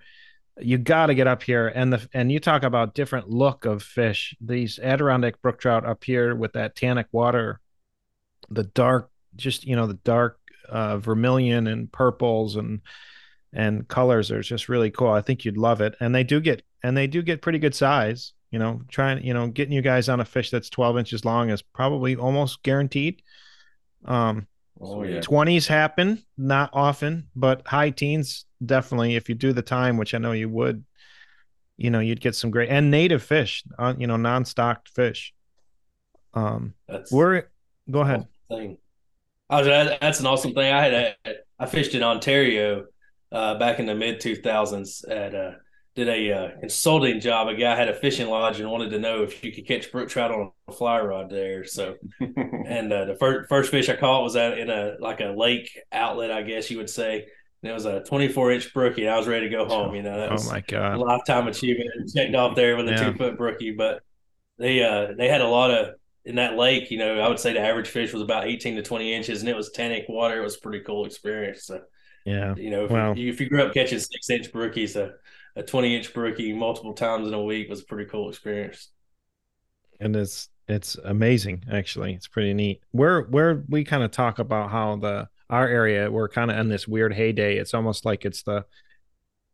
You 0.60 0.78
got 0.78 1.06
to 1.06 1.14
get 1.14 1.26
up 1.26 1.42
here. 1.42 1.68
And 1.68 1.92
the, 1.92 2.08
and 2.12 2.30
you 2.30 2.38
talk 2.38 2.62
about 2.62 2.94
different 2.94 3.28
look 3.28 3.64
of 3.64 3.82
fish, 3.82 4.36
these 4.40 4.78
Adirondack 4.78 5.40
brook 5.42 5.58
trout 5.58 5.84
up 5.84 6.04
here 6.04 6.34
with 6.34 6.52
that 6.52 6.76
tannic 6.76 7.06
water, 7.10 7.58
the 8.50 8.64
dark, 8.64 9.10
just, 9.34 9.64
you 9.64 9.74
know, 9.74 9.86
the 9.86 9.94
dark 9.94 10.38
uh, 10.68 10.98
vermilion 10.98 11.66
and 11.66 11.90
purples 11.90 12.54
and, 12.56 12.82
and 13.52 13.86
colors 13.88 14.30
are 14.30 14.42
just 14.42 14.68
really 14.68 14.90
cool. 14.90 15.10
I 15.10 15.20
think 15.20 15.44
you'd 15.44 15.56
love 15.56 15.80
it. 15.80 15.94
And 16.00 16.14
they 16.14 16.24
do 16.24 16.40
get 16.40 16.62
and 16.82 16.96
they 16.96 17.06
do 17.06 17.22
get 17.22 17.42
pretty 17.42 17.58
good 17.58 17.74
size. 17.74 18.32
You 18.50 18.58
know, 18.58 18.82
trying 18.88 19.24
you 19.24 19.34
know 19.34 19.48
getting 19.48 19.72
you 19.72 19.82
guys 19.82 20.08
on 20.08 20.20
a 20.20 20.24
fish 20.24 20.50
that's 20.50 20.70
12 20.70 20.98
inches 20.98 21.24
long 21.24 21.50
is 21.50 21.62
probably 21.62 22.16
almost 22.16 22.62
guaranteed. 22.62 23.22
Um, 24.04 24.46
oh 24.80 25.02
yeah, 25.04 25.20
20s 25.20 25.66
happen 25.66 26.22
not 26.36 26.70
often, 26.72 27.28
but 27.34 27.66
high 27.66 27.90
teens 27.90 28.44
definitely. 28.64 29.16
If 29.16 29.28
you 29.28 29.34
do 29.34 29.52
the 29.52 29.62
time, 29.62 29.96
which 29.96 30.14
I 30.14 30.18
know 30.18 30.32
you 30.32 30.48
would, 30.48 30.84
you 31.76 31.90
know, 31.90 32.00
you'd 32.00 32.20
get 32.20 32.34
some 32.34 32.50
great 32.50 32.68
and 32.68 32.90
native 32.90 33.22
fish. 33.22 33.64
Uh, 33.78 33.94
you 33.96 34.06
know, 34.06 34.16
non-stocked 34.16 34.88
fish. 34.88 35.32
Um, 36.34 36.74
that's 36.88 37.12
we're 37.12 37.44
go 37.90 38.00
ahead. 38.00 38.26
Thing. 38.48 38.78
Oh, 39.48 39.62
that's 39.62 40.20
an 40.20 40.26
awesome 40.26 40.54
thing. 40.54 40.72
I 40.72 40.82
had 40.82 41.16
a, 41.26 41.34
I 41.58 41.66
fished 41.66 41.94
in 41.94 42.02
Ontario 42.02 42.86
uh, 43.32 43.58
back 43.58 43.78
in 43.78 43.86
the 43.86 43.94
mid 43.94 44.20
2000s 44.20 45.08
at 45.10 45.34
uh, 45.34 45.52
did 45.94 46.08
a 46.08 46.32
uh, 46.32 46.60
consulting 46.60 47.20
job. 47.20 47.48
A 47.48 47.54
guy 47.54 47.76
had 47.76 47.88
a 47.88 47.94
fishing 47.94 48.28
lodge 48.28 48.60
and 48.60 48.70
wanted 48.70 48.90
to 48.90 48.98
know 48.98 49.22
if 49.22 49.42
you 49.44 49.52
could 49.52 49.66
catch 49.66 49.90
brook 49.92 50.08
trout 50.08 50.30
on 50.30 50.50
a 50.68 50.72
fly 50.72 51.00
rod 51.00 51.30
there. 51.30 51.64
So, 51.64 51.96
and 52.20 52.92
uh, 52.92 53.06
the 53.06 53.16
first 53.18 53.48
first 53.48 53.70
fish 53.70 53.88
I 53.88 53.96
caught 53.96 54.22
was 54.22 54.36
out 54.36 54.58
in 54.58 54.70
a 54.70 54.96
like 55.00 55.20
a 55.20 55.34
lake 55.36 55.78
outlet, 55.92 56.30
I 56.30 56.42
guess 56.42 56.70
you 56.70 56.78
would 56.78 56.90
say. 56.90 57.26
And 57.62 57.70
it 57.70 57.74
was 57.74 57.84
a 57.84 58.00
24 58.00 58.52
inch 58.52 58.74
brookie. 58.74 59.02
And 59.02 59.14
I 59.14 59.18
was 59.18 59.28
ready 59.28 59.48
to 59.48 59.54
go 59.54 59.66
home. 59.66 59.94
You 59.94 60.02
know, 60.02 60.18
that 60.18 60.30
oh 60.30 60.32
was 60.32 60.48
oh 60.48 60.52
my 60.52 60.60
god, 60.60 60.94
a 60.94 60.98
lifetime 60.98 61.46
achievement. 61.46 61.90
Checked 62.14 62.34
off 62.34 62.56
there 62.56 62.76
with 62.76 62.88
a 62.88 62.92
yeah. 62.92 63.10
two 63.10 63.16
foot 63.16 63.36
brookie, 63.36 63.72
but 63.72 64.02
they 64.58 64.82
uh 64.82 65.12
they 65.16 65.28
had 65.28 65.40
a 65.40 65.48
lot 65.48 65.70
of 65.70 65.94
in 66.24 66.36
that 66.36 66.56
lake. 66.56 66.90
You 66.90 66.98
know, 66.98 67.20
I 67.20 67.28
would 67.28 67.38
say 67.38 67.52
the 67.52 67.60
average 67.60 67.88
fish 67.88 68.12
was 68.12 68.22
about 68.22 68.46
18 68.46 68.76
to 68.76 68.82
20 68.82 69.12
inches, 69.12 69.40
and 69.40 69.48
it 69.48 69.56
was 69.56 69.70
tannic 69.70 70.06
water. 70.08 70.40
It 70.40 70.44
was 70.44 70.56
a 70.56 70.60
pretty 70.60 70.80
cool 70.80 71.04
experience. 71.04 71.64
So 71.66 71.80
yeah. 72.24 72.54
You 72.56 72.70
know, 72.70 72.84
if, 72.84 73.18
you, 73.18 73.30
if 73.30 73.40
you 73.40 73.48
grew 73.48 73.62
up 73.62 73.74
catching 73.74 73.98
six 73.98 74.30
inch 74.30 74.52
brookies, 74.52 74.96
a, 74.96 75.14
a 75.56 75.62
20 75.62 75.96
inch 75.96 76.14
brookie 76.14 76.52
multiple 76.52 76.94
times 76.94 77.28
in 77.28 77.34
a 77.34 77.42
week 77.42 77.68
was 77.68 77.80
a 77.80 77.84
pretty 77.84 78.08
cool 78.10 78.28
experience. 78.28 78.90
And 80.00 80.14
it's, 80.16 80.48
it's 80.68 80.96
amazing 81.04 81.64
actually. 81.70 82.14
It's 82.14 82.28
pretty 82.28 82.54
neat. 82.54 82.82
Where, 82.92 83.22
where 83.22 83.64
we 83.68 83.84
kind 83.84 84.02
of 84.02 84.10
talk 84.10 84.38
about 84.38 84.70
how 84.70 84.96
the, 84.96 85.28
our 85.50 85.68
area, 85.68 86.10
we're 86.10 86.28
kind 86.28 86.50
of 86.50 86.58
in 86.58 86.68
this 86.68 86.88
weird 86.88 87.12
heyday. 87.12 87.58
It's 87.58 87.74
almost 87.74 88.04
like 88.04 88.24
it's 88.24 88.42
the, 88.42 88.64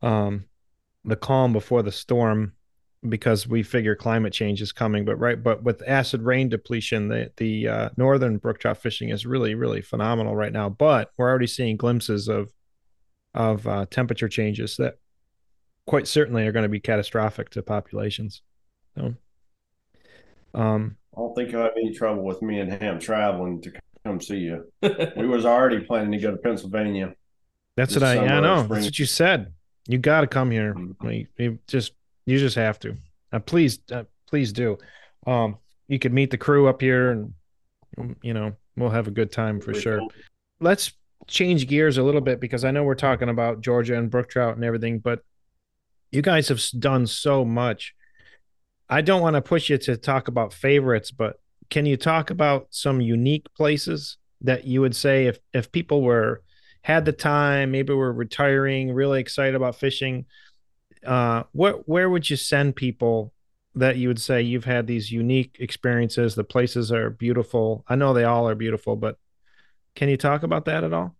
um, 0.03 0.45
the 1.05 1.17
calm 1.17 1.53
before 1.53 1.83
the 1.83 1.93
storm 1.93 2.53
because 3.09 3.47
we 3.47 3.63
figure 3.63 3.95
climate 3.95 4.33
change 4.33 4.61
is 4.61 4.73
coming 4.73 5.05
but 5.05 5.17
right 5.17 5.43
but 5.43 5.63
with 5.63 5.83
acid 5.87 6.21
rain 6.23 6.49
depletion 6.49 7.07
the 7.09 7.31
the 7.37 7.69
uh, 7.69 7.89
northern 7.97 8.39
brook 8.39 8.59
trout 8.59 8.77
fishing 8.77 9.11
is 9.11 9.25
really 9.25 9.55
really 9.55 9.81
phenomenal 9.81 10.35
right 10.35 10.53
now 10.53 10.69
but 10.69 11.13
we're 11.17 11.29
already 11.29 11.47
seeing 11.47 11.77
glimpses 11.77 12.27
of 12.29 12.53
of 13.39 13.67
uh, 13.67 13.87
temperature 13.89 14.29
changes 14.29 14.77
that 14.77 14.99
quite 15.87 16.09
certainly 16.09 16.47
are 16.47 16.53
going 16.53 16.65
to 16.65 16.69
be 16.69 16.81
catastrophic 16.81 17.49
to 17.51 17.63
populations. 17.63 18.43
So, 18.97 19.15
um, 20.55 20.97
I 21.17 21.21
don't 21.21 21.35
think 21.35 21.53
you'll 21.53 21.63
have 21.63 21.73
any 21.77 21.95
trouble 21.95 22.25
with 22.25 22.43
me 22.43 22.59
and 22.59 22.71
Hamp 22.71 23.01
traveling 23.01 23.63
to 23.63 23.73
come 24.05 24.21
see 24.21 24.39
you. 24.39 24.71
we 24.83 25.27
was 25.27 25.47
already 25.47 25.81
planning 25.81 26.13
to 26.13 26.19
go 26.19 26.33
to 26.33 26.37
Pennsylvania. 26.37 27.15
That's 27.77 27.95
what 27.95 28.03
I, 28.03 28.19
I 28.19 28.41
know. 28.41 28.65
That's 28.65 28.87
what 28.87 28.99
you 28.99 29.07
said. 29.07 29.53
You 29.87 29.99
got 29.99 30.23
to 30.23 30.27
come 30.27 30.51
here. 30.51 30.75
Mm-hmm. 30.75 31.09
You, 31.09 31.27
you, 31.37 31.59
just, 31.69 31.93
you 32.27 32.39
just 32.41 32.57
have 32.57 32.81
to. 32.81 32.97
Uh, 33.33 33.39
please, 33.39 33.79
uh, 33.93 34.03
please 34.27 34.53
do. 34.53 34.79
Um, 35.29 35.59
you 35.87 36.01
could 36.01 36.13
meet 36.13 36.31
the 36.31 36.39
crew 36.39 36.69
up 36.69 36.81
here, 36.81 37.13
and 37.13 38.17
you 38.23 38.35
know 38.35 38.55
we'll 38.77 38.91
have 38.91 39.07
a 39.07 39.13
good 39.13 39.31
time 39.31 39.61
for 39.61 39.75
sure. 39.75 40.01
Let's 40.61 40.93
change 41.29 41.69
gears 41.69 41.99
a 41.99 42.03
little 42.03 42.21
bit 42.21 42.41
because 42.41 42.65
I 42.65 42.71
know 42.71 42.83
we're 42.83 42.95
talking 42.95 43.29
about 43.29 43.61
Georgia 43.61 43.97
and 43.97 44.11
brook 44.11 44.29
trout 44.29 44.57
and 44.57 44.65
everything, 44.65 44.99
but 44.99 45.23
you 46.11 46.23
guys 46.23 46.49
have 46.49 46.61
done 46.79 47.07
so 47.07 47.45
much. 47.45 47.95
I 48.89 49.03
don't 49.03 49.21
want 49.21 49.35
to 49.35 49.43
push 49.43 49.69
you 49.69 49.79
to 49.79 49.97
talk 49.97 50.29
about 50.29 50.55
favorites, 50.55 51.11
but 51.11 51.39
can 51.71 51.85
you 51.85 51.97
talk 51.99 52.31
about 52.31 52.69
some 52.71 53.01
unique 53.01 53.47
places 53.55 54.17
that 54.41 54.65
you 54.65 54.81
would 54.81 54.97
say 54.97 55.27
if 55.27 55.39
if 55.53 55.71
people 55.71 56.03
were 56.03 56.43
had 56.83 57.05
the 57.05 57.13
time, 57.13 57.71
maybe 57.73 57.93
were 57.93 58.13
retiring, 58.13 58.93
really 58.93 59.21
excited 59.21 59.55
about 59.55 59.77
fishing, 59.77 60.25
uh, 61.05 61.43
what 61.53 61.87
where 61.87 62.09
would 62.09 62.31
you 62.31 62.37
send 62.37 62.77
people 62.77 63.35
that 63.75 63.97
you 63.97 64.09
would 64.09 64.21
say 64.21 64.41
you've 64.41 64.65
had 64.65 64.87
these 64.87 65.13
unique 65.13 65.59
experiences? 65.61 66.35
The 66.35 66.45
places 66.45 66.91
are 66.91 67.11
beautiful. 67.11 67.85
I 67.87 67.97
know 67.97 68.15
they 68.15 68.25
all 68.25 68.49
are 68.49 68.55
beautiful, 68.55 68.97
but 68.97 69.19
can 69.95 70.09
you 70.09 70.17
talk 70.17 70.43
about 70.43 70.65
that 70.65 70.85
at 70.85 70.95
all? 70.95 71.18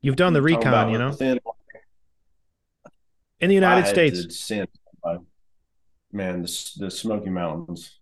You've 0.00 0.16
done 0.16 0.32
the 0.32 0.42
recon, 0.42 0.90
you 0.90 0.98
know. 0.98 1.16
In 3.40 3.48
the 3.48 3.54
United 3.54 3.88
States. 3.88 4.38
Send, 4.38 4.68
man, 6.12 6.42
the, 6.42 6.70
the 6.76 6.90
Smoky 6.90 7.30
Mountains, 7.30 7.98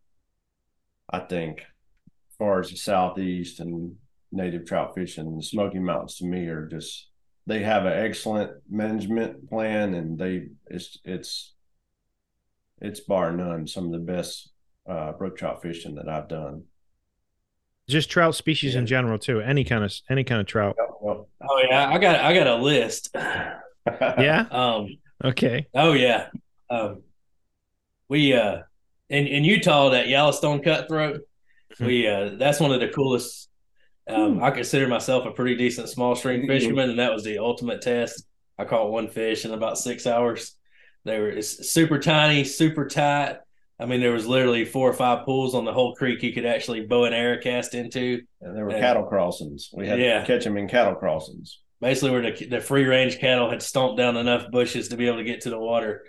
I 1.10 1.20
think, 1.20 1.60
as 1.60 2.36
far 2.38 2.60
as 2.60 2.70
the 2.70 2.76
southeast 2.76 3.60
and 3.60 3.96
native 4.32 4.66
trout 4.66 4.94
fishing, 4.94 5.36
the 5.36 5.42
Smoky 5.42 5.78
Mountains 5.78 6.16
to 6.16 6.24
me 6.24 6.46
are 6.46 6.66
just 6.66 7.08
they 7.46 7.60
have 7.60 7.86
an 7.86 7.92
excellent 7.92 8.50
management 8.68 9.48
plan 9.48 9.94
and 9.94 10.18
they 10.18 10.48
it's 10.66 10.98
it's 11.04 11.54
it's 12.80 13.00
bar 13.00 13.32
none 13.32 13.66
some 13.66 13.86
of 13.86 13.92
the 13.92 13.98
best 13.98 14.50
uh, 14.88 15.12
brook 15.12 15.38
trout 15.38 15.62
fishing 15.62 15.94
that 15.94 16.08
I've 16.08 16.28
done 16.28 16.64
just 17.88 18.10
trout 18.10 18.34
species 18.34 18.74
yeah. 18.74 18.80
in 18.80 18.86
general 18.86 19.18
too. 19.18 19.40
Any 19.40 19.64
kind 19.64 19.84
of 19.84 19.92
any 20.10 20.24
kind 20.24 20.40
of 20.40 20.46
trout. 20.46 20.76
Oh 20.78 21.26
yeah, 21.68 21.88
I 21.88 21.98
got 21.98 22.20
I 22.20 22.34
got 22.34 22.46
a 22.46 22.56
list. 22.56 23.10
yeah. 23.86 24.46
Um. 24.50 24.98
Okay. 25.24 25.66
Oh 25.74 25.92
yeah. 25.92 26.28
Um. 26.68 27.02
We 28.08 28.34
uh 28.34 28.62
in 29.08 29.26
in 29.26 29.44
Utah 29.44 29.90
that 29.90 30.08
Yellowstone 30.08 30.62
cutthroat. 30.62 31.22
Hmm. 31.78 31.86
We 31.86 32.08
uh 32.08 32.30
that's 32.38 32.60
one 32.60 32.72
of 32.72 32.80
the 32.80 32.88
coolest. 32.88 33.48
Um, 34.08 34.42
I 34.42 34.52
consider 34.52 34.86
myself 34.86 35.26
a 35.26 35.32
pretty 35.32 35.56
decent 35.56 35.88
small 35.88 36.14
stream 36.14 36.46
fisherman, 36.46 36.90
and 36.90 36.98
that 37.00 37.12
was 37.12 37.24
the 37.24 37.38
ultimate 37.38 37.82
test. 37.82 38.24
I 38.56 38.64
caught 38.64 38.92
one 38.92 39.08
fish 39.08 39.44
in 39.44 39.52
about 39.52 39.78
six 39.78 40.06
hours. 40.06 40.54
They 41.04 41.18
were 41.18 41.42
super 41.42 41.98
tiny, 41.98 42.44
super 42.44 42.86
tight. 42.86 43.38
I 43.78 43.86
mean, 43.86 44.00
there 44.00 44.12
was 44.12 44.26
literally 44.26 44.64
four 44.64 44.88
or 44.88 44.94
five 44.94 45.26
pools 45.26 45.54
on 45.54 45.64
the 45.64 45.72
whole 45.72 45.94
creek 45.94 46.22
you 46.22 46.32
could 46.32 46.46
actually 46.46 46.86
bow 46.86 47.04
and 47.04 47.14
arrow 47.14 47.38
cast 47.40 47.74
into. 47.74 48.22
And 48.40 48.56
there 48.56 48.64
were 48.64 48.70
and, 48.70 48.80
cattle 48.80 49.04
crossings. 49.04 49.68
We 49.72 49.86
had 49.86 50.00
yeah. 50.00 50.20
to 50.20 50.26
catch 50.26 50.44
them 50.44 50.56
in 50.56 50.68
cattle 50.68 50.94
crossings. 50.94 51.60
Basically, 51.80 52.10
where 52.10 52.32
the, 52.32 52.46
the 52.46 52.60
free 52.60 52.84
range 52.84 53.18
cattle 53.18 53.50
had 53.50 53.62
stomped 53.62 53.98
down 53.98 54.16
enough 54.16 54.50
bushes 54.50 54.88
to 54.88 54.96
be 54.96 55.06
able 55.06 55.18
to 55.18 55.24
get 55.24 55.42
to 55.42 55.50
the 55.50 55.58
water. 55.58 56.04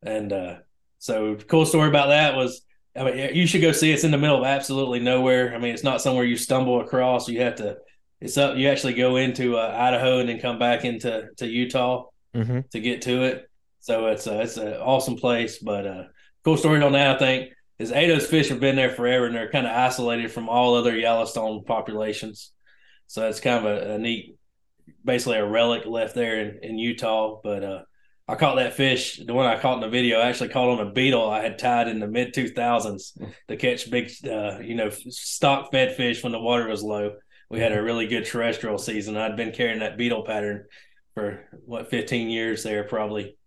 And 0.00 0.32
uh, 0.32 0.54
so, 1.00 1.34
cool 1.34 1.66
story 1.66 1.88
about 1.88 2.08
that 2.08 2.36
was 2.36 2.62
I 2.98 3.04
mean, 3.04 3.34
you 3.34 3.46
should 3.46 3.60
go 3.60 3.72
see. 3.72 3.92
It's 3.92 4.04
in 4.04 4.10
the 4.10 4.18
middle 4.18 4.38
of 4.38 4.44
absolutely 4.44 5.00
nowhere. 5.00 5.54
I 5.54 5.58
mean, 5.58 5.72
it's 5.72 5.84
not 5.84 6.00
somewhere 6.00 6.24
you 6.24 6.36
stumble 6.36 6.80
across. 6.80 7.28
You 7.28 7.42
have 7.42 7.56
to. 7.56 7.78
It's 8.20 8.36
up. 8.36 8.56
You 8.56 8.68
actually 8.68 8.94
go 8.94 9.16
into 9.16 9.56
uh, 9.56 9.74
Idaho 9.78 10.18
and 10.18 10.28
then 10.28 10.40
come 10.40 10.58
back 10.58 10.84
into 10.84 11.28
to 11.36 11.46
Utah 11.46 12.06
mm-hmm. 12.34 12.60
to 12.72 12.80
get 12.80 13.02
to 13.02 13.22
it. 13.24 13.48
So 13.80 14.08
it's 14.08 14.26
a, 14.26 14.40
it's 14.40 14.56
an 14.56 14.74
awesome 14.74 15.16
place. 15.16 15.58
But 15.58 15.86
uh, 15.86 16.02
cool 16.44 16.56
story 16.56 16.82
on 16.82 16.92
that, 16.92 17.16
I 17.16 17.18
think, 17.18 17.52
is 17.78 17.92
Ato's 17.92 18.26
fish 18.26 18.48
have 18.48 18.60
been 18.60 18.76
there 18.76 18.90
forever 18.90 19.26
and 19.26 19.34
they're 19.34 19.50
kind 19.50 19.66
of 19.66 19.72
isolated 19.72 20.32
from 20.32 20.48
all 20.48 20.74
other 20.74 20.96
Yellowstone 20.96 21.64
populations. 21.64 22.52
So 23.06 23.28
it's 23.28 23.40
kind 23.40 23.64
of 23.64 23.72
a, 23.72 23.94
a 23.94 23.98
neat, 23.98 24.36
basically 25.04 25.38
a 25.38 25.46
relic 25.46 25.86
left 25.86 26.14
there 26.14 26.40
in, 26.40 26.58
in 26.62 26.78
Utah. 26.78 27.40
But 27.42 27.64
uh, 27.64 27.82
I 28.26 28.34
caught 28.34 28.56
that 28.56 28.74
fish, 28.74 29.20
the 29.24 29.32
one 29.32 29.46
I 29.46 29.58
caught 29.58 29.76
in 29.76 29.80
the 29.80 29.88
video, 29.88 30.18
I 30.18 30.28
actually 30.28 30.50
caught 30.50 30.68
on 30.68 30.86
a 30.86 30.90
beetle 30.90 31.30
I 31.30 31.42
had 31.42 31.58
tied 31.58 31.88
in 31.88 32.00
the 32.00 32.08
mid 32.08 32.34
2000s 32.34 33.18
to 33.48 33.56
catch 33.56 33.90
big, 33.90 34.10
uh, 34.26 34.58
you 34.58 34.74
know, 34.74 34.90
stock 34.90 35.70
fed 35.70 35.96
fish 35.96 36.22
when 36.22 36.32
the 36.32 36.40
water 36.40 36.68
was 36.68 36.82
low. 36.82 37.16
We 37.50 37.60
had 37.60 37.72
a 37.72 37.82
really 37.82 38.06
good 38.06 38.26
terrestrial 38.26 38.76
season. 38.76 39.16
I'd 39.16 39.36
been 39.36 39.52
carrying 39.52 39.78
that 39.78 39.96
beetle 39.96 40.24
pattern 40.24 40.66
for 41.14 41.48
what 41.64 41.88
15 41.88 42.28
years 42.28 42.62
there 42.62 42.84
probably. 42.84 43.38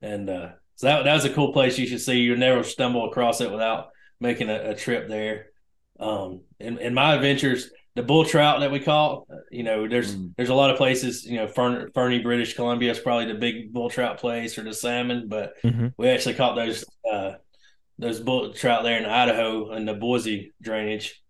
And 0.00 0.30
uh, 0.30 0.50
so 0.80 0.86
that 0.86 1.04
that 1.04 1.12
was 1.12 1.26
a 1.26 1.34
cool 1.34 1.52
place 1.52 1.78
you 1.78 1.86
should 1.86 2.00
see. 2.00 2.20
You'll 2.20 2.38
never 2.38 2.62
stumble 2.62 3.06
across 3.06 3.42
it 3.42 3.50
without 3.50 3.88
making 4.18 4.48
a, 4.48 4.70
a 4.70 4.74
trip 4.74 5.08
there. 5.08 5.50
Um, 5.98 6.40
in, 6.58 6.78
in 6.78 6.94
my 6.94 7.16
adventures, 7.16 7.68
the 7.96 8.02
bull 8.02 8.24
trout 8.24 8.60
that 8.60 8.70
we 8.70 8.80
caught, 8.80 9.26
uh, 9.30 9.40
you 9.50 9.62
know, 9.62 9.86
there's 9.86 10.16
mm. 10.16 10.32
there's 10.38 10.48
a 10.48 10.54
lot 10.54 10.70
of 10.70 10.78
places, 10.78 11.26
you 11.26 11.36
know, 11.36 11.48
Fern, 11.48 11.90
Fernie, 11.92 12.20
British 12.20 12.54
Columbia 12.54 12.92
is 12.92 12.98
probably 12.98 13.30
the 13.30 13.38
big 13.38 13.74
bull 13.74 13.90
trout 13.90 14.16
place 14.16 14.56
or 14.56 14.62
the 14.62 14.72
salmon, 14.72 15.28
but 15.28 15.52
mm-hmm. 15.62 15.88
we 15.98 16.08
actually 16.08 16.36
caught 16.36 16.54
those 16.54 16.82
uh, 17.12 17.32
those 17.98 18.18
bull 18.18 18.54
trout 18.54 18.82
there 18.82 18.98
in 18.98 19.04
Idaho 19.04 19.74
in 19.74 19.84
the 19.84 19.92
Boise 19.92 20.54
drainage, 20.62 21.22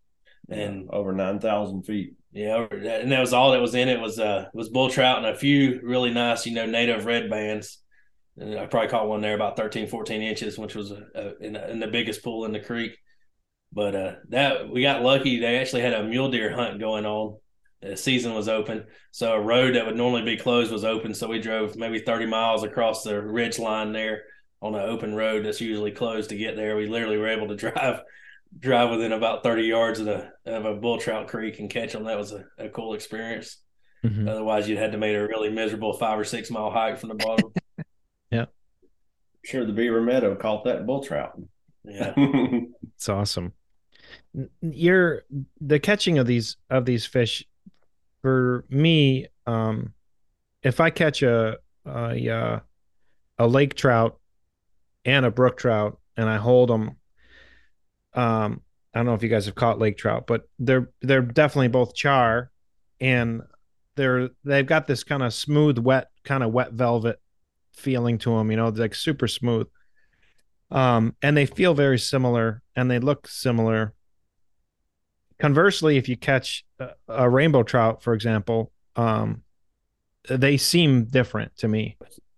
and 0.48 0.82
yeah, 0.84 0.96
over 0.96 1.10
nine 1.10 1.40
thousand 1.40 1.82
feet. 1.82 2.14
Yeah, 2.30 2.68
and 2.70 3.10
that 3.10 3.18
was 3.18 3.32
all 3.32 3.50
that 3.50 3.60
was 3.60 3.74
in 3.74 3.88
it 3.88 3.98
was 3.98 4.20
uh 4.20 4.46
was 4.54 4.68
bull 4.68 4.90
trout 4.90 5.18
and 5.18 5.26
a 5.26 5.34
few 5.34 5.80
really 5.82 6.14
nice, 6.14 6.46
you 6.46 6.54
know, 6.54 6.66
native 6.66 7.04
red 7.04 7.28
bands. 7.28 7.79
And 8.40 8.58
I 8.58 8.66
probably 8.66 8.88
caught 8.88 9.06
one 9.06 9.20
there 9.20 9.34
about 9.34 9.56
13, 9.56 9.86
14 9.86 10.22
inches, 10.22 10.58
which 10.58 10.74
was 10.74 10.90
a, 10.90 11.04
a, 11.14 11.36
in, 11.38 11.56
a, 11.56 11.68
in 11.68 11.78
the 11.78 11.86
biggest 11.86 12.24
pool 12.24 12.46
in 12.46 12.52
the 12.52 12.60
creek. 12.60 12.96
But 13.72 13.94
uh, 13.94 14.12
that 14.30 14.68
we 14.68 14.82
got 14.82 15.02
lucky. 15.02 15.38
They 15.38 15.58
actually 15.58 15.82
had 15.82 15.92
a 15.92 16.02
mule 16.02 16.30
deer 16.30 16.50
hunt 16.52 16.80
going 16.80 17.06
on. 17.06 17.36
The 17.82 17.96
season 17.96 18.34
was 18.34 18.48
open, 18.48 18.84
so 19.10 19.32
a 19.32 19.40
road 19.40 19.74
that 19.74 19.86
would 19.86 19.96
normally 19.96 20.22
be 20.22 20.36
closed 20.36 20.70
was 20.70 20.84
open. 20.84 21.14
So 21.14 21.28
we 21.28 21.40
drove 21.40 21.76
maybe 21.76 22.00
thirty 22.00 22.26
miles 22.26 22.64
across 22.64 23.04
the 23.04 23.22
ridge 23.22 23.58
line 23.58 23.92
there 23.92 24.24
on 24.60 24.74
an 24.74 24.82
open 24.82 25.14
road 25.14 25.46
that's 25.46 25.62
usually 25.62 25.92
closed 25.92 26.30
to 26.30 26.36
get 26.36 26.56
there. 26.56 26.76
We 26.76 26.88
literally 26.88 27.16
were 27.16 27.28
able 27.28 27.48
to 27.48 27.56
drive 27.70 28.00
drive 28.58 28.90
within 28.90 29.12
about 29.12 29.44
thirty 29.44 29.62
yards 29.62 30.00
of 30.00 30.08
a 30.08 30.32
of 30.44 30.64
a 30.64 30.74
bull 30.74 30.98
trout 30.98 31.28
creek 31.28 31.58
and 31.60 31.70
catch 31.70 31.92
them. 31.92 32.04
That 32.04 32.18
was 32.18 32.32
a, 32.32 32.44
a 32.58 32.68
cool 32.68 32.94
experience. 32.94 33.58
Mm-hmm. 34.04 34.28
Otherwise, 34.28 34.68
you'd 34.68 34.78
had 34.78 34.92
to 34.92 34.98
make 34.98 35.14
a 35.14 35.26
really 35.26 35.50
miserable 35.50 35.92
five 35.92 36.18
or 36.18 36.24
six 36.24 36.50
mile 36.50 36.70
hike 36.70 36.98
from 36.98 37.10
the 37.10 37.14
bottom. 37.14 37.52
Yeah, 39.44 39.50
sure. 39.50 39.66
The 39.66 39.72
Beaver 39.72 40.00
Meadow 40.00 40.34
caught 40.34 40.64
that 40.64 40.86
bull 40.86 41.02
trout. 41.02 41.40
Yeah, 41.84 42.12
it's 42.96 43.08
awesome 43.08 43.54
you're 44.60 45.22
the 45.60 45.80
catching 45.80 46.18
of 46.18 46.26
these 46.26 46.56
of 46.68 46.84
these 46.84 47.06
fish 47.06 47.44
for 48.22 48.64
me 48.68 49.26
um 49.46 49.92
if 50.62 50.80
i 50.80 50.90
catch 50.90 51.22
a 51.22 51.56
a 51.86 52.60
a 53.38 53.46
lake 53.46 53.74
trout 53.74 54.18
and 55.04 55.24
a 55.24 55.30
brook 55.30 55.56
trout 55.56 55.98
and 56.16 56.28
i 56.28 56.36
hold 56.36 56.68
them 56.68 56.96
um 58.14 58.60
i 58.94 58.98
don't 58.98 59.06
know 59.06 59.14
if 59.14 59.22
you 59.22 59.28
guys 59.28 59.46
have 59.46 59.54
caught 59.54 59.78
lake 59.78 59.96
trout 59.96 60.26
but 60.26 60.48
they're 60.58 60.90
they're 61.02 61.22
definitely 61.22 61.68
both 61.68 61.94
char 61.94 62.50
and 63.00 63.42
they're 63.96 64.30
they've 64.44 64.66
got 64.66 64.86
this 64.86 65.02
kind 65.02 65.22
of 65.22 65.34
smooth 65.34 65.78
wet 65.78 66.08
kind 66.24 66.44
of 66.44 66.52
wet 66.52 66.72
velvet 66.72 67.20
feeling 67.74 68.18
to 68.18 68.30
them 68.36 68.50
you 68.50 68.56
know 68.56 68.68
like 68.68 68.94
super 68.94 69.28
smooth 69.28 69.66
um 70.70 71.14
and 71.22 71.36
they 71.36 71.46
feel 71.46 71.74
very 71.74 71.98
similar 71.98 72.62
and 72.76 72.90
they 72.90 72.98
look 72.98 73.26
similar 73.26 73.94
Conversely, 75.40 75.96
if 75.96 76.08
you 76.08 76.18
catch 76.18 76.64
a, 76.78 76.90
a 77.08 77.28
rainbow 77.28 77.62
trout, 77.62 78.02
for 78.02 78.12
example, 78.12 78.70
um, 78.94 79.42
they 80.28 80.58
seem 80.58 81.04
different 81.04 81.56
to 81.56 81.66
me. 81.66 81.96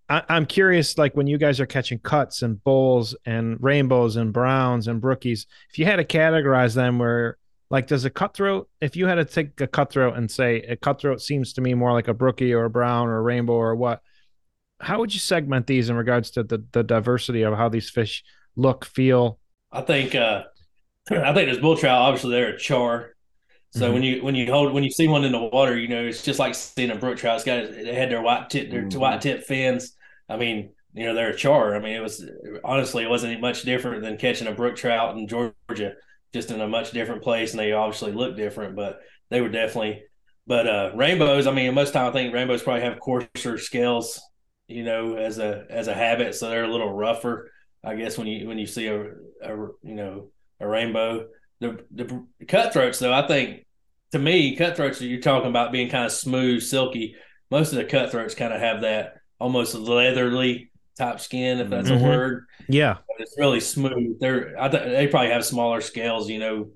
I, 0.09 0.23
am 0.29 0.47
curious, 0.47 0.97
like 0.97 1.17
when 1.17 1.27
you 1.27 1.37
guys 1.37 1.59
are 1.59 1.67
catching 1.67 1.99
cuts 1.99 2.43
and 2.43 2.63
bulls 2.63 3.17
and 3.27 3.61
rainbows 3.61 4.15
and 4.15 4.33
browns 4.33 4.87
and 4.87 5.03
brookies, 5.03 5.47
if 5.69 5.81
you 5.81 5.85
had 5.85 5.97
to 5.97 6.05
categorize 6.05 6.75
them, 6.77 7.01
where 7.01 7.39
like 7.71 7.89
does 7.89 8.05
a 8.05 8.11
cutthroat, 8.11 8.69
if 8.81 8.95
you 8.95 9.07
had 9.07 9.17
to 9.17 9.25
take 9.25 9.61
a 9.61 9.67
cutthroat 9.67 10.17
and 10.17 10.31
say 10.31 10.61
a 10.63 10.77
cutthroat 10.77 11.21
seems 11.21 11.55
to 11.55 11.61
me 11.61 11.75
more 11.75 11.93
like 11.93 12.09
a 12.09 12.15
brookie 12.15 12.53
or 12.53 12.67
a 12.67 12.71
brown 12.71 13.09
or 13.09 13.17
a 13.17 13.23
rainbow 13.23 13.55
or 13.55 13.75
what, 13.75 14.01
how 14.83 14.99
would 14.99 15.15
you 15.15 15.21
segment 15.21 15.67
these 15.67 15.89
in 15.89 15.97
regards 15.97 16.33
to 16.33 16.43
the 16.43 16.65
the 16.73 16.83
diversity 16.83 17.43
of 17.43 17.55
how 17.57 17.69
these 17.69 17.89
fish 17.89 18.25
look, 18.57 18.85
feel? 18.85 19.39
I 19.71 19.83
think 19.83 20.15
uh, 20.15 20.45
I 21.11 21.33
think 21.33 21.47
there's 21.47 21.59
bull 21.59 21.77
trout. 21.77 22.03
Obviously, 22.03 22.33
they're 22.33 22.55
a 22.55 22.59
char. 22.59 23.15
So 23.71 23.85
mm-hmm. 23.85 23.93
when 23.95 24.03
you 24.03 24.25
when 24.25 24.35
you 24.35 24.53
hold 24.53 24.75
when 24.75 24.85
you 24.85 24.91
see 24.91 25.09
one 25.09 25.25
in 25.25 25.33
the 25.33 25.39
water, 25.39 25.79
you 25.79 25.89
know 25.89 26.05
it's 26.05 26.23
just 26.23 26.39
like 26.39 26.55
seeing 26.55 26.91
a 26.91 26.97
brook 26.97 27.17
trout. 27.17 27.37
It's 27.37 27.45
got 27.45 27.73
they 27.73 27.95
had 27.95 28.11
their 28.11 28.21
white 28.21 28.51
tip 28.51 28.71
their 28.71 28.83
mm-hmm. 28.83 28.99
white 28.99 29.21
tip 29.21 29.45
fins. 29.45 29.97
I 30.29 30.37
mean, 30.37 30.71
you 30.95 31.07
know 31.07 31.15
they're 31.15 31.31
a 31.31 31.37
char. 31.37 31.75
I 31.75 31.79
mean, 31.79 31.95
it 31.95 32.03
was 32.03 32.29
honestly 32.65 33.05
it 33.05 33.11
wasn't 33.11 33.41
much 33.41 33.63
different 33.63 34.03
than 34.03 34.19
catching 34.19 34.49
a 34.49 34.53
brook 34.53 34.77
trout 34.77 35.17
in 35.17 35.29
Georgia, 35.29 35.95
just 36.35 36.51
in 36.51 36.61
a 36.61 36.69
much 36.69 36.91
different 36.91 37.23
place, 37.23 37.53
and 37.53 37.61
they 37.61 37.73
obviously 37.73 38.13
look 38.13 38.37
different, 38.37 38.77
but 38.77 39.01
they 39.31 39.41
were 39.41 39.49
definitely. 39.49 40.03
But 40.45 40.67
uh, 40.67 40.91
rainbows, 40.97 41.47
I 41.47 41.53
mean, 41.53 41.73
most 41.73 41.93
time 41.93 42.09
I 42.09 42.13
think 42.13 42.35
rainbows 42.35 42.65
probably 42.65 42.83
have 42.83 42.99
coarser 42.99 43.59
scales, 43.59 44.21
you 44.69 44.85
know, 44.85 45.17
as 45.17 45.39
a 45.39 45.67
as 45.69 45.89
a 45.89 45.95
habit, 45.95 46.35
so 46.35 46.49
they're 46.49 46.65
a 46.65 46.71
little 46.71 46.93
rougher. 46.93 47.51
I 47.85 47.97
guess 47.97 48.17
when 48.17 48.27
you 48.27 48.47
when 48.47 48.59
you 48.59 48.67
see 48.67 48.87
a, 48.87 49.03
a 49.03 49.57
you 49.83 49.95
know 49.95 50.31
a 50.61 50.67
rainbow. 50.67 51.29
The 51.61 51.85
the 51.91 52.25
cutthroats 52.49 52.99
though, 52.99 53.13
I 53.13 53.27
think 53.27 53.67
to 54.13 54.19
me, 54.19 54.57
cutthroats 54.57 54.99
that 54.99 55.07
you're 55.07 55.21
talking 55.21 55.51
about 55.51 55.73
being 55.73 55.89
kind 55.89 56.05
of 56.05 56.13
smooth, 56.13 56.63
silky. 56.63 57.17
Most 57.51 57.73
of 57.73 57.79
the 57.79 57.85
cutthroats 57.85 58.35
kind 58.35 58.53
of 58.53 58.61
have 58.61 58.83
that 58.83 59.15
almost 59.39 59.75
leatherly 59.75 60.71
type 60.99 61.21
skin, 61.21 61.59
if 61.59 61.69
that's 61.71 61.89
mm-hmm. 61.89 62.05
a 62.05 62.09
word. 62.09 62.47
Yeah, 62.69 62.95
but 62.95 63.21
it's 63.21 63.37
really 63.39 63.61
smooth. 63.61 64.19
They're 64.21 64.55
I 64.59 64.69
th- 64.69 64.85
they 64.85 65.07
probably 65.09 65.31
have 65.31 65.45
smaller 65.45 65.81
scales, 65.81 66.29
you 66.29 66.39
know. 66.39 66.71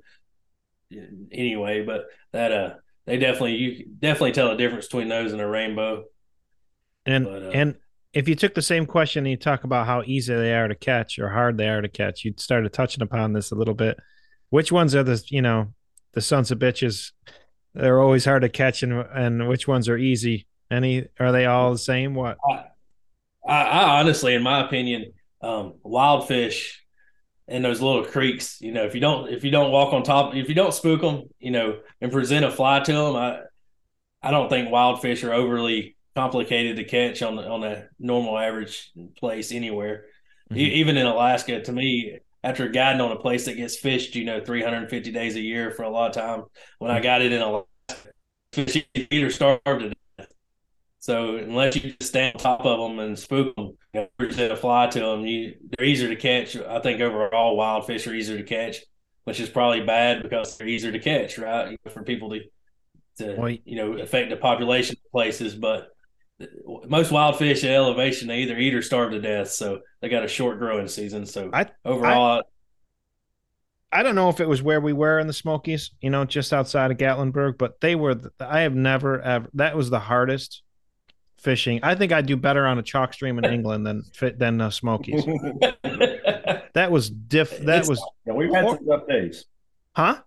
Anyway, 1.33 1.85
but 1.85 2.05
that 2.33 2.53
uh, 2.53 2.75
they 3.07 3.19
definitely 3.19 3.57
you 3.57 3.87
definitely 3.99 4.33
tell 4.33 4.51
the 4.51 4.57
difference 4.57 4.87
between 4.87 5.09
those 5.09 5.33
and 5.33 5.41
a 5.41 5.47
rainbow. 5.47 6.05
And 7.07 7.25
but, 7.25 7.43
uh, 7.43 7.51
and 7.51 7.77
if 8.13 8.29
you 8.29 8.35
took 8.35 8.55
the 8.55 8.63
same 8.63 8.87
question 8.87 9.25
and 9.25 9.31
you 9.31 9.37
talk 9.37 9.65
about 9.65 9.87
how 9.87 10.03
easy 10.07 10.35
they 10.35 10.55
are 10.55 10.69
to 10.69 10.75
catch 10.75 11.19
or 11.19 11.29
hard 11.29 11.57
they 11.57 11.69
are 11.69 11.83
to 11.83 11.89
catch, 11.89 12.25
you 12.25 12.35
started 12.37 12.73
touching 12.73 13.03
upon 13.03 13.33
this 13.33 13.51
a 13.51 13.55
little 13.55 13.75
bit. 13.75 13.99
Which 14.51 14.73
ones 14.73 14.95
are 14.95 15.03
the 15.03 15.23
you 15.29 15.43
know 15.43 15.73
the 16.13 16.21
sons 16.21 16.51
of 16.51 16.59
bitches? 16.59 17.13
They're 17.75 18.01
always 18.01 18.25
hard 18.25 18.43
to 18.43 18.49
catch, 18.49 18.83
and 18.83 18.93
and 18.93 19.49
which 19.49 19.69
ones 19.69 19.89
are 19.89 19.99
easy? 19.99 20.47
Any 20.71 21.07
are 21.21 21.33
they 21.33 21.47
all 21.47 21.73
the 21.73 21.79
same? 21.79 22.15
What? 22.15 22.39
I, 23.47 23.63
I 23.63 24.01
honestly, 24.01 24.35
in 24.35 24.43
my 24.43 24.65
opinion, 24.65 25.13
um, 25.43 25.75
wild 25.83 26.27
fish 26.27 26.83
in 27.49 27.63
those 27.63 27.81
little 27.81 28.05
creeks. 28.05 28.61
You 28.61 28.73
know, 28.73 28.85
if 28.85 28.95
you 28.95 29.01
don't 29.01 29.29
if 29.33 29.45
you 29.45 29.51
don't 29.51 29.71
walk 29.71 29.93
on 29.93 30.03
top, 30.03 30.35
if 30.35 30.49
you 30.49 30.55
don't 30.55 30.75
spook 30.75 31.01
them, 31.01 31.25
you 31.39 31.51
know, 31.51 31.79
and 32.01 32.11
present 32.11 32.45
a 32.45 32.51
fly 32.51 32.81
to 32.81 32.93
them, 32.93 33.17
I 33.17 33.41
I 34.23 34.31
don't 34.31 34.49
think 34.49 34.71
wild 34.71 35.03
fish 35.03 35.23
are 35.23 35.33
overly 35.33 35.96
complicated 36.17 36.77
to 36.77 36.85
catch 36.85 37.23
on 37.23 37.39
on 37.39 37.63
a 37.63 37.87
normal 38.01 38.37
average 38.39 38.91
place 39.19 39.53
anywhere. 39.53 40.07
Mm-hmm. 40.51 40.61
E- 40.61 40.75
even 40.75 40.97
in 40.97 41.07
Alaska, 41.07 41.63
to 41.63 41.73
me, 41.73 42.19
after 42.43 42.69
guiding 42.69 43.01
on 43.01 43.13
a 43.13 43.21
place 43.21 43.45
that 43.45 43.55
gets 43.55 43.77
fished, 43.77 44.17
you 44.17 44.25
know, 44.25 44.41
350 44.41 45.13
days 45.13 45.37
a 45.37 45.41
year 45.41 45.71
for 45.71 45.83
a 45.83 45.91
lot 45.91 46.17
of 46.17 46.23
time, 46.23 46.45
when 46.79 46.91
I 46.91 47.01
got 47.01 47.23
it 47.23 47.33
in 47.33 47.43
Alaska, 47.43 47.67
fish 48.53 48.87
either 48.95 49.31
starved 49.31 49.63
to 49.65 49.93
death. 50.19 50.33
So 51.01 51.37
unless 51.37 51.77
you 51.77 51.93
just 51.93 52.11
stand 52.11 52.35
on 52.37 52.41
top 52.41 52.67
of 52.67 52.81
them 52.81 52.99
and 52.99 53.19
spook 53.19 53.55
them, 53.55 53.77
you 53.93 54.09
know, 54.19 54.29
to 54.29 54.57
fly 54.57 54.87
to 54.89 54.99
them, 54.99 55.27
you 55.27 55.55
they're 55.77 55.87
easier 55.87 56.09
to 56.09 56.17
catch. 56.17 56.57
I 56.57 56.81
think 56.81 57.01
overall, 57.01 57.57
wild 57.57 57.87
fish 57.87 58.07
are 58.07 58.15
easier 58.15 58.39
to 58.39 58.45
catch, 58.45 58.79
which 59.25 59.39
is 59.39 59.49
probably 59.49 59.83
bad 59.83 60.23
because 60.23 60.57
they're 60.57 60.67
easier 60.67 60.93
to 60.93 60.99
catch, 60.99 61.39
right? 61.39 61.79
For 61.91 62.03
people 62.03 62.31
to 62.31 62.41
to 63.19 63.35
well, 63.37 63.51
you 63.51 63.77
know 63.77 63.99
affect 63.99 64.31
the 64.31 64.37
population 64.37 64.97
of 65.05 65.11
places, 65.13 65.55
but 65.55 65.96
most 66.87 67.11
wild 67.11 67.39
fish 67.39 67.65
at 67.65 67.71
elevation 67.71 68.29
they 68.29 68.41
either 68.41 68.59
eat 68.59 68.75
or 68.75 68.83
starve 68.83 69.11
to 69.11 69.21
death 69.21 69.51
so 69.51 69.81
they 70.01 70.09
got 70.09 70.25
a 70.25 70.29
short 70.29 70.59
growing 70.59 70.87
season 70.87 71.25
so 71.25 71.49
I, 71.53 71.67
overall 71.85 72.43
I, 73.91 74.01
I, 74.01 74.03
don't 74.03 74.15
know 74.15 74.29
if 74.29 74.41
it 74.41 74.49
was 74.49 74.63
where 74.63 74.81
we 74.81 74.93
were 74.93 75.19
in 75.19 75.27
the 75.27 75.33
smokies 75.33 75.93
you 76.03 76.11
know 76.11 76.27
just 76.27 76.53
outside 76.53 76.91
of 76.91 76.99
gatlinburg 76.99 77.57
but 77.57 77.81
they 77.81 77.95
were 77.95 78.21
i 78.39 78.61
have 78.61 78.75
never 78.75 79.21
ever 79.23 79.49
that 79.55 79.75
was 79.77 79.89
the 79.89 79.99
hardest 79.99 80.63
fishing. 81.39 81.81
I 81.83 81.95
think 81.95 82.13
i 82.13 82.21
do 82.21 82.37
better 82.37 82.67
on 82.67 82.79
a 82.79 82.83
chalk 82.83 83.15
stream 83.15 83.39
in 83.39 83.45
england 83.53 83.87
than 83.87 84.03
fit 84.13 84.39
than 84.39 84.59
the 84.59 84.71
smokies. 84.71 85.25
That 86.75 86.91
was 86.91 87.09
diff 87.09 87.59
that 87.61 87.79
it's, 87.79 87.89
was 87.89 88.05
yeah, 88.27 88.35
we've 88.35 88.53
had 88.53 88.69
some 88.69 88.87
tough 88.87 89.07
days. 89.09 89.47
Huh? 89.95 90.21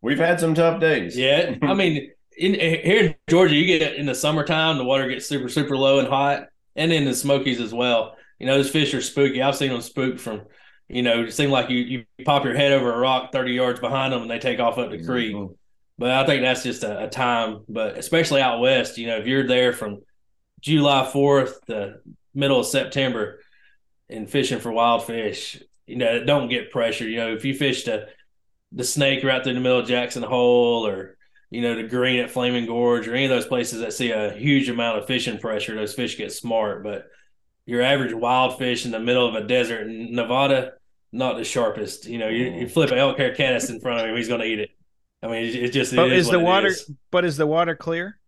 We've 0.00 0.18
had 0.18 0.40
some 0.40 0.54
tough 0.54 0.80
days. 0.80 1.18
Yeah 1.18 1.56
i 1.62 1.74
mean 1.74 2.12
in 2.38 2.54
here 2.54 3.04
in 3.04 3.14
Georgia, 3.28 3.54
you 3.54 3.66
get 3.66 3.96
in 3.96 4.06
the 4.06 4.14
summertime, 4.14 4.78
the 4.78 4.84
water 4.84 5.08
gets 5.08 5.26
super 5.26 5.48
super 5.48 5.76
low 5.76 5.98
and 5.98 6.08
hot, 6.08 6.48
and 6.76 6.92
in 6.92 7.04
the 7.04 7.14
Smokies 7.14 7.60
as 7.60 7.74
well. 7.74 8.16
You 8.38 8.46
know, 8.46 8.56
those 8.56 8.70
fish 8.70 8.94
are 8.94 9.02
spooky. 9.02 9.42
I've 9.42 9.56
seen 9.56 9.72
them 9.72 9.82
spook 9.82 10.20
from, 10.20 10.42
you 10.88 11.02
know, 11.02 11.24
it 11.24 11.32
seems 11.32 11.50
like 11.50 11.70
you 11.70 11.78
you 11.78 12.04
pop 12.24 12.44
your 12.44 12.54
head 12.54 12.72
over 12.72 12.92
a 12.92 12.98
rock 12.98 13.32
thirty 13.32 13.52
yards 13.52 13.80
behind 13.80 14.12
them 14.12 14.22
and 14.22 14.30
they 14.30 14.38
take 14.38 14.60
off 14.60 14.78
up 14.78 14.90
the 14.90 15.04
creek. 15.04 15.34
Mm-hmm. 15.34 15.52
But 15.98 16.12
I 16.12 16.24
think 16.24 16.42
that's 16.42 16.62
just 16.62 16.84
a, 16.84 17.04
a, 17.04 17.08
time. 17.08 17.64
But 17.68 17.98
especially 17.98 18.40
out 18.40 18.60
west, 18.60 18.98
you 18.98 19.08
know, 19.08 19.16
if 19.16 19.26
you're 19.26 19.48
there 19.48 19.72
from 19.72 20.02
July 20.60 21.10
fourth 21.12 21.60
to 21.66 21.96
middle 22.34 22.60
of 22.60 22.66
September 22.66 23.40
and 24.08 24.30
fishing 24.30 24.60
for 24.60 24.70
wild 24.70 25.04
fish, 25.04 25.60
you 25.88 25.96
know, 25.96 26.24
don't 26.24 26.48
get 26.48 26.70
pressure. 26.70 27.08
You 27.08 27.16
know, 27.16 27.34
if 27.34 27.44
you 27.44 27.54
fish 27.54 27.82
the 27.82 28.06
the 28.70 28.84
snake 28.84 29.24
right 29.24 29.42
through 29.42 29.54
the 29.54 29.60
middle 29.60 29.80
of 29.80 29.88
Jackson 29.88 30.22
Hole 30.22 30.86
or 30.86 31.17
you 31.50 31.62
know, 31.62 31.74
the 31.74 31.84
green 31.84 32.20
at 32.20 32.30
Flaming 32.30 32.66
Gorge 32.66 33.08
or 33.08 33.14
any 33.14 33.24
of 33.24 33.30
those 33.30 33.46
places 33.46 33.80
that 33.80 33.92
see 33.92 34.10
a 34.10 34.32
huge 34.32 34.68
amount 34.68 34.98
of 34.98 35.06
fishing 35.06 35.38
pressure, 35.38 35.74
those 35.74 35.94
fish 35.94 36.16
get 36.16 36.32
smart. 36.32 36.82
But 36.82 37.06
your 37.66 37.82
average 37.82 38.12
wild 38.12 38.58
fish 38.58 38.84
in 38.84 38.90
the 38.90 39.00
middle 39.00 39.26
of 39.28 39.34
a 39.34 39.46
desert 39.46 39.86
in 39.86 40.14
Nevada, 40.14 40.74
not 41.12 41.36
the 41.36 41.44
sharpest. 41.44 42.06
You 42.06 42.18
know, 42.18 42.28
you, 42.28 42.50
you 42.50 42.68
flip 42.68 42.90
an 42.90 42.98
elk 42.98 43.16
hair 43.16 43.34
caddis 43.34 43.70
in 43.70 43.80
front 43.80 44.00
of 44.00 44.06
him, 44.06 44.16
he's 44.16 44.28
going 44.28 44.40
to 44.40 44.46
eat 44.46 44.58
it. 44.60 44.70
I 45.22 45.26
mean, 45.26 45.44
it's 45.46 45.56
it 45.56 45.72
just. 45.72 45.96
But 45.96 46.08
it 46.08 46.12
is, 46.12 46.26
is 46.26 46.32
the 46.32 46.38
water? 46.38 46.68
is. 46.68 46.90
But 47.10 47.24
is 47.24 47.36
the 47.36 47.46
water 47.46 47.74
clear? 47.74 48.18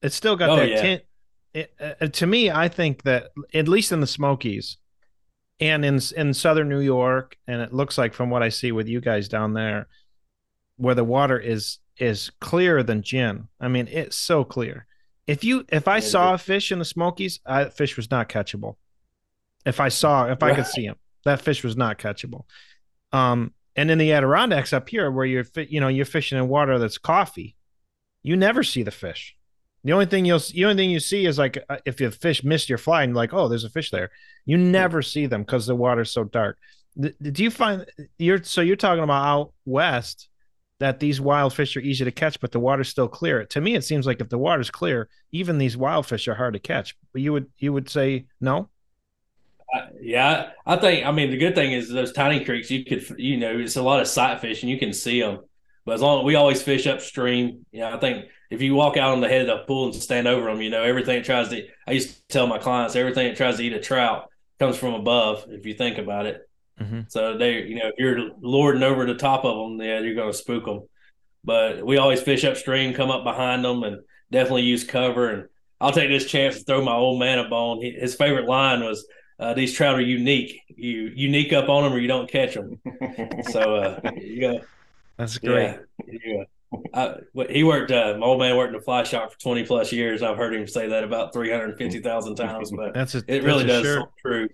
It's 0.00 0.14
still 0.14 0.36
got 0.36 0.50
Oh, 0.50 0.56
that 0.56 0.68
yeah. 0.68 0.80
tint. 0.80 1.02
It, 1.54 1.74
uh, 1.80 2.06
to 2.06 2.26
me, 2.26 2.50
I 2.50 2.68
think 2.68 3.02
that 3.02 3.30
at 3.52 3.68
least 3.68 3.90
in 3.90 4.00
the 4.00 4.06
Smokies, 4.06 4.76
and 5.60 5.84
in 5.84 5.98
in 6.16 6.32
southern 6.34 6.68
New 6.68 6.80
York, 6.80 7.36
and 7.46 7.60
it 7.60 7.72
looks 7.72 7.98
like 7.98 8.14
from 8.14 8.30
what 8.30 8.42
I 8.42 8.48
see 8.48 8.70
with 8.70 8.86
you 8.86 9.00
guys 9.00 9.28
down 9.28 9.54
there, 9.54 9.88
where 10.76 10.94
the 10.94 11.04
water 11.04 11.38
is 11.38 11.78
is 11.98 12.30
clearer 12.40 12.82
than 12.82 13.02
gin. 13.02 13.48
I 13.60 13.68
mean, 13.68 13.88
it's 13.90 14.16
so 14.16 14.44
clear. 14.44 14.86
If 15.26 15.44
you 15.44 15.64
if 15.68 15.88
I 15.88 16.00
saw 16.00 16.34
a 16.34 16.38
fish 16.38 16.72
in 16.72 16.78
the 16.78 16.84
Smokies, 16.84 17.40
I, 17.44 17.66
fish 17.66 17.96
was 17.96 18.10
not 18.10 18.28
catchable. 18.28 18.76
If 19.66 19.80
I 19.80 19.88
saw, 19.88 20.26
if 20.26 20.42
I 20.42 20.54
could 20.54 20.66
see 20.66 20.84
him, 20.84 20.96
that 21.24 21.42
fish 21.42 21.62
was 21.62 21.76
not 21.76 21.98
catchable. 21.98 22.44
Um, 23.12 23.52
and 23.76 23.90
in 23.90 23.98
the 23.98 24.12
Adirondacks 24.12 24.72
up 24.72 24.88
here, 24.88 25.10
where 25.10 25.26
you're 25.26 25.44
you 25.68 25.80
know 25.80 25.88
you're 25.88 26.06
fishing 26.06 26.38
in 26.38 26.48
water 26.48 26.78
that's 26.78 26.98
coffee, 26.98 27.56
you 28.22 28.36
never 28.36 28.62
see 28.62 28.82
the 28.82 28.90
fish. 28.90 29.36
The 29.84 29.92
only 29.92 30.06
thing 30.06 30.24
you'll 30.24 30.38
the 30.38 30.64
only 30.64 30.76
thing 30.76 30.90
you 30.90 31.00
see 31.00 31.26
is 31.26 31.38
like 31.38 31.58
uh, 31.68 31.76
if 31.84 32.00
your 32.00 32.10
fish 32.10 32.42
missed 32.42 32.68
your 32.68 32.78
fly 32.78 33.02
and 33.02 33.10
you're 33.10 33.16
like 33.16 33.32
oh 33.32 33.48
there's 33.48 33.64
a 33.64 33.70
fish 33.70 33.90
there. 33.90 34.10
You 34.46 34.56
never 34.56 35.02
see 35.02 35.26
them 35.26 35.42
because 35.42 35.66
the 35.66 35.76
water's 35.76 36.10
so 36.10 36.24
dark. 36.24 36.58
Do 36.98 37.42
you 37.42 37.50
find 37.50 37.86
you're 38.18 38.42
so 38.42 38.60
you're 38.60 38.76
talking 38.76 39.04
about 39.04 39.26
out 39.26 39.52
west 39.64 40.27
that 40.80 41.00
these 41.00 41.20
wild 41.20 41.54
fish 41.54 41.76
are 41.76 41.80
easy 41.80 42.04
to 42.04 42.12
catch, 42.12 42.40
but 42.40 42.52
the 42.52 42.60
water's 42.60 42.88
still 42.88 43.08
clear? 43.08 43.44
To 43.46 43.60
me, 43.60 43.74
it 43.74 43.84
seems 43.84 44.06
like 44.06 44.20
if 44.20 44.28
the 44.28 44.38
water's 44.38 44.70
clear, 44.70 45.08
even 45.32 45.58
these 45.58 45.76
wild 45.76 46.06
fish 46.06 46.28
are 46.28 46.34
hard 46.34 46.54
to 46.54 46.60
catch. 46.60 46.96
But 47.12 47.22
you 47.22 47.32
would 47.32 47.50
you 47.58 47.72
would 47.72 47.88
say 47.90 48.26
no? 48.40 48.70
I- 49.74 49.88
yeah, 50.00 50.50
I 50.66 50.76
think. 50.76 51.06
I 51.06 51.12
mean, 51.12 51.30
the 51.30 51.36
good 51.36 51.54
thing 51.54 51.72
is 51.72 51.88
those 51.90 52.12
tiny 52.12 52.44
creeks. 52.44 52.70
You 52.70 52.84
could, 52.84 53.04
you 53.18 53.36
know, 53.36 53.58
it's 53.58 53.76
a 53.76 53.82
lot 53.82 54.00
of 54.00 54.06
sight 54.08 54.40
fishing. 54.40 54.68
You 54.68 54.78
can 54.78 54.92
see 54.92 55.20
them, 55.20 55.40
but 55.84 55.94
as 55.94 56.00
long 56.00 56.24
we 56.24 56.34
always 56.36 56.62
fish 56.62 56.86
upstream. 56.86 57.66
Yeah, 57.70 57.94
I 57.94 57.98
think 57.98 58.26
if 58.50 58.62
you 58.62 58.74
walk 58.74 58.96
out 58.96 59.12
on 59.12 59.20
the 59.20 59.28
head 59.28 59.48
of 59.48 59.58
the 59.58 59.64
pool 59.64 59.86
and 59.86 59.94
stand 59.94 60.26
over 60.26 60.46
them, 60.46 60.62
you 60.62 60.70
know, 60.70 60.82
everything 60.82 61.22
tries 61.22 61.48
to. 61.50 61.66
I 61.86 61.92
used 61.92 62.16
to 62.16 62.22
tell 62.28 62.46
my 62.46 62.58
clients 62.58 62.96
everything 62.96 63.28
that 63.28 63.36
tries 63.36 63.58
to 63.58 63.64
eat 63.64 63.74
a 63.74 63.80
trout 63.80 64.30
comes 64.58 64.76
from 64.76 64.94
above. 64.94 65.46
If 65.48 65.66
you 65.66 65.74
think 65.74 65.98
about 65.98 66.26
it, 66.26 66.47
Mm-hmm. 66.80 67.00
so 67.08 67.36
they, 67.36 67.62
you 67.62 67.76
know, 67.76 67.88
if 67.88 67.94
you're 67.98 68.30
lording 68.40 68.82
over 68.82 69.04
the 69.06 69.14
top 69.14 69.44
of 69.44 69.56
them, 69.56 69.80
yeah, 69.80 70.00
you're 70.00 70.14
going 70.14 70.32
to 70.32 70.36
spook 70.38 70.64
them. 70.64 70.82
But 71.44 71.84
we 71.84 71.96
always 71.98 72.20
fish 72.20 72.44
upstream, 72.44 72.94
come 72.94 73.10
up 73.10 73.24
behind 73.24 73.64
them, 73.64 73.82
and 73.84 74.00
definitely 74.30 74.62
use 74.62 74.84
cover. 74.84 75.30
And 75.30 75.48
I'll 75.80 75.92
take 75.92 76.08
this 76.08 76.26
chance 76.26 76.58
to 76.58 76.64
throw 76.64 76.82
my 76.84 76.94
old 76.94 77.18
man 77.20 77.38
a 77.38 77.48
bone. 77.48 77.80
He, 77.80 77.92
his 77.92 78.14
favorite 78.14 78.46
line 78.46 78.80
was, 78.84 79.06
uh, 79.38 79.54
"These 79.54 79.72
trout 79.74 79.96
are 79.96 80.00
unique. 80.00 80.60
You 80.68 81.10
unique 81.14 81.52
up 81.52 81.68
on 81.68 81.84
them, 81.84 81.92
or 81.92 81.98
you 81.98 82.08
don't 82.08 82.30
catch 82.30 82.54
them." 82.54 82.80
So, 83.50 83.76
uh, 83.76 84.00
yeah, 84.16 84.58
That's 85.16 85.38
great. 85.38 85.78
yeah, 86.06 86.18
yeah. 86.24 86.44
I, 86.92 87.14
what- 87.32 87.50
he 87.50 87.64
worked. 87.64 87.90
Uh, 87.92 88.16
my 88.18 88.26
old 88.26 88.40
man 88.40 88.56
worked 88.56 88.74
in 88.74 88.80
a 88.80 88.82
fly 88.82 89.04
shop 89.04 89.32
for 89.32 89.38
twenty 89.38 89.64
plus 89.64 89.90
years. 89.92 90.22
I've 90.22 90.36
heard 90.36 90.54
him 90.54 90.66
say 90.66 90.88
that 90.88 91.02
about 91.04 91.32
three 91.32 91.50
hundred 91.50 91.78
fifty 91.78 92.00
thousand 92.00 92.34
times, 92.34 92.70
but 92.70 92.92
That's 92.92 93.14
a 93.14 93.22
it 93.26 93.42
really 93.42 93.64
that's 93.64 93.78
a 93.78 93.82
does 93.82 93.86
sure. 93.94 94.08
true. 94.20 94.48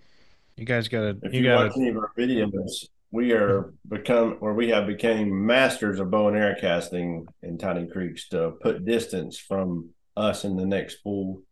You 0.56 0.64
guys 0.64 0.88
gotta 0.88 1.16
If 1.22 1.34
you, 1.34 1.40
you, 1.40 1.46
gotta 1.48 1.66
watch 1.66 1.76
any 1.76 1.88
of 1.88 1.96
our 1.96 2.12
videos, 2.16 2.86
we 3.10 3.32
are 3.32 3.72
become 3.88 4.38
or 4.40 4.54
we 4.54 4.68
have 4.68 4.86
became 4.86 5.46
masters 5.46 5.98
of 6.00 6.10
bow 6.10 6.28
and 6.28 6.36
arrow 6.36 6.54
casting 6.60 7.26
in 7.42 7.58
tiny 7.58 7.86
creeks 7.86 8.28
to 8.28 8.52
put 8.60 8.84
distance 8.84 9.38
from 9.38 9.90
us 10.16 10.44
in 10.44 10.56
the 10.56 10.66
next 10.66 10.96
pool. 11.02 11.42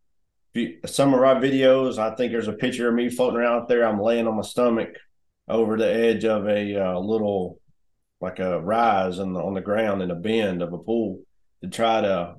You- 0.53 0.79
Some 0.85 1.13
of 1.13 1.21
our 1.21 1.35
videos, 1.35 1.97
I 1.97 2.15
think 2.15 2.31
there's 2.31 2.47
a 2.47 2.53
picture 2.53 2.87
of 2.87 2.95
me 2.95 3.09
floating 3.09 3.39
around 3.39 3.63
out 3.63 3.67
there. 3.67 3.85
I'm 3.85 3.99
laying 3.99 4.27
on 4.27 4.37
my 4.37 4.41
stomach 4.43 4.89
over 5.47 5.77
the 5.77 5.91
edge 5.91 6.23
of 6.23 6.47
a 6.47 6.75
uh, 6.75 6.99
little, 6.99 7.59
like 8.21 8.39
a 8.39 8.61
rise 8.61 9.19
on 9.19 9.33
the 9.33 9.41
on 9.41 9.53
the 9.53 9.61
ground 9.61 10.01
in 10.01 10.11
a 10.11 10.15
bend 10.15 10.61
of 10.61 10.71
a 10.71 10.77
pool 10.77 11.21
to 11.61 11.67
try 11.67 11.99
to 12.01 12.35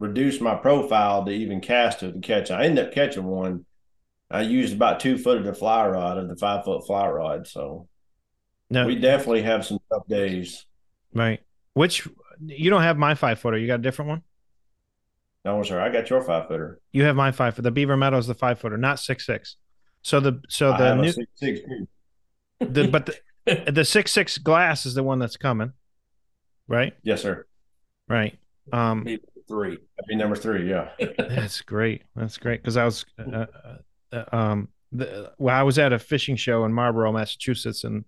reduce 0.00 0.40
my 0.40 0.56
profile 0.56 1.24
to 1.24 1.30
even 1.30 1.60
cast 1.60 2.02
it 2.02 2.14
and 2.14 2.22
catch. 2.22 2.50
I 2.50 2.64
end 2.64 2.78
up 2.78 2.92
catching 2.92 3.24
one. 3.24 3.64
I 4.30 4.42
used 4.42 4.74
about 4.74 5.00
two 5.00 5.18
foot 5.18 5.38
of 5.38 5.44
the 5.44 5.54
fly 5.54 5.86
rod 5.86 6.18
of 6.18 6.28
the 6.28 6.36
five 6.36 6.64
foot 6.64 6.86
fly 6.86 7.08
rod. 7.08 7.46
So 7.46 7.88
no 8.68 8.86
we 8.86 8.94
definitely 8.94 9.42
have 9.42 9.66
some 9.66 9.78
tough 9.90 10.06
days. 10.08 10.66
right. 11.14 11.40
Which 11.74 12.06
you 12.46 12.70
don't 12.70 12.82
have 12.82 12.98
my 12.98 13.14
five 13.14 13.38
footer. 13.38 13.56
You 13.56 13.66
got 13.66 13.80
a 13.80 13.82
different 13.82 14.08
one. 14.08 14.22
No, 15.44 15.62
sir. 15.62 15.80
I 15.80 15.88
got 15.88 16.10
your 16.10 16.22
five 16.22 16.48
footer. 16.48 16.80
You 16.92 17.04
have 17.04 17.16
my 17.16 17.32
five. 17.32 17.60
The 17.60 17.70
Beaver 17.70 17.96
Meadows 17.96 18.26
the 18.26 18.34
five 18.34 18.58
footer, 18.58 18.76
not 18.76 18.98
six 18.98 19.24
six. 19.24 19.56
So 20.02 20.20
the 20.20 20.42
so 20.48 20.72
I 20.72 20.78
the 20.78 20.84
have 20.84 20.98
a 20.98 21.02
new 21.02 21.12
six, 21.12 21.30
six, 21.36 21.60
two. 21.60 21.88
the 22.66 22.88
but 22.88 23.06
the, 23.46 23.70
the 23.70 23.84
six 23.84 24.12
six 24.12 24.38
glass 24.38 24.84
is 24.84 24.94
the 24.94 25.02
one 25.02 25.18
that's 25.18 25.36
coming, 25.36 25.72
right? 26.68 26.94
Yes, 27.02 27.22
sir. 27.22 27.46
Right. 28.08 28.38
Um, 28.72 29.06
Three. 29.48 29.70
That'd 29.70 30.08
be 30.08 30.14
number 30.14 30.36
three. 30.36 30.70
Yeah. 30.70 30.90
that's 31.18 31.60
great. 31.60 32.02
That's 32.14 32.38
great 32.38 32.62
because 32.62 32.76
I 32.76 32.84
was, 32.84 33.04
uh, 33.18 33.46
uh, 33.64 33.76
um, 34.32 34.68
the, 34.92 35.32
well, 35.38 35.54
I 35.56 35.62
was 35.62 35.78
at 35.78 35.92
a 35.92 35.98
fishing 35.98 36.36
show 36.36 36.64
in 36.64 36.72
Marlborough, 36.72 37.12
Massachusetts, 37.12 37.84
and 37.84 38.04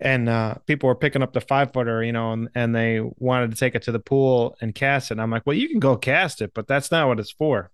and 0.00 0.28
uh, 0.28 0.54
people 0.66 0.88
were 0.88 0.94
picking 0.94 1.22
up 1.22 1.32
the 1.32 1.40
five 1.40 1.72
footer, 1.72 2.02
you 2.02 2.12
know, 2.12 2.32
and 2.32 2.48
and 2.54 2.74
they 2.74 3.00
wanted 3.18 3.50
to 3.50 3.56
take 3.56 3.74
it 3.74 3.82
to 3.82 3.92
the 3.92 4.00
pool 4.00 4.56
and 4.60 4.74
cast 4.74 5.10
it. 5.10 5.14
And 5.14 5.22
I'm 5.22 5.30
like, 5.30 5.46
well, 5.46 5.56
you 5.56 5.68
can 5.68 5.78
go 5.80 5.96
cast 5.96 6.42
it, 6.42 6.52
but 6.54 6.66
that's 6.66 6.90
not 6.90 7.08
what 7.08 7.20
it's 7.20 7.30
for. 7.30 7.70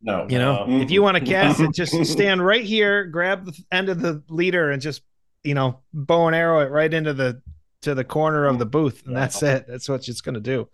No. 0.00 0.26
You 0.28 0.38
know, 0.38 0.66
No. 0.66 0.80
if 0.80 0.90
you 0.90 1.02
want 1.02 1.16
to 1.18 1.24
cast 1.32 1.60
it, 1.60 1.72
just 1.74 2.04
stand 2.06 2.44
right 2.44 2.64
here, 2.64 3.04
grab 3.04 3.44
the 3.44 3.56
end 3.70 3.88
of 3.88 4.00
the 4.00 4.22
leader, 4.28 4.70
and 4.70 4.82
just 4.82 5.02
you 5.44 5.54
know 5.54 5.80
bow 5.92 6.26
and 6.26 6.34
arrow 6.36 6.60
it 6.60 6.70
right 6.70 6.92
into 6.92 7.12
the 7.12 7.40
to 7.82 7.94
the 7.94 8.04
corner 8.04 8.46
of 8.46 8.58
the 8.58 8.66
booth, 8.66 9.04
and 9.06 9.14
that's 9.16 9.42
it. 9.42 9.66
That's 9.68 9.88
what 9.88 10.08
it's 10.08 10.20
going 10.20 10.34
to 10.36 10.40
do. 10.40 10.68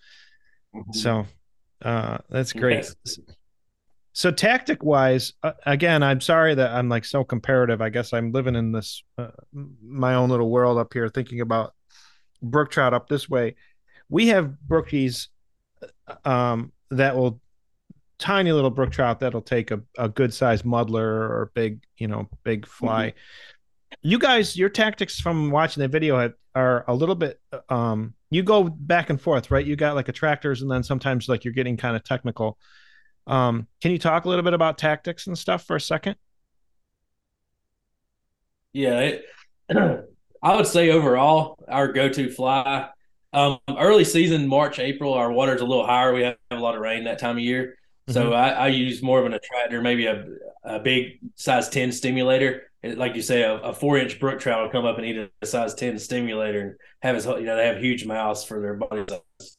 So, 0.93 1.27
uh, 1.83 2.19
that's 2.29 2.53
great. 2.53 2.85
Yes. 3.05 3.19
So 4.19 4.33
tactic 4.33 4.83
wise, 4.83 5.35
uh, 5.45 5.53
again, 5.65 6.03
I'm 6.03 6.21
sorry 6.21 6.53
that 6.57 6.73
I'm 6.73 6.89
like 6.89 7.05
so 7.05 7.23
comparative. 7.23 7.81
I 7.81 7.89
guess 7.89 8.13
I'm 8.13 8.33
living 8.33 8.57
in 8.57 8.73
this 8.73 9.05
uh, 9.17 9.29
my 9.81 10.17
own 10.17 10.29
little 10.29 10.51
world 10.51 10.77
up 10.77 10.93
here, 10.93 11.09
thinking 11.09 11.41
about 11.41 11.73
brook 12.43 12.69
trout 12.73 12.93
up 12.93 13.09
this 13.09 13.29
way. 13.29 13.55
We 14.09 14.27
have 14.27 14.55
brookies 14.67 15.29
uh, 16.09 16.29
um, 16.29 16.73
that 16.91 17.15
will 17.15 17.41
tiny 18.19 18.51
little 18.51 18.73
brook 18.73 18.91
trout 18.91 19.21
that'll 19.21 19.41
take 19.41 19.71
a, 19.71 19.83
a 19.97 20.09
good 20.09 20.35
sized 20.35 20.65
muddler 20.65 21.09
or 21.09 21.53
big, 21.55 21.85
you 21.97 22.09
know, 22.09 22.29
big 22.43 22.67
fly. 22.67 23.15
You 24.03 24.19
guys, 24.19 24.57
your 24.57 24.69
tactics 24.69 25.21
from 25.21 25.53
watching 25.53 25.81
the 25.81 25.87
video 25.87 26.19
have, 26.19 26.35
are 26.57 26.85
a 26.89 26.93
little 26.93 27.15
bit. 27.15 27.41
Um, 27.69 28.15
you 28.31 28.43
go 28.43 28.65
back 28.65 29.11
and 29.11 29.21
forth, 29.21 29.53
right? 29.53 29.65
You 29.65 29.77
got 29.77 29.95
like 29.95 30.09
attractors, 30.09 30.63
and 30.63 30.69
then 30.69 30.83
sometimes 30.83 31.29
like 31.29 31.45
you're 31.45 31.55
getting 31.55 31.77
kind 31.77 31.95
of 31.95 32.03
technical. 32.03 32.59
Um, 33.29 33.69
can 33.81 33.93
you 33.93 33.99
talk 33.99 34.25
a 34.25 34.29
little 34.29 34.43
bit 34.43 34.55
about 34.55 34.79
tactics 34.79 35.27
and 35.27 35.39
stuff 35.39 35.65
for 35.65 35.77
a 35.77 35.81
second? 35.81 36.17
Yeah, 38.73 39.01
it, 39.01 39.25
I 40.43 40.57
would 40.57 40.67
say 40.67 40.91
overall 40.91 41.59
our 41.69 41.93
go-to 41.93 42.31
fly. 42.31 42.89
Um, 43.33 43.59
early 43.69 44.05
season, 44.05 44.49
March, 44.49 44.79
April, 44.79 45.13
our 45.15 45.31
water's 45.31 45.61
a 45.61 45.67
little 45.67 45.87
higher. 45.87 46.15
We 46.15 46.23
have 46.23 46.37
a 46.51 46.57
lot 46.57 46.75
of 46.75 46.81
rain 46.81 47.05
that 47.05 47.19
time 47.19 47.37
of 47.37 47.43
year, 47.43 47.77
so 48.09 48.31
Mhm. 48.31 48.35
I, 48.35 48.51
I 48.53 48.69
use 48.69 49.03
more 49.03 49.21
of 49.21 49.27
an 49.27 49.35
attractor, 49.35 49.83
maybe 49.83 50.07
a, 50.07 50.25
a 50.65 50.79
big 50.81 51.19
size 51.35 51.69
ten 51.69 51.93
stimulator. 51.93 52.63
Like 52.83 53.15
you 53.17 53.23
say, 53.23 53.43
a, 53.43 53.57
a 53.57 53.75
four-inch 53.75 54.19
brook 54.21 54.41
trout 54.41 54.63
will 54.63 54.71
come 54.71 54.87
up 54.87 54.97
and 54.97 55.07
eat 55.07 55.31
a 55.43 55.47
size 55.47 55.75
ten 55.75 55.99
stimulator 55.99 56.61
and 56.61 56.75
have 57.03 57.17
his, 57.17 57.27
you 57.27 57.43
know, 57.43 57.57
they 57.57 57.67
have 57.67 57.79
huge 57.83 58.07
mouths 58.07 58.45
for 58.45 58.61
their 58.63 58.75
body 58.75 59.05
size. 59.09 59.59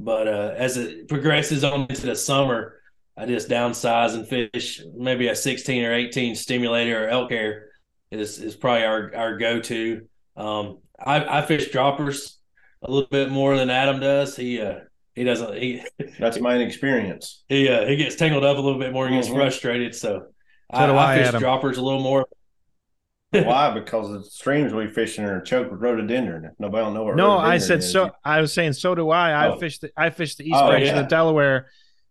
But 0.00 0.28
uh, 0.28 0.54
as 0.56 0.76
it 0.76 1.08
progresses 1.08 1.64
on 1.64 1.82
into 1.82 2.06
the 2.06 2.16
summer, 2.16 2.77
I 3.18 3.26
just 3.26 3.48
downsize 3.48 4.14
and 4.14 4.26
fish 4.28 4.80
maybe 4.96 5.26
a 5.28 5.34
16 5.34 5.84
or 5.84 5.92
18 5.92 6.36
stimulator 6.36 7.04
or 7.04 7.08
elk 7.08 7.30
hair 7.32 7.66
is 8.10 8.38
is 8.38 8.54
probably 8.54 8.84
our 8.84 9.12
our 9.14 9.36
go 9.38 9.60
to. 9.60 10.02
Um, 10.36 10.78
I, 11.04 11.38
I 11.40 11.42
fish 11.42 11.70
droppers 11.70 12.38
a 12.82 12.90
little 12.90 13.08
bit 13.10 13.30
more 13.30 13.56
than 13.56 13.70
Adam 13.70 13.98
does. 14.00 14.36
He 14.36 14.60
uh 14.60 14.80
he 15.14 15.24
doesn't 15.24 15.54
he 15.54 15.82
That's 16.18 16.38
my 16.40 16.54
experience. 16.56 17.42
he 17.48 17.68
uh, 17.68 17.86
he 17.86 17.96
gets 17.96 18.14
tangled 18.14 18.44
up 18.44 18.56
a 18.56 18.60
little 18.60 18.78
bit 18.78 18.92
more 18.92 19.06
and 19.06 19.16
gets 19.16 19.28
Mhm. 19.28 19.34
frustrated. 19.34 19.94
So, 19.96 20.26
So 20.72 20.86
do 20.86 20.92
I, 20.92 21.14
I, 21.14 21.18
fish 21.18 21.26
Adam. 21.28 21.40
droppers 21.40 21.76
a 21.78 21.82
little 21.82 22.02
more. 22.02 22.24
Why? 23.30 23.74
Because 23.74 24.10
the 24.10 24.22
streams 24.24 24.72
we 24.72 24.86
fishing 24.88 25.24
are 25.24 25.40
choked 25.42 25.70
with 25.70 25.80
rhododendron. 25.80 26.50
Nobody 26.58 26.84
don't 26.84 26.94
know 26.94 27.02
what. 27.04 27.16
No, 27.16 27.36
I 27.36 27.58
said 27.58 27.80
is. 27.80 27.92
so. 27.92 28.10
I 28.24 28.40
was 28.40 28.52
saying 28.54 28.72
so 28.74 28.94
do 28.94 29.10
I. 29.10 29.32
I 29.32 29.48
Oh. 29.48 29.58
fished. 29.58 29.80
The, 29.82 29.90
I 29.96 30.10
fished 30.10 30.38
the 30.38 30.44
east 30.44 30.54
Oh, 30.56 30.68
branch 30.68 30.86
yeah. 30.86 30.92
of 30.92 31.04
the 31.04 31.08
Delaware 31.08 31.66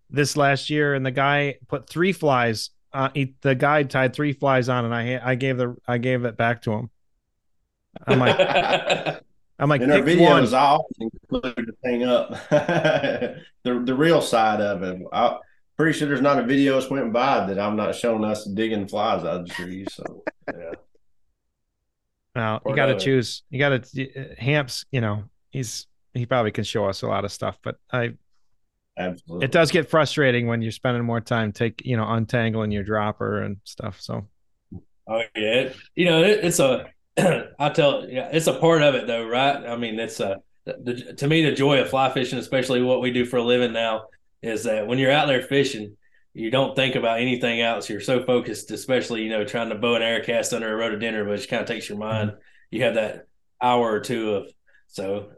this 0.10 0.38
last 0.38 0.70
year, 0.70 0.94
and 0.94 1.06
the 1.06 1.12
guy 1.12 1.58
put 1.68 1.90
three 1.90 2.12
flies. 2.14 2.72
Uh, 2.94 3.10
he, 3.14 3.36
the 3.42 3.56
guide 3.56 3.90
tied 3.90 4.14
three 4.14 4.34
flies 4.34 4.70
on, 4.70 4.86
and 4.86 4.94
I 4.94 5.20
I 5.24 5.36
gave 5.36 5.58
the 5.58 5.76
I 5.88 5.98
gave 5.98 6.26
it 6.26 6.38
back 6.38 6.62
to 6.64 6.72
him. 6.72 6.90
I'm 8.06 8.20
like 8.20 8.38
I'm 9.60 9.70
like 9.70 9.82
in 9.82 9.92
our 9.92 10.04
pick 10.04 10.20
one. 10.20 10.44
videos, 10.44 10.54
I 10.54 10.60
always 10.60 10.92
include 11.00 11.68
the 11.68 11.74
thing 11.84 12.04
up, 12.04 12.30
the 12.50 13.44
the 13.64 13.96
real 13.96 14.22
side 14.22 14.62
of 14.62 14.84
it. 14.84 15.02
I'm 15.12 15.38
pretty 15.78 15.98
sure 15.98 16.08
there's 16.08 16.22
not 16.22 16.40
a 16.40 16.44
video 16.44 16.80
that's 16.80 16.92
went 16.92 17.12
by 17.12 17.46
that 17.48 17.60
I'm 17.60 17.76
not 17.76 17.96
showing 17.96 18.24
us 18.24 18.46
digging 18.46 18.88
flies 18.88 19.22
out 19.22 19.42
of 19.42 19.48
the 19.48 19.54
trees. 19.54 19.88
So 19.92 20.24
yeah, 20.54 20.72
Well, 22.36 22.62
you 22.68 22.76
got 22.76 22.86
to 22.88 23.00
choose. 23.00 23.44
You 23.50 23.60
got 23.60 23.84
to 23.84 24.36
Hamps. 24.38 24.86
You 24.92 25.02
know, 25.02 25.24
he's 25.50 25.88
he 26.14 26.26
probably 26.26 26.52
can 26.52 26.64
show 26.64 26.86
us 26.86 27.02
a 27.02 27.08
lot 27.08 27.26
of 27.26 27.32
stuff, 27.32 27.58
but 27.64 27.78
I. 27.92 28.14
Absolutely. 28.98 29.46
It 29.46 29.52
does 29.52 29.72
get 29.72 29.90
frustrating 29.90 30.48
when 30.48 30.62
you're 30.62 30.72
spending 30.72 31.04
more 31.04 31.22
time 31.22 31.52
take 31.52 31.86
you 31.86 31.98
know 31.98 32.08
untangling 32.08 32.72
your 32.72 32.84
dropper 32.84 33.42
and 33.42 33.58
stuff. 33.64 34.02
So. 34.02 34.28
Oh 35.08 35.22
yeah, 35.36 35.70
you 35.96 36.06
know 36.06 36.24
it, 36.24 36.44
it's 36.44 36.60
a. 36.60 36.88
I 37.18 37.70
tell 37.70 38.08
yeah, 38.10 38.30
it's 38.32 38.48
a 38.48 38.60
part 38.60 38.82
of 38.82 38.96
it 38.96 39.08
though, 39.08 39.28
right? 39.28 39.56
I 39.56 39.76
mean, 39.78 40.00
it's 40.00 40.20
a 40.20 40.42
the, 40.66 41.14
to 41.18 41.28
me 41.28 41.44
the 41.44 41.52
joy 41.52 41.80
of 41.80 41.90
fly 41.90 42.12
fishing, 42.12 42.40
especially 42.40 42.82
what 42.82 43.02
we 43.02 43.12
do 43.12 43.26
for 43.26 43.38
a 43.38 43.44
living 43.44 43.74
now, 43.74 44.06
is 44.42 44.64
that 44.64 44.88
when 44.88 45.00
you're 45.00 45.12
out 45.12 45.28
there 45.28 45.42
fishing, 45.42 45.96
you 46.34 46.52
don't 46.52 46.76
think 46.76 46.96
about 46.96 47.20
anything 47.20 47.62
else. 47.62 47.90
You're 47.90 48.02
so 48.02 48.24
focused, 48.24 48.72
especially 48.72 49.24
you 49.24 49.30
know 49.30 49.46
trying 49.46 49.70
to 49.70 49.76
bow 49.76 49.96
an 49.96 50.02
air 50.02 50.22
cast 50.24 50.54
under 50.54 50.72
a 50.72 50.76
rhododendron, 50.76 51.30
which 51.30 51.50
kind 51.50 51.62
of 51.62 51.68
takes 51.68 51.88
your 51.88 51.98
mind. 51.98 52.32
Mm-hmm. 52.32 52.40
You 52.72 52.84
have 52.84 52.96
that 52.96 53.28
hour 53.62 53.92
or 53.92 54.00
two 54.00 54.32
of 54.32 54.52
so. 54.88 55.30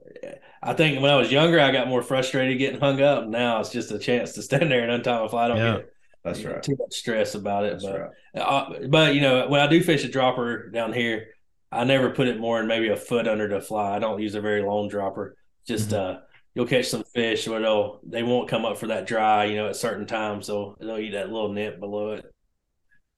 I 0.62 0.74
think 0.74 1.02
when 1.02 1.10
I 1.10 1.16
was 1.16 1.32
younger, 1.32 1.60
I 1.60 1.72
got 1.72 1.88
more 1.88 2.02
frustrated 2.02 2.58
getting 2.58 2.82
hung 2.82 3.02
up. 3.02 3.28
Now 3.28 3.62
it's 3.62 3.72
just 3.72 3.91
a 3.91 4.00
chance 4.00 4.34
to 4.34 4.41
stand 4.41 4.70
there 4.70 4.84
and 4.84 4.91
untie 4.91 5.24
a 5.24 5.30
fly. 5.30 5.45
I 5.45 5.47
don't 5.47 5.58
yeah, 5.58 5.76
get 5.78 5.93
that's 6.24 6.43
right. 6.43 6.62
too 6.62 6.76
much 6.78 6.93
stress 6.93 7.36
about 7.36 7.66
it. 7.66 7.72
That's 7.74 7.86
but, 7.86 8.00
right. 8.00 8.12
uh, 8.36 8.88
but 8.89 9.16
you 9.16 9.22
know, 9.22 9.47
when 9.47 9.62
I 9.62 9.68
do 9.68 9.82
fish 9.82 10.04
a 10.04 10.10
dropper 10.10 10.70
down 10.70 10.91
here, 10.91 11.28
I 11.72 11.84
never 11.86 12.10
put 12.10 12.28
it 12.28 12.39
more 12.39 12.58
than 12.58 12.68
maybe 12.68 12.89
a 12.89 12.97
foot 12.97 13.28
under 13.28 13.47
the 13.47 13.62
fly. 13.62 13.95
I 13.95 14.00
don't 14.00 14.22
use 14.22 14.36
a 14.36 14.41
very 14.41 14.62
long 14.62 14.89
dropper. 14.89 15.38
Just 15.66 15.91
mm-hmm. 15.91 16.18
uh, 16.18 16.22
you'll 16.56 16.66
catch 16.66 16.88
some 16.88 17.04
fish 17.04 17.47
where 17.47 17.62
they'll 17.62 18.02
they 18.04 18.24
won't 18.24 18.50
come 18.50 18.66
up 18.66 18.78
for 18.78 18.88
that 18.88 19.08
dry, 19.08 19.45
you 19.45 19.56
know, 19.56 19.70
at 19.70 19.76
certain 19.76 20.08
times. 20.08 20.47
So 20.47 20.76
they'll 20.80 20.97
eat 20.97 21.14
that 21.14 21.32
little 21.32 21.54
nip 21.54 21.80
below 21.80 22.12
it. 22.14 22.26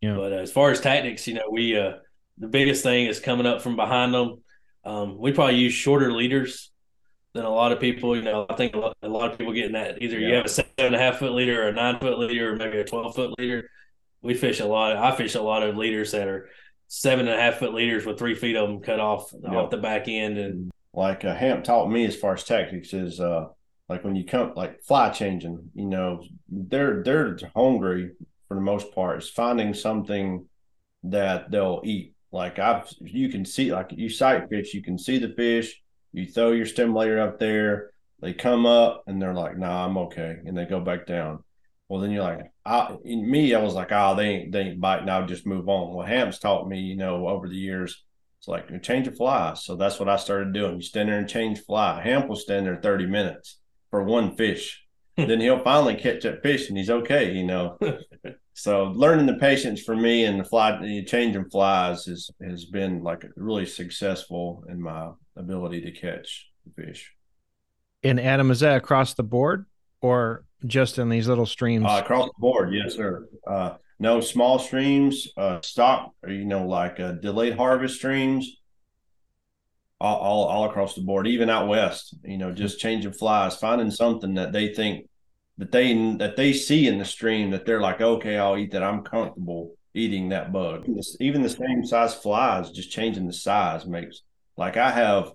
Yeah. 0.01 0.15
But 0.15 0.33
uh, 0.33 0.37
as 0.37 0.51
far 0.51 0.69
as 0.69 0.81
tactics, 0.81 1.27
you 1.27 1.33
know, 1.35 1.49
we 1.49 1.77
uh 1.77 1.93
the 2.37 2.47
biggest 2.47 2.83
thing 2.83 3.05
is 3.05 3.19
coming 3.19 3.45
up 3.45 3.61
from 3.61 3.75
behind 3.75 4.13
them. 4.13 4.41
Um, 4.83 5.17
we 5.17 5.31
probably 5.31 5.57
use 5.57 5.73
shorter 5.73 6.11
leaders 6.11 6.71
than 7.33 7.45
a 7.45 7.49
lot 7.49 7.71
of 7.71 7.79
people. 7.79 8.15
You 8.15 8.23
know, 8.23 8.45
I 8.49 8.55
think 8.55 8.75
a 8.75 8.79
lot, 8.79 8.97
a 9.01 9.07
lot 9.07 9.31
of 9.31 9.37
people 9.37 9.53
getting 9.53 9.73
that 9.73 10.01
either 10.01 10.19
yeah. 10.19 10.27
you 10.27 10.33
have 10.35 10.45
a 10.45 10.49
seven 10.49 10.71
and 10.77 10.95
a 10.95 10.99
half 10.99 11.19
foot 11.19 11.33
leader 11.33 11.63
or 11.63 11.69
a 11.69 11.73
nine 11.73 11.99
foot 11.99 12.19
leader 12.19 12.53
or 12.53 12.55
maybe 12.55 12.79
a 12.79 12.83
twelve 12.83 13.15
foot 13.15 13.37
leader. 13.39 13.69
We 14.21 14.33
fish 14.33 14.59
a 14.59 14.65
lot. 14.65 14.95
I 14.95 15.15
fish 15.15 15.35
a 15.35 15.41
lot 15.41 15.63
of 15.63 15.77
leaders 15.77 16.11
that 16.11 16.27
are 16.27 16.49
seven 16.87 17.27
and 17.27 17.39
a 17.39 17.41
half 17.41 17.55
foot 17.55 17.73
leaders 17.73 18.05
with 18.05 18.19
three 18.19 18.35
feet 18.35 18.55
of 18.55 18.67
them 18.67 18.81
cut 18.81 18.99
off 18.99 19.33
yep. 19.41 19.53
off 19.53 19.69
the 19.69 19.77
back 19.77 20.07
end 20.07 20.37
and 20.37 20.71
like 20.93 21.23
uh, 21.23 21.33
Hamp 21.33 21.63
taught 21.63 21.89
me 21.89 22.05
as 22.05 22.17
far 22.17 22.33
as 22.33 22.43
tactics 22.43 22.93
is 22.93 23.21
uh 23.21 23.47
like 23.91 24.05
when 24.05 24.15
you 24.15 24.23
come 24.23 24.53
like 24.55 24.81
fly 24.83 25.09
changing, 25.09 25.69
you 25.75 25.85
know, 25.85 26.23
they're 26.47 27.03
they're 27.03 27.37
hungry 27.53 28.11
for 28.47 28.55
the 28.55 28.61
most 28.61 28.95
part. 28.95 29.17
It's 29.17 29.29
finding 29.29 29.73
something 29.73 30.47
that 31.03 31.51
they'll 31.51 31.81
eat. 31.83 32.13
Like 32.31 32.59
I've 32.59 32.87
you 33.01 33.29
can 33.29 33.45
see 33.45 33.73
like 33.73 33.91
you 33.91 34.09
sight 34.09 34.49
fish, 34.49 34.73
you 34.73 34.81
can 34.81 34.97
see 34.97 35.17
the 35.17 35.33
fish, 35.33 35.81
you 36.13 36.25
throw 36.25 36.51
your 36.51 36.65
stimulator 36.65 37.19
up 37.19 37.39
there, 37.39 37.91
they 38.21 38.33
come 38.33 38.65
up 38.65 39.03
and 39.07 39.21
they're 39.21 39.33
like, 39.33 39.57
nah, 39.57 39.85
I'm 39.85 39.97
okay. 39.97 40.37
And 40.45 40.57
they 40.57 40.65
go 40.65 40.79
back 40.79 41.07
down. 41.07 41.43
Well, 41.89 41.99
then 41.99 42.11
you're 42.11 42.23
like, 42.23 42.51
I, 42.65 42.95
in 43.03 43.29
me, 43.29 43.53
I 43.53 43.61
was 43.61 43.73
like, 43.73 43.91
oh, 43.91 44.15
they 44.15 44.27
ain't, 44.27 44.51
they 44.51 44.61
ain't 44.61 44.79
biting. 44.79 45.09
I'll 45.09 45.25
just 45.25 45.45
move 45.45 45.67
on. 45.67 45.93
Well, 45.93 46.05
Hamp's 46.05 46.39
taught 46.39 46.69
me, 46.69 46.79
you 46.79 46.95
know, 46.95 47.27
over 47.27 47.49
the 47.49 47.55
years, 47.55 48.01
it's 48.39 48.47
like 48.47 48.81
change 48.81 49.07
a 49.07 49.11
fly. 49.11 49.55
So 49.55 49.75
that's 49.75 49.99
what 49.99 50.07
I 50.07 50.15
started 50.15 50.53
doing. 50.53 50.77
You 50.77 50.81
stand 50.81 51.09
there 51.09 51.17
and 51.17 51.27
change 51.27 51.59
fly. 51.61 52.01
Hamp 52.01 52.29
will 52.29 52.37
stand 52.37 52.65
there 52.65 52.79
30 52.81 53.07
minutes 53.07 53.57
for 53.89 54.03
one 54.03 54.37
fish. 54.37 54.85
then 55.17 55.41
he'll 55.41 55.63
finally 55.63 55.95
catch 55.95 56.23
that 56.23 56.41
fish 56.41 56.69
and 56.69 56.77
he's 56.77 56.89
okay, 56.89 57.33
you 57.33 57.43
know. 57.43 57.77
so 58.53 58.85
learning 58.95 59.25
the 59.25 59.35
patience 59.35 59.81
for 59.81 59.95
me 59.95 60.25
and 60.25 60.39
the 60.39 60.43
fly 60.43 61.03
changing 61.07 61.49
flies 61.49 62.05
has 62.05 62.29
has 62.45 62.65
been 62.65 63.03
like 63.03 63.25
really 63.35 63.65
successful 63.65 64.63
in 64.69 64.81
my 64.81 65.11
ability 65.35 65.81
to 65.81 65.91
catch 65.91 66.49
fish. 66.75 67.11
And 68.03 68.19
Adam, 68.19 68.51
is 68.51 68.61
that 68.61 68.77
across 68.77 69.13
the 69.13 69.23
board 69.23 69.65
or 70.01 70.43
just 70.65 70.97
in 70.99 71.09
these 71.09 71.27
little 71.27 71.45
streams? 71.45 71.85
Uh, 71.85 72.01
across 72.03 72.25
the 72.25 72.39
board, 72.39 72.73
yes, 72.73 72.95
sir. 72.95 73.27
Uh, 73.45 73.75
no 73.99 74.19
small 74.19 74.57
streams, 74.57 75.27
uh, 75.37 75.61
stock, 75.61 76.11
you 76.27 76.45
know, 76.45 76.65
like 76.65 76.99
uh, 76.99 77.13
delayed 77.13 77.55
harvest 77.55 77.95
streams, 77.95 78.57
all, 79.99 80.17
all, 80.17 80.45
all 80.45 80.65
across 80.65 80.95
the 80.95 81.01
board, 81.01 81.27
even 81.27 81.49
out 81.49 81.67
west. 81.67 82.15
You 82.23 82.39
know, 82.39 82.51
just 82.51 82.79
changing 82.79 83.13
flies, 83.13 83.55
finding 83.55 83.91
something 83.91 84.33
that 84.33 84.51
they 84.51 84.73
think 84.73 85.05
that 85.61 85.71
they 85.71 85.93
that 86.15 86.35
they 86.35 86.53
see 86.53 86.87
in 86.87 86.97
the 86.97 87.05
stream 87.05 87.51
that 87.51 87.67
they're 87.67 87.79
like, 87.79 88.01
okay, 88.01 88.35
I'll 88.35 88.57
eat 88.57 88.71
that. 88.71 88.81
I'm 88.81 89.03
comfortable 89.03 89.75
eating 89.93 90.29
that 90.29 90.51
bug. 90.51 90.87
Even 91.19 91.43
the 91.43 91.49
same 91.49 91.85
size 91.85 92.15
flies, 92.15 92.71
just 92.71 92.91
changing 92.91 93.27
the 93.27 93.33
size 93.33 93.85
makes 93.85 94.23
like 94.57 94.75
I 94.75 94.89
have 94.89 95.31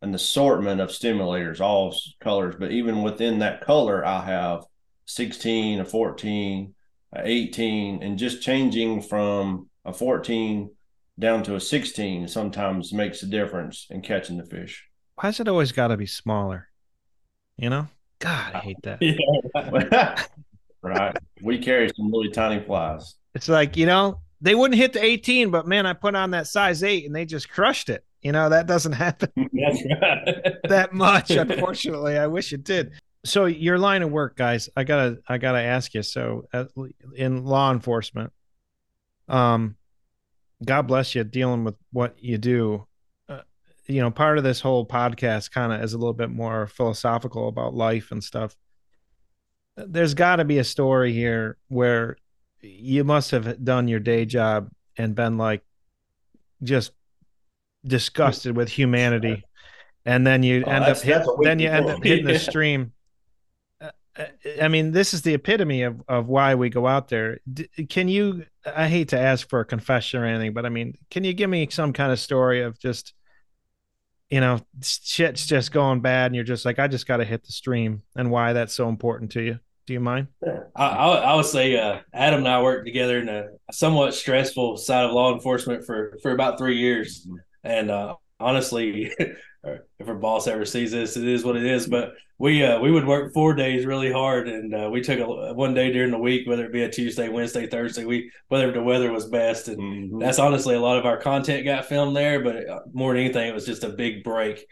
an 0.00 0.14
assortment 0.14 0.80
of 0.80 0.88
stimulators, 0.88 1.60
all 1.60 1.94
colors, 2.20 2.54
but 2.58 2.72
even 2.72 3.02
within 3.02 3.40
that 3.40 3.60
color, 3.60 4.02
I 4.02 4.24
have 4.24 4.64
16, 5.04 5.80
a 5.80 5.84
14, 5.84 6.74
a 7.12 7.28
18 7.28 8.02
and 8.02 8.18
just 8.18 8.40
changing 8.40 9.02
from 9.02 9.68
a 9.84 9.92
14 9.92 10.70
down 11.18 11.42
to 11.42 11.54
a 11.54 11.60
16 11.60 12.28
sometimes 12.28 12.94
makes 12.94 13.22
a 13.22 13.26
difference 13.26 13.88
in 13.90 14.00
catching 14.00 14.38
the 14.38 14.46
fish. 14.46 14.86
Why's 15.16 15.38
it 15.38 15.48
always 15.48 15.72
got 15.72 15.88
to 15.88 15.98
be 15.98 16.06
smaller? 16.06 16.70
You 17.58 17.68
know? 17.68 17.88
God, 18.18 18.54
I 18.54 18.58
hate 18.58 18.76
that. 18.82 19.00
Yeah. 19.92 20.22
right. 20.82 21.16
We 21.42 21.58
carry 21.58 21.90
some 21.96 22.10
really 22.10 22.30
tiny 22.30 22.62
flies. 22.64 23.14
It's 23.34 23.48
like, 23.48 23.76
you 23.76 23.86
know, 23.86 24.20
they 24.40 24.54
wouldn't 24.54 24.78
hit 24.78 24.92
the 24.92 25.02
18, 25.04 25.50
but 25.50 25.66
man, 25.66 25.84
I 25.86 25.92
put 25.92 26.14
on 26.14 26.30
that 26.30 26.46
size 26.46 26.82
eight 26.82 27.06
and 27.06 27.14
they 27.14 27.24
just 27.24 27.48
crushed 27.50 27.88
it. 27.88 28.04
You 28.22 28.32
know, 28.32 28.48
that 28.48 28.66
doesn't 28.66 28.92
happen 29.04 29.30
That's 29.52 29.82
right. 30.00 30.54
that 30.68 30.92
much, 30.92 31.30
unfortunately. 31.30 32.18
I 32.18 32.26
wish 32.26 32.52
it 32.52 32.64
did 32.64 32.92
so 33.26 33.46
your 33.46 33.76
line 33.78 34.02
of 34.02 34.10
work 34.10 34.36
guys 34.36 34.68
i 34.76 34.84
gotta 34.84 35.18
i 35.28 35.36
gotta 35.36 35.58
ask 35.60 35.94
you 35.94 36.02
so 36.02 36.46
uh, 36.52 36.64
in 37.16 37.44
law 37.44 37.72
enforcement 37.72 38.32
um 39.28 39.74
god 40.64 40.82
bless 40.82 41.14
you 41.14 41.24
dealing 41.24 41.64
with 41.64 41.74
what 41.92 42.14
you 42.22 42.38
do 42.38 42.86
you 43.86 44.00
know 44.00 44.10
part 44.10 44.38
of 44.38 44.44
this 44.44 44.60
whole 44.60 44.86
podcast 44.86 45.50
kind 45.50 45.72
of 45.72 45.82
is 45.82 45.92
a 45.92 45.98
little 45.98 46.14
bit 46.14 46.30
more 46.30 46.66
philosophical 46.66 47.48
about 47.48 47.74
life 47.74 48.10
and 48.10 48.22
stuff. 48.22 48.56
There's 49.76 50.14
got 50.14 50.36
to 50.36 50.44
be 50.44 50.58
a 50.58 50.64
story 50.64 51.12
here 51.12 51.58
where 51.68 52.16
you 52.60 53.04
must 53.04 53.30
have 53.30 53.62
done 53.64 53.88
your 53.88 54.00
day 54.00 54.24
job 54.24 54.70
and 54.96 55.14
been 55.14 55.36
like 55.36 55.62
just 56.62 56.92
disgusted 57.86 58.56
with 58.56 58.68
humanity. 58.68 59.44
And 60.04 60.26
then 60.26 60.42
you 60.42 60.64
oh, 60.66 60.70
end 60.70 60.84
up 60.84 60.98
hit, 61.00 61.22
then 61.42 61.58
you 61.58 61.68
end 61.68 61.90
up 61.90 62.02
hitting 62.02 62.26
the 62.26 62.38
stream. 62.38 62.92
Uh, 63.80 63.90
uh, 64.16 64.24
I 64.62 64.68
mean, 64.68 64.92
this 64.92 65.12
is 65.12 65.22
the 65.22 65.34
epitome 65.34 65.82
of, 65.82 66.00
of 66.08 66.26
why 66.26 66.54
we 66.54 66.70
go 66.70 66.86
out 66.86 67.08
there. 67.08 67.40
D- 67.52 67.68
can 67.88 68.08
you, 68.08 68.46
I 68.64 68.88
hate 68.88 69.08
to 69.08 69.18
ask 69.18 69.48
for 69.48 69.60
a 69.60 69.64
confession 69.64 70.22
or 70.22 70.26
anything, 70.26 70.54
but 70.54 70.64
I 70.64 70.68
mean, 70.68 70.96
can 71.10 71.24
you 71.24 71.34
give 71.34 71.50
me 71.50 71.68
some 71.70 71.92
kind 71.92 72.12
of 72.12 72.18
story 72.18 72.62
of 72.62 72.78
just, 72.78 73.12
you 74.30 74.40
know, 74.40 74.60
shit's 74.82 75.46
just 75.46 75.72
going 75.72 76.00
bad 76.00 76.26
and 76.26 76.34
you're 76.34 76.44
just 76.44 76.64
like, 76.64 76.78
I 76.78 76.88
just 76.88 77.06
got 77.06 77.18
to 77.18 77.24
hit 77.24 77.44
the 77.44 77.52
stream 77.52 78.02
and 78.16 78.30
why 78.30 78.52
that's 78.52 78.74
so 78.74 78.88
important 78.88 79.32
to 79.32 79.42
you? 79.42 79.58
Do 79.86 79.92
you 79.92 80.00
mind? 80.00 80.26
I, 80.74 80.84
I, 80.84 81.34
would 81.36 81.46
say 81.46 81.78
uh, 81.78 82.00
Adam 82.12 82.40
and 82.40 82.48
I 82.48 82.60
worked 82.60 82.86
together 82.86 83.20
in 83.20 83.28
a 83.28 83.46
somewhat 83.70 84.14
stressful 84.14 84.78
side 84.78 85.04
of 85.04 85.12
law 85.12 85.32
enforcement 85.32 85.86
for, 85.86 86.18
for 86.22 86.32
about 86.32 86.58
three 86.58 86.76
years. 86.76 87.28
And 87.62 87.88
uh, 87.88 88.16
honestly, 88.40 89.14
if 89.98 90.08
our 90.08 90.14
boss 90.14 90.46
ever 90.46 90.64
sees 90.64 90.92
this, 90.92 91.16
it 91.16 91.26
is 91.26 91.44
what 91.44 91.56
it 91.56 91.64
is. 91.64 91.86
But 91.86 92.14
we 92.38 92.64
uh, 92.64 92.80
we 92.80 92.90
would 92.90 93.06
work 93.06 93.32
four 93.32 93.54
days 93.54 93.86
really 93.86 94.12
hard, 94.12 94.48
and 94.48 94.74
uh, 94.74 94.88
we 94.92 95.00
took 95.00 95.18
a, 95.18 95.54
one 95.54 95.74
day 95.74 95.92
during 95.92 96.10
the 96.10 96.18
week, 96.18 96.46
whether 96.46 96.64
it 96.64 96.72
be 96.72 96.82
a 96.82 96.90
Tuesday, 96.90 97.28
Wednesday, 97.28 97.66
Thursday, 97.66 98.04
we 98.04 98.30
whether 98.48 98.70
the 98.72 98.82
weather 98.82 99.12
was 99.12 99.26
best, 99.26 99.68
and 99.68 99.78
mm-hmm. 99.78 100.18
that's 100.18 100.38
honestly 100.38 100.74
a 100.74 100.80
lot 100.80 100.98
of 100.98 101.06
our 101.06 101.16
content 101.16 101.64
got 101.64 101.86
filmed 101.86 102.16
there. 102.16 102.40
But 102.40 102.68
uh, 102.68 102.80
more 102.92 103.12
than 103.14 103.22
anything, 103.22 103.48
it 103.48 103.54
was 103.54 103.66
just 103.66 103.84
a 103.84 103.88
big 103.88 104.22
break. 104.22 104.66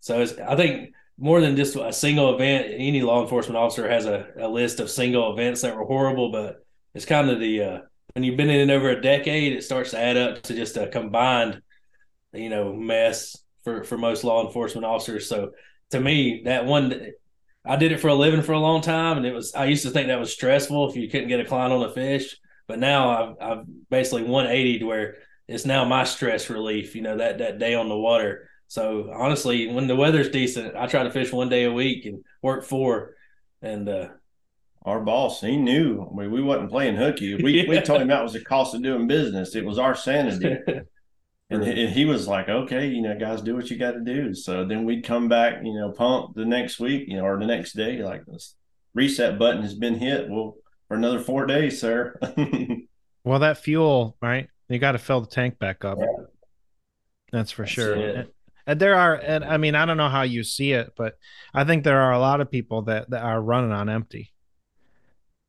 So 0.00 0.20
I 0.46 0.56
think 0.56 0.94
more 1.16 1.40
than 1.40 1.56
just 1.56 1.76
a 1.76 1.92
single 1.92 2.34
event, 2.34 2.66
any 2.72 3.02
law 3.02 3.22
enforcement 3.22 3.56
officer 3.56 3.88
has 3.88 4.06
a, 4.06 4.26
a 4.38 4.48
list 4.48 4.80
of 4.80 4.90
single 4.90 5.32
events 5.32 5.60
that 5.60 5.76
were 5.76 5.84
horrible, 5.84 6.32
but 6.32 6.56
it's 6.94 7.04
kind 7.04 7.30
of 7.30 7.40
the 7.40 7.62
uh, 7.62 7.78
when 8.14 8.24
you've 8.24 8.36
been 8.36 8.50
in 8.50 8.70
it 8.70 8.74
over 8.74 8.90
a 8.90 9.00
decade, 9.00 9.52
it 9.52 9.62
starts 9.62 9.90
to 9.90 10.00
add 10.00 10.16
up 10.16 10.42
to 10.42 10.54
just 10.54 10.76
a 10.76 10.88
combined, 10.88 11.60
you 12.32 12.48
know, 12.48 12.72
mess 12.72 13.36
for 13.64 13.82
for 13.82 13.98
most 13.98 14.22
law 14.22 14.46
enforcement 14.46 14.84
officers. 14.84 15.28
So 15.28 15.52
to 15.90 16.00
me, 16.00 16.42
that 16.44 16.66
one 16.66 17.12
I 17.64 17.76
did 17.76 17.92
it 17.92 18.00
for 18.00 18.08
a 18.08 18.14
living 18.14 18.42
for 18.42 18.52
a 18.52 18.60
long 18.60 18.82
time, 18.82 19.16
and 19.16 19.26
it 19.26 19.32
was 19.32 19.54
I 19.54 19.64
used 19.64 19.84
to 19.84 19.90
think 19.90 20.08
that 20.08 20.20
was 20.20 20.32
stressful 20.32 20.90
if 20.90 20.96
you 20.96 21.08
couldn't 21.08 21.28
get 21.28 21.40
a 21.40 21.44
client 21.44 21.72
on 21.72 21.82
a 21.82 21.90
fish. 21.90 22.36
But 22.68 22.78
now 22.78 23.10
I've 23.10 23.36
I've 23.40 23.64
basically 23.90 24.22
180 24.22 24.80
to 24.80 24.84
where 24.84 25.16
it's 25.48 25.66
now 25.66 25.84
my 25.84 26.04
stress 26.04 26.50
relief. 26.50 26.94
You 26.94 27.02
know 27.02 27.16
that 27.16 27.38
that 27.38 27.58
day 27.58 27.74
on 27.74 27.88
the 27.88 27.96
water. 27.96 28.48
So 28.68 29.10
honestly, 29.14 29.68
when 29.68 29.86
the 29.86 29.96
weather's 29.96 30.30
decent, 30.30 30.76
I 30.76 30.86
try 30.86 31.02
to 31.04 31.10
fish 31.10 31.32
one 31.32 31.48
day 31.48 31.64
a 31.64 31.72
week 31.72 32.06
and 32.06 32.24
work 32.42 32.64
four. 32.64 33.14
And 33.62 33.88
uh, 33.88 34.08
our 34.84 35.00
boss, 35.00 35.40
he 35.40 35.56
knew. 35.56 36.02
I 36.02 36.14
mean, 36.14 36.30
we 36.30 36.42
wasn't 36.42 36.70
playing 36.70 36.96
hooky. 36.96 37.34
We 37.42 37.52
yeah. 37.62 37.68
we 37.68 37.80
told 37.80 38.02
him 38.02 38.08
that 38.08 38.22
was 38.22 38.32
the 38.34 38.44
cost 38.44 38.74
of 38.74 38.82
doing 38.82 39.06
business. 39.06 39.54
It 39.54 39.64
was 39.64 39.78
our 39.78 39.94
sanity. 39.94 40.56
And, 41.50 41.62
and 41.62 41.90
he 41.92 42.04
was 42.04 42.26
like, 42.26 42.48
okay, 42.48 42.86
you 42.88 43.02
know, 43.02 43.16
guys, 43.18 43.42
do 43.42 43.54
what 43.54 43.70
you 43.70 43.78
got 43.78 43.92
to 43.92 44.00
do. 44.00 44.34
So 44.34 44.64
then 44.64 44.84
we'd 44.84 45.04
come 45.04 45.28
back, 45.28 45.58
you 45.62 45.74
know, 45.74 45.92
pump 45.92 46.34
the 46.34 46.44
next 46.44 46.80
week, 46.80 47.04
you 47.06 47.18
know, 47.18 47.24
or 47.24 47.38
the 47.38 47.46
next 47.46 47.74
day, 47.74 48.02
like 48.02 48.24
this 48.24 48.56
reset 48.94 49.38
button 49.38 49.62
has 49.62 49.74
been 49.74 49.96
hit. 49.96 50.28
Well, 50.28 50.56
for 50.88 50.96
another 50.96 51.20
four 51.20 51.46
days, 51.46 51.80
sir. 51.80 52.18
well, 53.24 53.40
that 53.40 53.58
fuel, 53.58 54.16
right? 54.22 54.48
You 54.68 54.78
got 54.78 54.92
to 54.92 54.98
fill 54.98 55.20
the 55.20 55.26
tank 55.26 55.58
back 55.58 55.84
up. 55.84 55.98
Yeah. 56.00 56.24
That's 57.30 57.50
for 57.50 57.62
That's 57.62 57.72
sure. 57.72 57.94
And, 57.94 58.28
and 58.66 58.80
there 58.80 58.94
are, 58.94 59.14
and 59.14 59.44
I 59.44 59.58
mean, 59.58 59.74
I 59.74 59.84
don't 59.84 59.98
know 59.98 60.08
how 60.08 60.22
you 60.22 60.42
see 60.42 60.72
it, 60.72 60.92
but 60.96 61.14
I 61.52 61.64
think 61.64 61.84
there 61.84 62.00
are 62.00 62.12
a 62.12 62.18
lot 62.18 62.40
of 62.40 62.50
people 62.50 62.82
that, 62.82 63.10
that 63.10 63.22
are 63.22 63.40
running 63.40 63.72
on 63.72 63.90
empty 63.90 64.32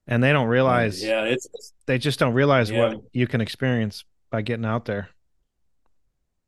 and 0.07 0.23
they 0.23 0.31
don't 0.31 0.47
mm, 0.47 0.51
realize 0.51 1.03
yeah 1.03 1.23
it's 1.23 1.73
they 1.85 1.97
just 1.97 2.19
don't 2.19 2.33
realize 2.33 2.69
yeah. 2.69 2.89
what 2.89 3.01
you 3.13 3.27
can 3.27 3.41
experience 3.41 4.03
by 4.31 4.41
getting 4.41 4.65
out 4.65 4.85
there 4.85 5.09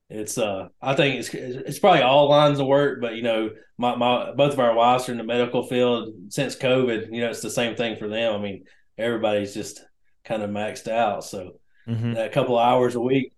it's 0.09 0.37
uh 0.37 0.69
i 0.81 0.95
think 0.95 1.19
it's 1.19 1.33
it's 1.33 1.79
probably 1.79 2.01
all 2.01 2.29
lines 2.29 2.59
of 2.59 2.67
work 2.67 3.01
but 3.01 3.15
you 3.15 3.21
know 3.21 3.49
my, 3.77 3.95
my 3.95 4.31
both 4.31 4.53
of 4.53 4.59
our 4.59 4.73
wives 4.73 5.07
are 5.07 5.11
in 5.11 5.17
the 5.17 5.23
medical 5.23 5.63
field 5.63 6.13
since 6.29 6.55
covid 6.55 7.07
you 7.11 7.21
know 7.21 7.29
it's 7.29 7.41
the 7.41 7.49
same 7.49 7.75
thing 7.75 7.95
for 7.97 8.07
them. 8.07 8.33
I 8.33 8.37
mean 8.37 8.63
everybody's 8.97 9.53
just 9.53 9.83
kind 10.23 10.41
of 10.41 10.49
maxed 10.49 10.87
out. 10.87 11.23
So 11.23 11.59
mm-hmm. 11.87 12.13
that 12.13 12.31
couple 12.31 12.57
hours 12.57 12.95
a 12.95 12.99
week 12.99 13.33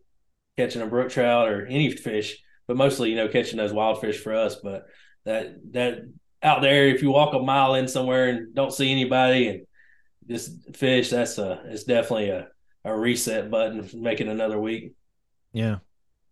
catching 0.57 0.82
a 0.82 0.88
brook 0.88 1.09
trout 1.09 1.49
or 1.49 1.65
any 1.65 1.91
fish 1.91 2.41
but 2.67 2.78
mostly 2.78 3.09
you 3.09 3.15
know 3.15 3.28
catching 3.28 3.57
those 3.57 3.74
wild 3.74 3.99
fish 3.99 4.20
for 4.20 4.34
us. 4.34 4.55
But 4.55 4.84
that 5.26 5.55
that 5.72 6.01
out 6.41 6.61
there 6.61 6.88
if 6.88 7.01
you 7.01 7.11
walk 7.11 7.34
a 7.34 7.39
mile 7.39 7.76
in 7.76 7.88
somewhere 7.88 8.30
and 8.30 8.55
don't 8.55 8.74
see 8.74 8.91
anybody 8.91 9.47
and 9.47 9.65
just 10.28 10.76
fish 10.76 11.09
that's 11.09 11.39
a 11.39 11.63
it's 11.65 11.84
definitely 11.84 12.30
a, 12.30 12.47
a 12.86 12.95
reset 12.95 13.49
button 13.49 13.89
making 13.95 14.30
another 14.30 14.59
week. 14.59 14.93
Yeah 15.51 15.78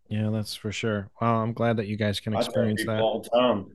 yeah 0.10 0.30
that's 0.32 0.56
for 0.56 0.72
sure. 0.72 1.10
Wow 1.22 1.38
i'm 1.38 1.54
glad 1.54 1.78
that 1.78 1.88
you 1.88 1.98
guys 1.98 2.20
can 2.20 2.36
experience 2.36 2.84
that. 2.86 3.02
all 3.02 3.22
the 3.22 3.30
time 3.30 3.68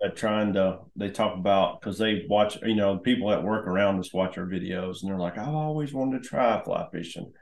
that 0.00 0.16
trying 0.16 0.52
to 0.52 0.80
they 0.94 1.10
talk 1.10 1.36
about 1.36 1.80
because 1.80 1.98
they 1.98 2.26
watch 2.28 2.58
you 2.62 2.74
know 2.74 2.98
people 2.98 3.30
that 3.30 3.42
work 3.42 3.66
around 3.66 3.98
us 3.98 4.12
watch 4.12 4.36
our 4.36 4.46
videos 4.46 5.02
and 5.02 5.10
they're 5.10 5.18
like 5.18 5.38
i've 5.38 5.54
always 5.54 5.94
wanted 5.94 6.22
to 6.22 6.28
try 6.28 6.62
fly 6.62 6.86
fishing. 6.92 7.32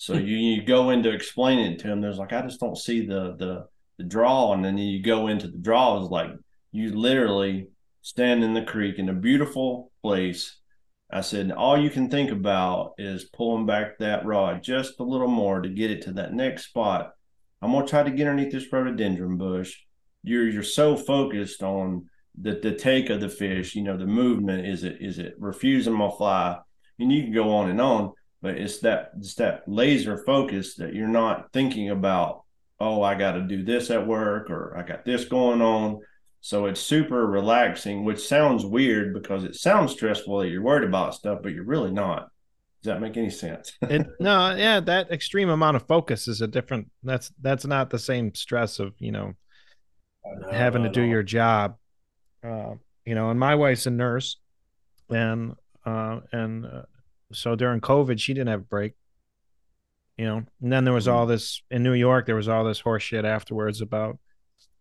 So 0.00 0.14
hmm. 0.14 0.24
you, 0.24 0.36
you 0.36 0.62
go 0.62 0.90
into 0.90 1.10
explaining 1.10 1.72
it 1.72 1.80
to 1.80 1.88
them 1.88 2.00
there's 2.00 2.18
like 2.18 2.32
i 2.32 2.40
just 2.42 2.60
don't 2.60 2.78
see 2.78 3.04
the 3.04 3.36
the 3.36 3.66
the 3.98 4.04
draw. 4.04 4.54
And 4.54 4.64
then 4.64 4.78
you 4.78 5.02
go 5.02 5.26
into 5.26 5.48
the 5.48 5.58
draw 5.58 6.02
is 6.02 6.08
like 6.08 6.30
you 6.72 6.96
literally 6.96 7.68
stand 8.02 8.42
in 8.42 8.54
the 8.54 8.62
creek 8.62 8.98
in 8.98 9.08
a 9.08 9.14
beautiful 9.14 9.92
place. 10.02 10.56
I 11.10 11.22
said, 11.22 11.50
all 11.52 11.78
you 11.78 11.90
can 11.90 12.10
think 12.10 12.30
about 12.30 12.92
is 12.98 13.24
pulling 13.24 13.66
back 13.66 13.98
that 13.98 14.24
rod 14.24 14.62
just 14.62 15.00
a 15.00 15.04
little 15.04 15.28
more 15.28 15.60
to 15.60 15.68
get 15.68 15.90
it 15.90 16.02
to 16.02 16.12
that 16.12 16.34
next 16.34 16.66
spot. 16.66 17.12
I'm 17.60 17.72
gonna 17.72 17.86
try 17.86 18.02
to 18.02 18.10
get 18.10 18.26
underneath 18.26 18.52
this 18.52 18.72
rhododendron 18.72 19.36
bush. 19.36 19.76
You're 20.22 20.48
you're 20.48 20.62
so 20.62 20.96
focused 20.96 21.62
on 21.62 22.08
the 22.40 22.54
the 22.54 22.74
take 22.74 23.10
of 23.10 23.20
the 23.20 23.28
fish, 23.28 23.74
you 23.74 23.82
know, 23.82 23.96
the 23.96 24.06
movement. 24.06 24.66
Is 24.66 24.84
it 24.84 24.98
is 25.00 25.18
it 25.18 25.34
refusing 25.38 25.94
my 25.94 26.10
fly? 26.10 26.58
And 26.98 27.12
you 27.12 27.22
can 27.22 27.32
go 27.32 27.54
on 27.56 27.70
and 27.70 27.80
on, 27.80 28.12
but 28.42 28.56
it's 28.56 28.80
that 28.80 29.12
it's 29.18 29.34
that 29.36 29.62
laser 29.66 30.22
focus 30.24 30.76
that 30.76 30.94
you're 30.94 31.08
not 31.08 31.52
thinking 31.52 31.90
about. 31.90 32.42
Oh, 32.80 33.02
I 33.02 33.16
got 33.16 33.32
to 33.32 33.42
do 33.42 33.64
this 33.64 33.90
at 33.90 34.06
work, 34.06 34.50
or 34.50 34.76
I 34.76 34.82
got 34.82 35.04
this 35.04 35.24
going 35.24 35.60
on. 35.60 36.00
So 36.40 36.66
it's 36.66 36.80
super 36.80 37.26
relaxing, 37.26 38.04
which 38.04 38.26
sounds 38.26 38.64
weird 38.64 39.12
because 39.12 39.42
it 39.42 39.56
sounds 39.56 39.92
stressful 39.92 40.38
that 40.38 40.48
you're 40.48 40.62
worried 40.62 40.86
about 40.86 41.14
stuff, 41.14 41.40
but 41.42 41.52
you're 41.52 41.64
really 41.64 41.90
not. 41.90 42.30
Does 42.82 42.92
that 42.92 43.00
make 43.00 43.16
any 43.16 43.30
sense? 43.30 43.72
it, 43.82 44.06
no, 44.20 44.54
yeah, 44.54 44.80
that 44.80 45.10
extreme 45.10 45.48
amount 45.48 45.76
of 45.76 45.86
focus 45.86 46.28
is 46.28 46.40
a 46.40 46.46
different. 46.46 46.90
That's 47.02 47.32
that's 47.40 47.66
not 47.66 47.90
the 47.90 47.98
same 47.98 48.34
stress 48.34 48.78
of 48.78 48.94
you 48.98 49.12
know, 49.12 49.34
having 50.50 50.84
to 50.84 50.88
do 50.88 51.02
your 51.02 51.22
job. 51.22 51.76
Uh, 52.42 52.74
you 53.04 53.14
know, 53.14 53.30
and 53.30 53.40
my 53.40 53.54
wife's 53.56 53.86
a 53.86 53.90
nurse, 53.90 54.36
and 55.10 55.54
uh, 55.84 56.20
and 56.32 56.66
uh, 56.66 56.82
so 57.32 57.56
during 57.56 57.80
COVID, 57.80 58.20
she 58.20 58.32
didn't 58.32 58.48
have 58.48 58.60
a 58.60 58.64
break. 58.64 58.92
You 60.16 60.24
know, 60.24 60.36
and 60.60 60.72
then 60.72 60.84
there 60.84 60.94
was 60.94 61.08
all 61.08 61.22
mm-hmm. 61.22 61.32
this 61.32 61.62
in 61.70 61.82
New 61.82 61.94
York. 61.94 62.26
There 62.26 62.36
was 62.36 62.48
all 62.48 62.64
this 62.64 62.82
horseshit 62.82 63.24
afterwards 63.24 63.80
about 63.80 64.18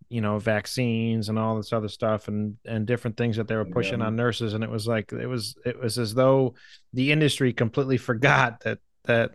you 0.09 0.21
know 0.21 0.39
vaccines 0.39 1.29
and 1.29 1.37
all 1.37 1.57
this 1.57 1.73
other 1.73 1.89
stuff 1.89 2.27
and 2.27 2.57
and 2.65 2.85
different 2.85 3.17
things 3.17 3.35
that 3.35 3.47
they 3.47 3.55
were 3.55 3.65
pushing 3.65 3.99
yeah. 3.99 4.05
on 4.05 4.15
nurses 4.15 4.53
and 4.53 4.63
it 4.63 4.69
was 4.69 4.87
like 4.87 5.11
it 5.11 5.27
was 5.27 5.55
it 5.65 5.79
was 5.79 5.97
as 5.99 6.13
though 6.13 6.53
the 6.93 7.11
industry 7.11 7.51
completely 7.51 7.97
forgot 7.97 8.61
that 8.61 8.79
that 9.03 9.31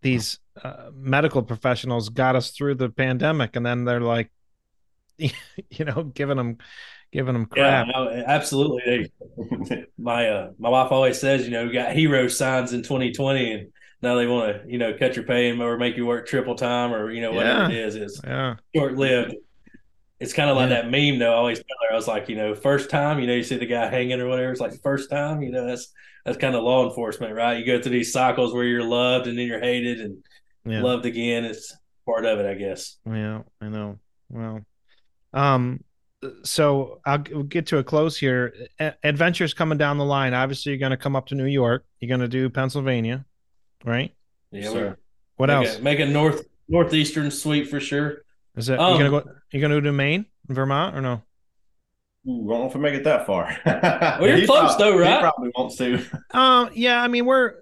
these 0.00 0.38
uh, 0.62 0.90
medical 0.94 1.42
professionals 1.42 2.08
got 2.08 2.36
us 2.36 2.50
through 2.50 2.74
the 2.74 2.88
pandemic 2.88 3.56
and 3.56 3.66
then 3.66 3.84
they're 3.84 4.00
like 4.00 4.30
you 5.18 5.84
know 5.84 6.04
giving 6.04 6.36
them 6.36 6.56
giving 7.12 7.34
them 7.34 7.46
crap 7.46 7.86
yeah 7.86 7.92
no, 7.92 8.10
absolutely 8.26 9.12
my 9.98 10.28
uh 10.28 10.50
my 10.58 10.68
wife 10.68 10.90
always 10.90 11.20
says 11.20 11.44
you 11.44 11.50
know 11.50 11.66
we 11.66 11.72
got 11.72 11.92
hero 11.92 12.28
signs 12.28 12.72
in 12.72 12.82
2020 12.82 13.52
and 13.52 13.72
now 14.02 14.14
they 14.14 14.26
want 14.26 14.62
to 14.62 14.70
you 14.70 14.78
know 14.78 14.94
cut 14.98 15.16
your 15.16 15.24
pay 15.24 15.58
or 15.58 15.78
make 15.78 15.96
you 15.96 16.06
work 16.06 16.26
triple 16.26 16.54
time 16.54 16.92
or 16.92 17.10
you 17.10 17.20
know 17.20 17.32
whatever 17.32 17.70
yeah. 17.72 17.78
it 17.78 17.86
is 17.86 17.94
it's 17.94 18.20
yeah. 18.24 18.54
short 18.74 18.94
lived 18.94 19.34
it's 20.18 20.32
kind 20.32 20.48
of 20.48 20.56
like 20.56 20.70
yeah. 20.70 20.82
that 20.82 20.90
meme 20.90 21.18
though. 21.18 21.32
I 21.32 21.36
always 21.36 21.58
tell 21.58 21.76
her, 21.88 21.92
I 21.92 21.96
was 21.96 22.08
like, 22.08 22.28
you 22.28 22.36
know, 22.36 22.54
first 22.54 22.88
time, 22.90 23.20
you 23.20 23.26
know, 23.26 23.34
you 23.34 23.42
see 23.42 23.56
the 23.56 23.66
guy 23.66 23.88
hanging 23.88 24.20
or 24.20 24.28
whatever. 24.28 24.50
It's 24.50 24.60
like 24.60 24.80
first 24.82 25.10
time, 25.10 25.42
you 25.42 25.50
know, 25.50 25.66
that's 25.66 25.92
that's 26.24 26.38
kind 26.38 26.56
of 26.56 26.62
law 26.62 26.88
enforcement, 26.88 27.34
right? 27.34 27.58
You 27.58 27.66
go 27.66 27.80
through 27.80 27.92
these 27.92 28.12
cycles 28.12 28.52
where 28.52 28.64
you're 28.64 28.82
loved 28.82 29.26
and 29.26 29.38
then 29.38 29.46
you're 29.46 29.60
hated 29.60 30.00
and 30.00 30.24
yeah. 30.64 30.82
loved 30.82 31.06
again. 31.06 31.44
It's 31.44 31.76
part 32.04 32.24
of 32.24 32.40
it, 32.40 32.46
I 32.46 32.54
guess. 32.54 32.96
Yeah, 33.06 33.42
I 33.60 33.68
know. 33.68 33.98
Well, 34.30 34.60
um, 35.32 35.84
so 36.42 37.00
I'll 37.04 37.18
get 37.18 37.66
to 37.68 37.78
a 37.78 37.84
close 37.84 38.16
here. 38.16 38.54
Adventures 39.04 39.54
coming 39.54 39.78
down 39.78 39.98
the 39.98 40.04
line. 40.04 40.34
Obviously, 40.34 40.72
you're 40.72 40.78
going 40.78 40.90
to 40.90 40.96
come 40.96 41.14
up 41.14 41.26
to 41.26 41.34
New 41.34 41.46
York. 41.46 41.84
You're 42.00 42.08
going 42.08 42.20
to 42.20 42.28
do 42.28 42.48
Pennsylvania, 42.48 43.24
right? 43.84 44.12
Yeah. 44.50 44.70
Sir. 44.70 44.96
What 45.36 45.48
make 45.48 45.68
else? 45.68 45.76
A, 45.76 45.82
make 45.82 46.00
a 46.00 46.06
north 46.06 46.46
northeastern 46.68 47.30
sweep 47.30 47.68
for 47.68 47.78
sure. 47.78 48.22
Is 48.56 48.66
that 48.66 48.80
um, 48.80 48.92
you 48.92 48.98
gonna 48.98 49.22
go? 49.22 49.30
You 49.52 49.60
gonna 49.60 49.74
go 49.76 49.80
to 49.80 49.92
Maine, 49.92 50.26
Vermont, 50.48 50.96
or 50.96 51.00
no? 51.00 51.22
Ooh, 52.28 52.50
I 52.50 52.54
don't 52.54 52.60
know 52.60 52.66
if 52.66 52.74
we 52.74 52.80
make 52.80 52.94
it 52.94 53.04
that 53.04 53.26
far. 53.26 53.56
well, 53.66 54.26
you're 54.26 54.46
close 54.46 54.74
probably, 54.74 54.84
though, 54.84 54.98
right? 54.98 55.14
He 55.14 55.20
probably 55.20 55.52
wants 55.56 55.76
to. 55.76 56.04
Um, 56.32 56.70
yeah. 56.74 57.00
I 57.00 57.06
mean, 57.06 57.24
we're, 57.24 57.54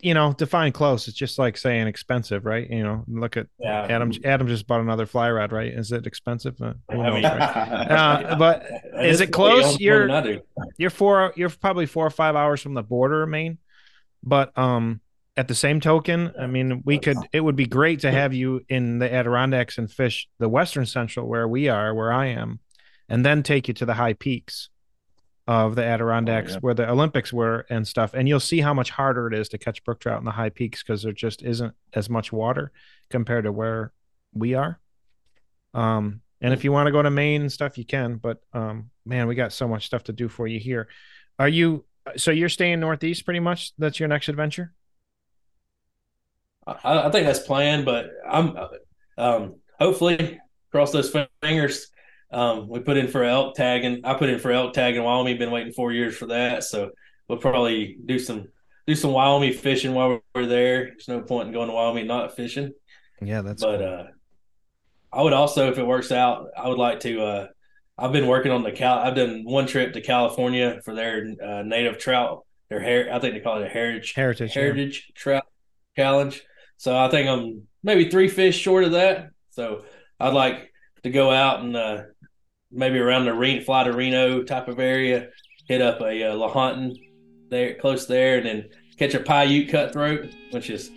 you 0.00 0.12
know, 0.12 0.32
define 0.32 0.72
close. 0.72 1.06
It's 1.06 1.16
just 1.16 1.38
like 1.38 1.56
saying 1.56 1.86
expensive, 1.86 2.46
right? 2.46 2.68
You 2.68 2.82
know, 2.82 3.04
look 3.06 3.36
at 3.36 3.46
yeah. 3.60 3.86
Adam. 3.88 4.10
Adam 4.24 4.48
just 4.48 4.66
bought 4.66 4.80
another 4.80 5.06
fly 5.06 5.30
rod, 5.30 5.52
right? 5.52 5.72
Is 5.72 5.92
it 5.92 6.06
expensive? 6.06 6.60
Uh, 6.60 6.74
who 6.90 6.96
knows, 6.96 7.22
right? 7.22 7.40
uh, 7.90 8.36
but 8.36 8.66
is 9.00 9.20
it 9.20 9.28
close? 9.28 9.78
You're 9.78 10.40
you're 10.78 10.90
four. 10.90 11.32
You're 11.36 11.50
probably 11.50 11.86
four 11.86 12.06
or 12.06 12.10
five 12.10 12.34
hours 12.34 12.60
from 12.60 12.74
the 12.74 12.82
border 12.82 13.22
of 13.22 13.28
Maine, 13.28 13.58
but 14.24 14.56
um, 14.58 15.00
at 15.36 15.48
the 15.48 15.54
same 15.54 15.80
token, 15.80 16.32
I 16.38 16.46
mean, 16.46 16.82
we 16.84 16.98
could. 16.98 17.18
It 17.32 17.40
would 17.40 17.56
be 17.56 17.66
great 17.66 18.00
to 18.00 18.10
have 18.10 18.32
you 18.32 18.62
in 18.68 18.98
the 18.98 19.12
Adirondacks 19.12 19.76
and 19.76 19.90
fish 19.90 20.28
the 20.38 20.48
Western 20.48 20.86
Central 20.86 21.28
where 21.28 21.46
we 21.46 21.68
are, 21.68 21.94
where 21.94 22.12
I 22.12 22.26
am, 22.26 22.60
and 23.08 23.24
then 23.24 23.42
take 23.42 23.68
you 23.68 23.74
to 23.74 23.86
the 23.86 23.94
high 23.94 24.14
peaks 24.14 24.70
of 25.46 25.76
the 25.76 25.84
Adirondacks 25.84 26.52
oh, 26.52 26.54
yeah. 26.54 26.60
where 26.60 26.74
the 26.74 26.90
Olympics 26.90 27.32
were 27.32 27.66
and 27.70 27.86
stuff. 27.86 28.14
And 28.14 28.28
you'll 28.28 28.40
see 28.40 28.60
how 28.60 28.74
much 28.74 28.90
harder 28.90 29.28
it 29.28 29.34
is 29.34 29.48
to 29.50 29.58
catch 29.58 29.84
brook 29.84 30.00
trout 30.00 30.18
in 30.18 30.24
the 30.24 30.32
high 30.32 30.48
peaks 30.48 30.82
because 30.82 31.02
there 31.02 31.12
just 31.12 31.42
isn't 31.42 31.74
as 31.92 32.10
much 32.10 32.32
water 32.32 32.72
compared 33.10 33.44
to 33.44 33.52
where 33.52 33.92
we 34.32 34.54
are. 34.54 34.80
Um, 35.74 36.22
and 36.40 36.52
if 36.52 36.64
you 36.64 36.72
want 36.72 36.86
to 36.86 36.92
go 36.92 37.02
to 37.02 37.10
Maine 37.10 37.42
and 37.42 37.52
stuff, 37.52 37.78
you 37.78 37.84
can. 37.84 38.16
But 38.16 38.40
um, 38.52 38.90
man, 39.04 39.26
we 39.28 39.34
got 39.34 39.52
so 39.52 39.68
much 39.68 39.86
stuff 39.86 40.04
to 40.04 40.12
do 40.12 40.28
for 40.28 40.46
you 40.46 40.58
here. 40.58 40.88
Are 41.38 41.48
you? 41.48 41.84
So 42.16 42.30
you're 42.30 42.48
staying 42.48 42.80
northeast, 42.80 43.24
pretty 43.24 43.40
much. 43.40 43.72
That's 43.78 44.00
your 44.00 44.08
next 44.08 44.28
adventure. 44.28 44.72
I, 46.66 47.08
I 47.08 47.10
think 47.10 47.26
that's 47.26 47.40
planned, 47.40 47.84
but 47.84 48.10
I'm 48.28 48.56
um, 49.18 49.54
hopefully 49.78 50.40
cross 50.70 50.92
those 50.92 51.14
fingers. 51.42 51.90
Um, 52.30 52.68
we 52.68 52.80
put 52.80 52.96
in 52.96 53.08
for 53.08 53.22
elk 53.22 53.54
tagging. 53.54 54.00
I 54.04 54.14
put 54.14 54.28
in 54.28 54.38
for 54.38 54.50
elk 54.50 54.72
tagging 54.72 55.00
in 55.00 55.04
Wyoming. 55.04 55.38
Been 55.38 55.50
waiting 55.50 55.72
four 55.72 55.92
years 55.92 56.16
for 56.16 56.26
that, 56.26 56.64
so 56.64 56.90
we'll 57.28 57.38
probably 57.38 57.96
do 58.04 58.18
some 58.18 58.48
do 58.86 58.94
some 58.94 59.12
Wyoming 59.12 59.52
fishing 59.52 59.94
while 59.94 60.20
we're 60.34 60.46
there. 60.46 60.86
There's 60.86 61.08
no 61.08 61.20
point 61.22 61.48
in 61.48 61.54
going 61.54 61.68
to 61.68 61.74
Wyoming 61.74 62.06
not 62.06 62.34
fishing. 62.34 62.72
Yeah, 63.20 63.42
that's. 63.42 63.62
But 63.62 63.78
cool. 63.78 63.86
uh, 63.86 64.04
I 65.12 65.22
would 65.22 65.32
also, 65.32 65.70
if 65.70 65.78
it 65.78 65.86
works 65.86 66.12
out, 66.12 66.48
I 66.56 66.68
would 66.68 66.78
like 66.78 67.00
to. 67.00 67.22
Uh, 67.22 67.46
I've 67.98 68.12
been 68.12 68.26
working 68.26 68.52
on 68.52 68.62
the 68.62 68.72
Cal. 68.72 68.98
I've 68.98 69.14
done 69.14 69.44
one 69.44 69.66
trip 69.66 69.94
to 69.94 70.00
California 70.00 70.80
for 70.84 70.94
their 70.94 71.32
uh, 71.42 71.62
native 71.62 71.98
trout. 71.98 72.44
Their 72.68 72.80
hair, 72.80 73.14
I 73.14 73.20
think 73.20 73.34
they 73.34 73.40
call 73.40 73.62
it 73.62 73.66
a 73.66 73.68
heritage 73.68 74.12
heritage 74.14 74.52
heritage 74.52 75.06
yeah. 75.08 75.14
trout 75.14 75.46
challenge. 75.96 76.42
So 76.76 76.96
I 76.96 77.08
think 77.08 77.28
I'm 77.28 77.62
maybe 77.82 78.10
three 78.10 78.28
fish 78.28 78.58
short 78.58 78.84
of 78.84 78.92
that. 78.92 79.30
So 79.50 79.84
I'd 80.20 80.34
like 80.34 80.72
to 81.02 81.10
go 81.10 81.30
out 81.30 81.60
and 81.60 81.76
uh, 81.76 82.02
maybe 82.70 82.98
around 82.98 83.24
the 83.24 83.34
Reno, 83.34 83.62
fly 83.62 83.84
to 83.84 83.92
Reno 83.92 84.42
type 84.42 84.68
of 84.68 84.78
area, 84.78 85.28
hit 85.66 85.80
up 85.80 86.00
a 86.00 86.24
uh, 86.24 86.34
Lahontan 86.34 86.96
there 87.48 87.74
close 87.74 88.06
there, 88.06 88.38
and 88.38 88.46
then 88.46 88.68
catch 88.98 89.14
a 89.14 89.20
Paiute 89.20 89.70
cutthroat, 89.70 90.34
which 90.50 90.70
is 90.70 90.90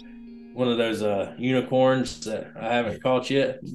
one 0.53 0.67
of 0.67 0.77
those 0.77 1.03
uh, 1.03 1.34
unicorns 1.38 2.25
that 2.25 2.51
I 2.59 2.73
haven't 2.73 3.01
caught 3.01 3.30
yet. 3.30 3.61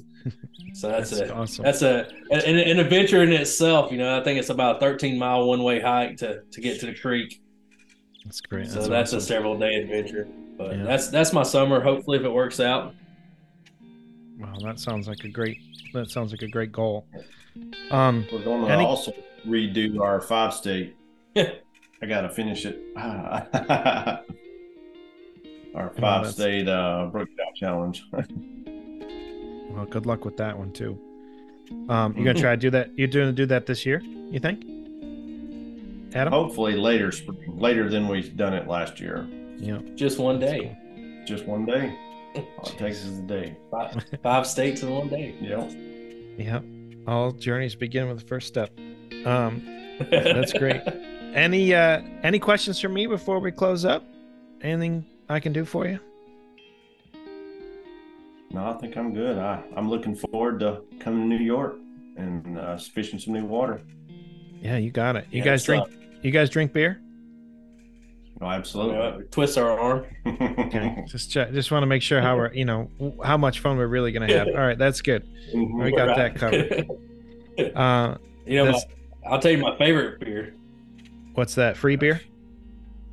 So 0.73 0.89
that's, 0.89 1.11
that's 1.11 1.29
a 1.29 1.33
awesome. 1.33 1.63
that's 1.63 1.81
a 1.83 2.05
an, 2.31 2.57
an, 2.57 2.79
adventure 2.79 3.23
in 3.23 3.31
itself. 3.31 3.93
You 3.93 3.97
know, 3.97 4.19
I 4.19 4.21
think 4.25 4.39
it's 4.39 4.49
about 4.49 4.75
a 4.75 4.79
13 4.81 5.17
mile 5.17 5.47
one 5.47 5.63
way 5.63 5.79
hike 5.79 6.17
to 6.17 6.41
to 6.41 6.59
get 6.59 6.81
to 6.81 6.87
the 6.87 6.93
creek. 6.93 7.41
That's 8.25 8.41
great. 8.41 8.67
So 8.67 8.79
that's, 8.79 8.89
that's 8.89 9.09
awesome. 9.11 9.19
a 9.19 9.21
several 9.21 9.57
day 9.57 9.75
adventure. 9.75 10.27
But 10.57 10.77
yeah. 10.77 10.83
that's 10.83 11.09
that's 11.09 11.33
my 11.33 11.43
summer. 11.43 11.81
Hopefully, 11.81 12.17
if 12.17 12.23
it 12.23 12.31
works 12.31 12.59
out. 12.59 12.93
Wow, 14.37 14.55
that 14.63 14.79
sounds 14.79 15.07
like 15.07 15.23
a 15.23 15.29
great. 15.29 15.57
That 15.93 16.09
sounds 16.09 16.31
like 16.31 16.41
a 16.41 16.47
great 16.47 16.71
goal. 16.71 17.07
Um, 17.91 18.25
we're 18.31 18.43
going 18.43 18.65
to 18.65 18.71
any... 18.71 18.85
also 18.85 19.13
redo 19.47 20.01
our 20.01 20.19
five 20.19 20.53
state. 20.53 20.95
I 21.35 22.05
got 22.07 22.21
to 22.21 22.29
finish 22.29 22.65
it. 22.65 22.81
our 25.75 25.89
five 25.99 26.25
oh, 26.25 26.29
state 26.29 26.67
uh, 26.67 27.07
Brook 27.11 27.29
challenge. 27.55 28.03
well, 28.13 29.85
good 29.85 30.05
luck 30.05 30.25
with 30.25 30.37
that 30.37 30.57
one 30.57 30.71
too. 30.71 30.99
Um, 31.89 32.15
you 32.15 32.23
gonna 32.23 32.39
try 32.39 32.51
to 32.51 32.57
do 32.57 32.69
that? 32.71 32.97
You're 32.97 33.07
doing 33.07 33.27
to 33.27 33.33
do 33.33 33.45
that 33.47 33.65
this 33.65 33.85
year? 33.85 34.01
You 34.01 34.39
think? 34.39 34.63
Adam? 36.15 36.31
Hopefully 36.31 36.75
later 36.75 37.11
spring, 37.11 37.57
later 37.57 37.89
than 37.89 38.07
we've 38.07 38.37
done 38.37 38.53
it 38.53 38.67
last 38.67 38.99
year. 38.99 39.27
Yeah. 39.57 39.79
Just 39.95 40.19
one 40.19 40.39
day. 40.39 40.77
Just 41.25 41.45
one 41.45 41.65
day. 41.65 41.97
All 42.35 42.67
it 42.67 42.77
takes 42.77 43.03
is 43.03 43.19
a 43.19 43.21
day. 43.21 43.55
Five, 43.71 44.03
five 44.23 44.47
states 44.47 44.83
in 44.83 44.89
one 44.89 45.07
day. 45.07 45.35
Yep. 45.39 45.71
Yep. 46.37 46.63
All 47.07 47.31
journeys 47.31 47.75
begin 47.75 48.07
with 48.07 48.19
the 48.19 48.25
first 48.25 48.47
step. 48.47 48.71
Um, 49.25 49.63
that's 50.09 50.53
great. 50.53 50.81
any 51.33 51.73
uh, 51.73 52.01
any 52.23 52.39
questions 52.39 52.79
for 52.79 52.89
me 52.89 53.07
before 53.07 53.39
we 53.39 53.51
close 53.51 53.85
up? 53.85 54.03
Anything 54.61 55.05
I 55.29 55.39
can 55.39 55.53
do 55.53 55.65
for 55.65 55.87
you? 55.87 55.99
No, 58.51 58.69
I 58.69 58.73
think 58.73 58.97
I'm 58.97 59.13
good. 59.13 59.37
I, 59.37 59.61
I'm 59.75 59.89
looking 59.89 60.15
forward 60.15 60.59
to 60.61 60.81
coming 60.99 61.29
to 61.29 61.37
New 61.37 61.43
York 61.43 61.77
and 62.17 62.57
uh, 62.57 62.77
fishing 62.77 63.19
some 63.19 63.33
new 63.33 63.45
water. 63.45 63.81
Yeah, 64.61 64.77
you 64.77 64.91
got 64.91 65.15
it. 65.15 65.27
You 65.29 65.39
yeah, 65.39 65.45
guys 65.45 65.63
drink. 65.63 65.83
Uh, 65.83 65.91
you 66.21 66.31
guys 66.31 66.49
drink 66.49 66.73
beer? 66.73 67.01
Oh, 68.41 68.47
absolutely. 68.47 68.97
Uh, 68.97 69.19
twist 69.31 69.57
our 69.57 69.79
arm. 69.79 70.05
okay. 70.25 71.03
Just 71.07 71.31
check, 71.31 71.53
just 71.53 71.71
want 71.71 71.83
to 71.83 71.87
make 71.87 72.01
sure 72.01 72.21
how 72.21 72.35
we're, 72.35 72.53
you 72.53 72.65
know, 72.65 72.89
how 73.23 73.37
much 73.37 73.61
fun 73.61 73.77
we're 73.77 73.87
really 73.87 74.11
going 74.11 74.27
to 74.27 74.37
have. 74.37 74.47
All 74.53 74.53
right, 74.53 74.77
that's 74.77 75.01
good. 75.01 75.25
Mm-hmm. 75.53 75.83
We 75.83 75.91
got 75.91 76.15
that 76.15 76.35
covered. 76.35 76.87
Uh, 77.73 78.17
you 78.45 78.57
know, 78.57 78.69
my, 78.69 78.79
I'll 79.31 79.39
tell 79.39 79.49
you 79.49 79.59
my 79.59 79.77
favorite 79.77 80.19
beer. 80.19 80.55
What's 81.35 81.55
that? 81.55 81.77
Free 81.77 81.95
beer? 81.95 82.19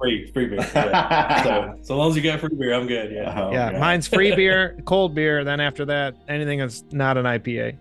Free, 0.00 0.28
free 0.32 0.46
beer. 0.46 0.68
Yeah. 0.74 1.44
so, 1.44 1.78
so 1.80 1.96
long 1.96 2.10
as 2.10 2.16
you 2.16 2.24
got 2.24 2.40
free 2.40 2.52
beer, 2.52 2.74
I'm 2.74 2.88
good. 2.88 3.12
Yeah. 3.12 3.40
Oh, 3.40 3.52
yeah. 3.52 3.78
Mine's 3.78 4.08
free 4.08 4.34
beer, 4.34 4.76
cold 4.84 5.14
beer. 5.14 5.44
Then 5.44 5.60
after 5.60 5.84
that, 5.84 6.16
anything 6.26 6.58
that's 6.58 6.82
not 6.90 7.16
an 7.16 7.24
IPA. 7.24 7.76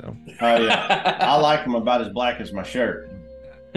So. 0.00 0.16
Oh 0.40 0.56
yeah, 0.56 1.18
I 1.20 1.34
like 1.34 1.64
them 1.64 1.74
about 1.74 2.00
as 2.00 2.10
black 2.10 2.40
as 2.40 2.52
my 2.52 2.62
shirt 2.62 3.10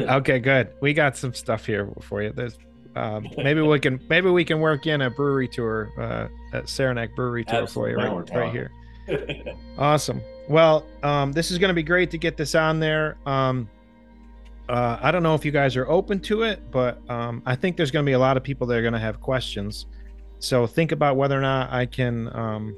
okay, 0.10 0.40
good. 0.40 0.70
We 0.82 0.94
got 0.94 1.18
some 1.18 1.34
stuff 1.34 1.66
here 1.66 1.90
for 2.02 2.22
you. 2.22 2.32
There's 2.32 2.58
um, 2.96 3.28
maybe 3.38 3.62
we 3.62 3.80
can 3.80 4.00
maybe 4.10 4.30
we 4.30 4.44
can 4.44 4.60
work 4.60 4.88
in 4.88 5.02
a 5.02 5.10
brewery 5.10 5.48
tour, 5.48 5.92
uh, 5.98 6.28
at 6.56 6.68
Saranac 6.68 7.16
Brewery 7.16 7.46
tour 7.46 7.64
Absolutely. 7.64 7.94
for 7.96 8.02
you 8.02 8.16
right, 8.16 8.30
right 8.34 8.52
here. 8.52 8.72
awesome. 9.78 10.22
Well, 10.48 10.86
um, 11.04 11.32
this 11.32 11.52
is 11.52 11.58
going 11.58 11.70
to 11.70 11.76
be 11.76 11.84
great 11.84 12.12
to 12.12 12.18
get 12.18 12.38
this 12.38 12.56
on 12.56 12.80
there. 12.80 13.18
Um, 13.26 13.70
uh, 14.68 15.00
I 15.02 15.12
don't 15.12 15.24
know 15.24 15.36
if 15.36 15.46
you 15.46 15.52
guys 15.52 15.76
are 15.76 15.88
open 15.88 16.20
to 16.22 16.44
it, 16.44 16.72
but 16.72 17.00
um, 17.10 17.42
I 17.46 17.56
think 17.56 17.78
there's 17.78 17.92
going 17.92 18.06
to 18.06 18.10
be 18.10 18.14
a 18.14 18.20
lot 18.20 18.38
of 18.38 18.44
people 18.44 18.68
that 18.68 18.78
are 18.78 18.82
going 18.82 18.94
to 18.94 19.00
have 19.00 19.20
questions. 19.20 19.88
So 20.40 20.68
think 20.68 20.92
about 20.92 21.18
whether 21.18 21.38
or 21.38 21.42
not 21.42 21.72
I 21.72 21.86
can 21.86 22.36
um, 22.36 22.76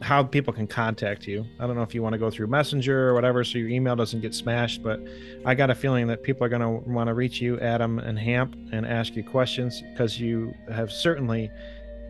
how 0.00 0.22
people 0.22 0.52
can 0.52 0.66
contact 0.66 1.26
you. 1.26 1.44
I 1.58 1.66
don't 1.66 1.74
know 1.74 1.82
if 1.82 1.94
you 1.94 2.02
want 2.02 2.12
to 2.12 2.18
go 2.18 2.30
through 2.30 2.46
Messenger 2.46 3.08
or 3.08 3.14
whatever, 3.14 3.42
so 3.42 3.58
your 3.58 3.68
email 3.68 3.96
doesn't 3.96 4.20
get 4.20 4.34
smashed. 4.34 4.82
But 4.82 5.00
I 5.44 5.54
got 5.54 5.70
a 5.70 5.74
feeling 5.74 6.06
that 6.06 6.22
people 6.22 6.44
are 6.44 6.48
going 6.48 6.62
to 6.62 6.90
want 6.90 7.08
to 7.08 7.14
reach 7.14 7.40
you, 7.40 7.58
Adam 7.60 7.98
and 7.98 8.18
Hamp, 8.18 8.56
and 8.72 8.86
ask 8.86 9.16
you 9.16 9.24
questions 9.24 9.82
because 9.92 10.20
you 10.20 10.54
have 10.72 10.92
certainly 10.92 11.50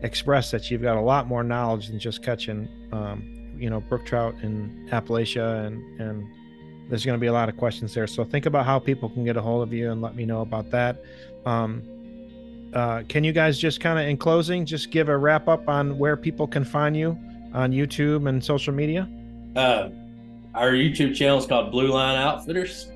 expressed 0.01 0.51
that 0.51 0.69
you've 0.69 0.81
got 0.81 0.97
a 0.97 1.01
lot 1.01 1.27
more 1.27 1.43
knowledge 1.43 1.87
than 1.87 1.99
just 1.99 2.21
catching, 2.23 2.69
um, 2.91 3.55
you 3.57 3.69
know, 3.69 3.81
brook 3.81 4.05
trout 4.05 4.35
in 4.43 4.87
Appalachia, 4.91 5.65
and 5.65 5.99
and 5.99 6.27
there's 6.89 7.05
going 7.05 7.17
to 7.17 7.21
be 7.21 7.27
a 7.27 7.33
lot 7.33 7.49
of 7.49 7.57
questions 7.57 7.93
there. 7.93 8.07
So 8.07 8.23
think 8.23 8.45
about 8.45 8.65
how 8.65 8.79
people 8.79 9.09
can 9.09 9.23
get 9.23 9.37
a 9.37 9.41
hold 9.41 9.61
of 9.63 9.71
you 9.71 9.91
and 9.91 10.01
let 10.01 10.15
me 10.15 10.25
know 10.25 10.41
about 10.41 10.71
that. 10.71 11.03
Um, 11.45 11.83
uh, 12.73 13.03
can 13.07 13.23
you 13.23 13.31
guys 13.31 13.59
just 13.59 13.79
kind 13.79 13.99
of, 13.99 14.07
in 14.07 14.17
closing, 14.17 14.65
just 14.65 14.91
give 14.91 15.09
a 15.09 15.17
wrap 15.17 15.47
up 15.47 15.67
on 15.69 15.97
where 15.97 16.17
people 16.17 16.47
can 16.47 16.63
find 16.63 16.97
you? 16.97 17.17
On 17.53 17.71
YouTube 17.71 18.27
and 18.27 18.43
social 18.43 18.73
media? 18.73 19.07
Uh, 19.55 19.89
our 20.53 20.71
YouTube 20.71 21.15
channel 21.15 21.37
is 21.37 21.45
called 21.45 21.71
Blue 21.71 21.87
Line 21.87 22.17
Outfitters, 22.17 22.91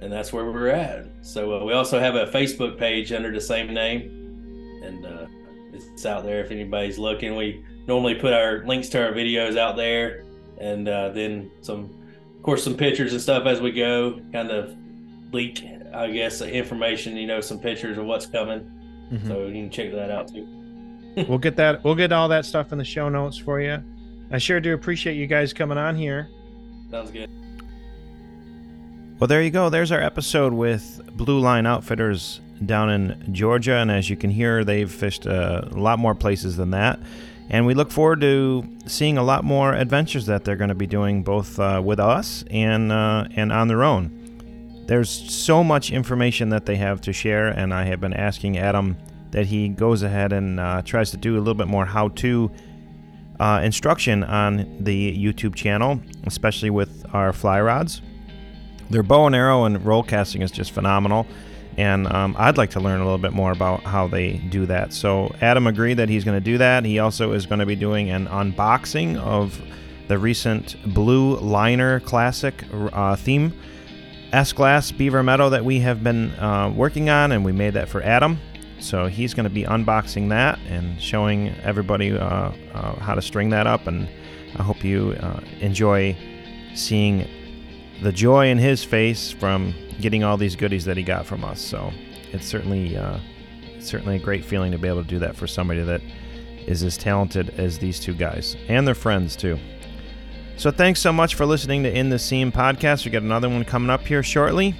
and 0.00 0.12
that's 0.12 0.32
where 0.32 0.44
we're 0.44 0.68
at. 0.68 1.06
So 1.22 1.60
uh, 1.60 1.64
we 1.64 1.72
also 1.72 1.98
have 1.98 2.14
a 2.14 2.26
Facebook 2.26 2.78
page 2.78 3.12
under 3.12 3.32
the 3.32 3.40
same 3.40 3.72
name, 3.72 4.80
and 4.82 5.06
uh, 5.06 5.26
it's 5.72 6.06
out 6.06 6.24
there 6.24 6.44
if 6.44 6.50
anybody's 6.50 6.98
looking. 6.98 7.36
We 7.36 7.64
normally 7.86 8.14
put 8.14 8.32
our 8.32 8.64
links 8.66 8.88
to 8.90 9.04
our 9.04 9.12
videos 9.12 9.56
out 9.56 9.76
there, 9.76 10.24
and 10.58 10.88
uh, 10.88 11.10
then 11.10 11.50
some, 11.60 11.90
of 12.36 12.42
course, 12.42 12.62
some 12.62 12.76
pictures 12.76 13.12
and 13.12 13.20
stuff 13.20 13.46
as 13.46 13.60
we 13.60 13.72
go. 13.72 14.20
Kind 14.32 14.50
of 14.50 14.76
leak, 15.32 15.64
I 15.92 16.10
guess, 16.10 16.40
information. 16.40 17.16
You 17.16 17.26
know, 17.26 17.40
some 17.40 17.58
pictures 17.58 17.98
of 17.98 18.04
what's 18.04 18.26
coming. 18.26 18.70
Mm-hmm. 19.12 19.28
So 19.28 19.46
you 19.46 19.52
can 19.52 19.70
check 19.70 19.92
that 19.92 20.10
out 20.10 20.28
too 20.28 20.63
we'll 21.16 21.38
get 21.38 21.56
that. 21.56 21.82
We'll 21.84 21.94
get 21.94 22.12
all 22.12 22.28
that 22.28 22.44
stuff 22.44 22.72
in 22.72 22.78
the 22.78 22.84
show 22.84 23.08
notes 23.08 23.36
for 23.36 23.60
you. 23.60 23.82
I 24.30 24.38
sure 24.38 24.60
do 24.60 24.74
appreciate 24.74 25.14
you 25.14 25.26
guys 25.26 25.52
coming 25.52 25.78
on 25.78 25.96
here. 25.96 26.28
Sounds 26.90 27.10
good. 27.10 27.30
Well, 29.18 29.28
there 29.28 29.42
you 29.42 29.50
go. 29.50 29.70
There's 29.70 29.92
our 29.92 30.00
episode 30.00 30.52
with 30.52 31.00
Blue 31.16 31.38
Line 31.38 31.66
Outfitters 31.66 32.40
down 32.66 32.90
in 32.90 33.32
Georgia. 33.32 33.76
And 33.76 33.90
as 33.90 34.10
you 34.10 34.16
can 34.16 34.30
hear, 34.30 34.64
they've 34.64 34.90
fished 34.90 35.26
a 35.26 35.68
lot 35.72 35.98
more 35.98 36.14
places 36.14 36.56
than 36.56 36.70
that. 36.70 36.98
And 37.50 37.66
we 37.66 37.74
look 37.74 37.90
forward 37.90 38.20
to 38.22 38.66
seeing 38.86 39.18
a 39.18 39.22
lot 39.22 39.44
more 39.44 39.74
adventures 39.74 40.26
that 40.26 40.44
they're 40.44 40.56
going 40.56 40.68
to 40.68 40.74
be 40.74 40.86
doing 40.86 41.22
both 41.22 41.58
uh, 41.58 41.80
with 41.84 42.00
us 42.00 42.44
and, 42.50 42.90
uh, 42.90 43.26
and 43.36 43.52
on 43.52 43.68
their 43.68 43.84
own. 43.84 44.20
There's 44.86 45.10
so 45.10 45.62
much 45.62 45.90
information 45.90 46.48
that 46.50 46.66
they 46.66 46.76
have 46.76 47.00
to 47.02 47.12
share, 47.12 47.48
and 47.48 47.72
I 47.72 47.84
have 47.84 48.00
been 48.00 48.14
asking 48.14 48.58
Adam 48.58 48.96
that 49.34 49.46
he 49.46 49.68
goes 49.68 50.02
ahead 50.02 50.32
and 50.32 50.60
uh, 50.60 50.80
tries 50.82 51.10
to 51.10 51.16
do 51.16 51.36
a 51.36 51.40
little 51.40 51.54
bit 51.54 51.66
more 51.66 51.84
how 51.84 52.08
to 52.08 52.50
uh, 53.40 53.60
instruction 53.64 54.22
on 54.22 54.76
the 54.78 55.12
YouTube 55.18 55.56
channel, 55.56 56.00
especially 56.24 56.70
with 56.70 57.04
our 57.12 57.32
fly 57.32 57.60
rods. 57.60 58.00
Their 58.90 59.02
bow 59.02 59.26
and 59.26 59.34
arrow 59.34 59.64
and 59.64 59.84
roll 59.84 60.04
casting 60.04 60.42
is 60.42 60.52
just 60.52 60.70
phenomenal. 60.70 61.26
And 61.76 62.06
um, 62.06 62.36
I'd 62.38 62.56
like 62.56 62.70
to 62.70 62.80
learn 62.80 63.00
a 63.00 63.04
little 63.04 63.18
bit 63.18 63.32
more 63.32 63.50
about 63.50 63.82
how 63.82 64.06
they 64.06 64.34
do 64.50 64.66
that. 64.66 64.92
So 64.92 65.34
Adam 65.40 65.66
agreed 65.66 65.94
that 65.94 66.08
he's 66.08 66.22
going 66.22 66.36
to 66.38 66.44
do 66.44 66.58
that. 66.58 66.84
He 66.84 67.00
also 67.00 67.32
is 67.32 67.46
going 67.46 67.58
to 67.58 67.66
be 67.66 67.74
doing 67.74 68.10
an 68.10 68.28
unboxing 68.28 69.18
of 69.18 69.60
the 70.06 70.16
recent 70.16 70.76
Blue 70.94 71.36
Liner 71.38 71.98
Classic 71.98 72.54
uh, 72.72 73.16
theme 73.16 73.52
S 74.32 74.52
Glass 74.52 74.92
Beaver 74.92 75.24
Meadow 75.24 75.48
that 75.50 75.64
we 75.64 75.80
have 75.80 76.04
been 76.04 76.30
uh, 76.32 76.72
working 76.74 77.08
on, 77.08 77.32
and 77.32 77.44
we 77.44 77.50
made 77.50 77.74
that 77.74 77.88
for 77.88 78.02
Adam. 78.02 78.38
So 78.78 79.06
he's 79.06 79.34
going 79.34 79.44
to 79.44 79.50
be 79.50 79.64
unboxing 79.64 80.28
that 80.30 80.58
and 80.68 81.00
showing 81.00 81.48
everybody 81.62 82.12
uh, 82.12 82.52
uh, 82.74 83.00
how 83.00 83.14
to 83.14 83.22
string 83.22 83.50
that 83.50 83.66
up. 83.66 83.86
And 83.86 84.08
I 84.56 84.62
hope 84.62 84.84
you 84.84 85.16
uh, 85.20 85.40
enjoy 85.60 86.16
seeing 86.74 87.28
the 88.02 88.12
joy 88.12 88.48
in 88.48 88.58
his 88.58 88.84
face 88.84 89.30
from 89.30 89.74
getting 90.00 90.24
all 90.24 90.36
these 90.36 90.56
goodies 90.56 90.84
that 90.84 90.96
he 90.96 91.02
got 91.02 91.26
from 91.26 91.44
us. 91.44 91.60
So 91.60 91.92
it's 92.32 92.46
certainly 92.46 92.96
uh, 92.96 93.18
certainly 93.80 94.16
a 94.16 94.18
great 94.18 94.44
feeling 94.44 94.72
to 94.72 94.78
be 94.78 94.88
able 94.88 95.02
to 95.02 95.08
do 95.08 95.18
that 95.20 95.36
for 95.36 95.46
somebody 95.46 95.82
that 95.82 96.00
is 96.66 96.82
as 96.82 96.96
talented 96.96 97.50
as 97.58 97.78
these 97.78 98.00
two 98.00 98.14
guys 98.14 98.56
and 98.68 98.86
their 98.86 98.94
friends 98.94 99.36
too. 99.36 99.58
So 100.56 100.70
thanks 100.70 101.00
so 101.00 101.12
much 101.12 101.34
for 101.34 101.46
listening 101.46 101.82
to 101.82 101.96
In 101.96 102.10
the 102.10 102.18
Scene 102.18 102.52
podcast. 102.52 103.04
We 103.04 103.10
got 103.10 103.22
another 103.22 103.48
one 103.48 103.64
coming 103.64 103.90
up 103.90 104.06
here 104.06 104.22
shortly 104.22 104.74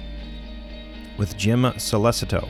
with 1.17 1.37
Jim 1.37 1.63
Solicito. 1.63 2.49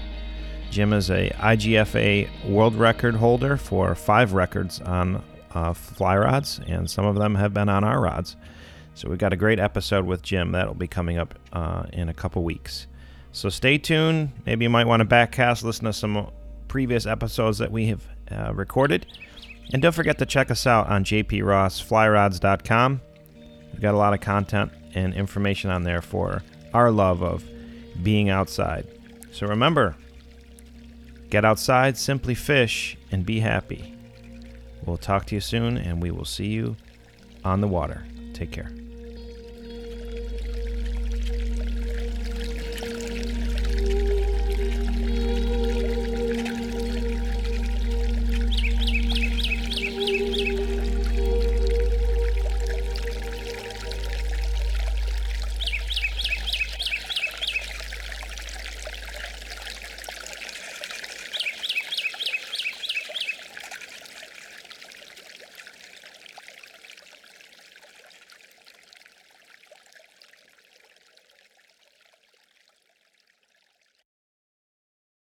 Jim 0.76 0.92
is 0.92 1.10
a 1.10 1.30
IGFA 1.38 2.28
world 2.50 2.76
record 2.76 3.16
holder 3.16 3.56
for 3.56 3.96
five 3.96 4.34
records 4.34 4.82
on 4.82 5.24
uh, 5.54 5.72
fly 5.72 6.18
rods, 6.18 6.60
and 6.68 6.90
some 6.90 7.06
of 7.06 7.16
them 7.16 7.36
have 7.36 7.54
been 7.54 7.70
on 7.70 7.86
our 7.86 8.02
rods. 8.02 8.36
So 8.94 9.08
we've 9.08 9.18
got 9.18 9.32
a 9.32 9.38
great 9.38 9.58
episode 9.58 10.06
with 10.06 10.22
Jim 10.22 10.52
that'll 10.52 10.74
be 10.74 10.90
coming 10.90 11.18
up 11.18 11.40
uh, 11.54 11.84
in 11.94 12.10
a 12.10 12.14
couple 12.14 12.44
weeks. 12.44 12.88
So 13.32 13.48
stay 13.48 13.78
tuned. 13.78 14.34
Maybe 14.46 14.66
you 14.66 14.70
might 14.70 14.86
want 14.86 15.00
to 15.00 15.06
backcast, 15.06 15.64
listen 15.64 15.86
to 15.86 15.94
some 15.94 16.30
previous 16.68 17.06
episodes 17.06 17.58
that 17.60 17.72
we 17.72 17.86
have 17.88 18.06
uh, 18.30 18.54
recorded. 18.54 19.06
And 19.72 19.82
don't 19.82 19.96
forget 19.96 20.18
to 20.18 20.26
check 20.26 20.52
us 20.52 20.68
out 20.68 20.90
on 20.90 21.06
jprossflyrods.com. 21.06 23.02
We've 23.72 23.82
got 23.82 23.94
a 23.94 23.98
lot 23.98 24.14
of 24.14 24.20
content 24.20 24.74
and 24.94 25.14
information 25.14 25.70
on 25.70 25.84
there 25.84 26.02
for 26.02 26.44
our 26.74 26.92
love 26.92 27.24
of 27.24 27.46
being 28.04 28.30
outside. 28.30 28.86
So 29.32 29.48
remember, 29.48 29.96
Get 31.36 31.44
outside, 31.44 31.98
simply 31.98 32.34
fish, 32.34 32.96
and 33.12 33.26
be 33.26 33.42
happy. 33.42 33.94
We'll 34.86 34.96
talk 34.96 35.26
to 35.26 35.36
you 35.36 35.42
soon, 35.42 35.78
and 35.78 36.02
we 36.02 36.10
will 36.10 36.24
see 36.24 36.48
you 36.48 36.78
on 37.44 37.60
the 37.60 37.68
water. 37.68 38.06
Take 38.34 38.52
care. 38.54 38.72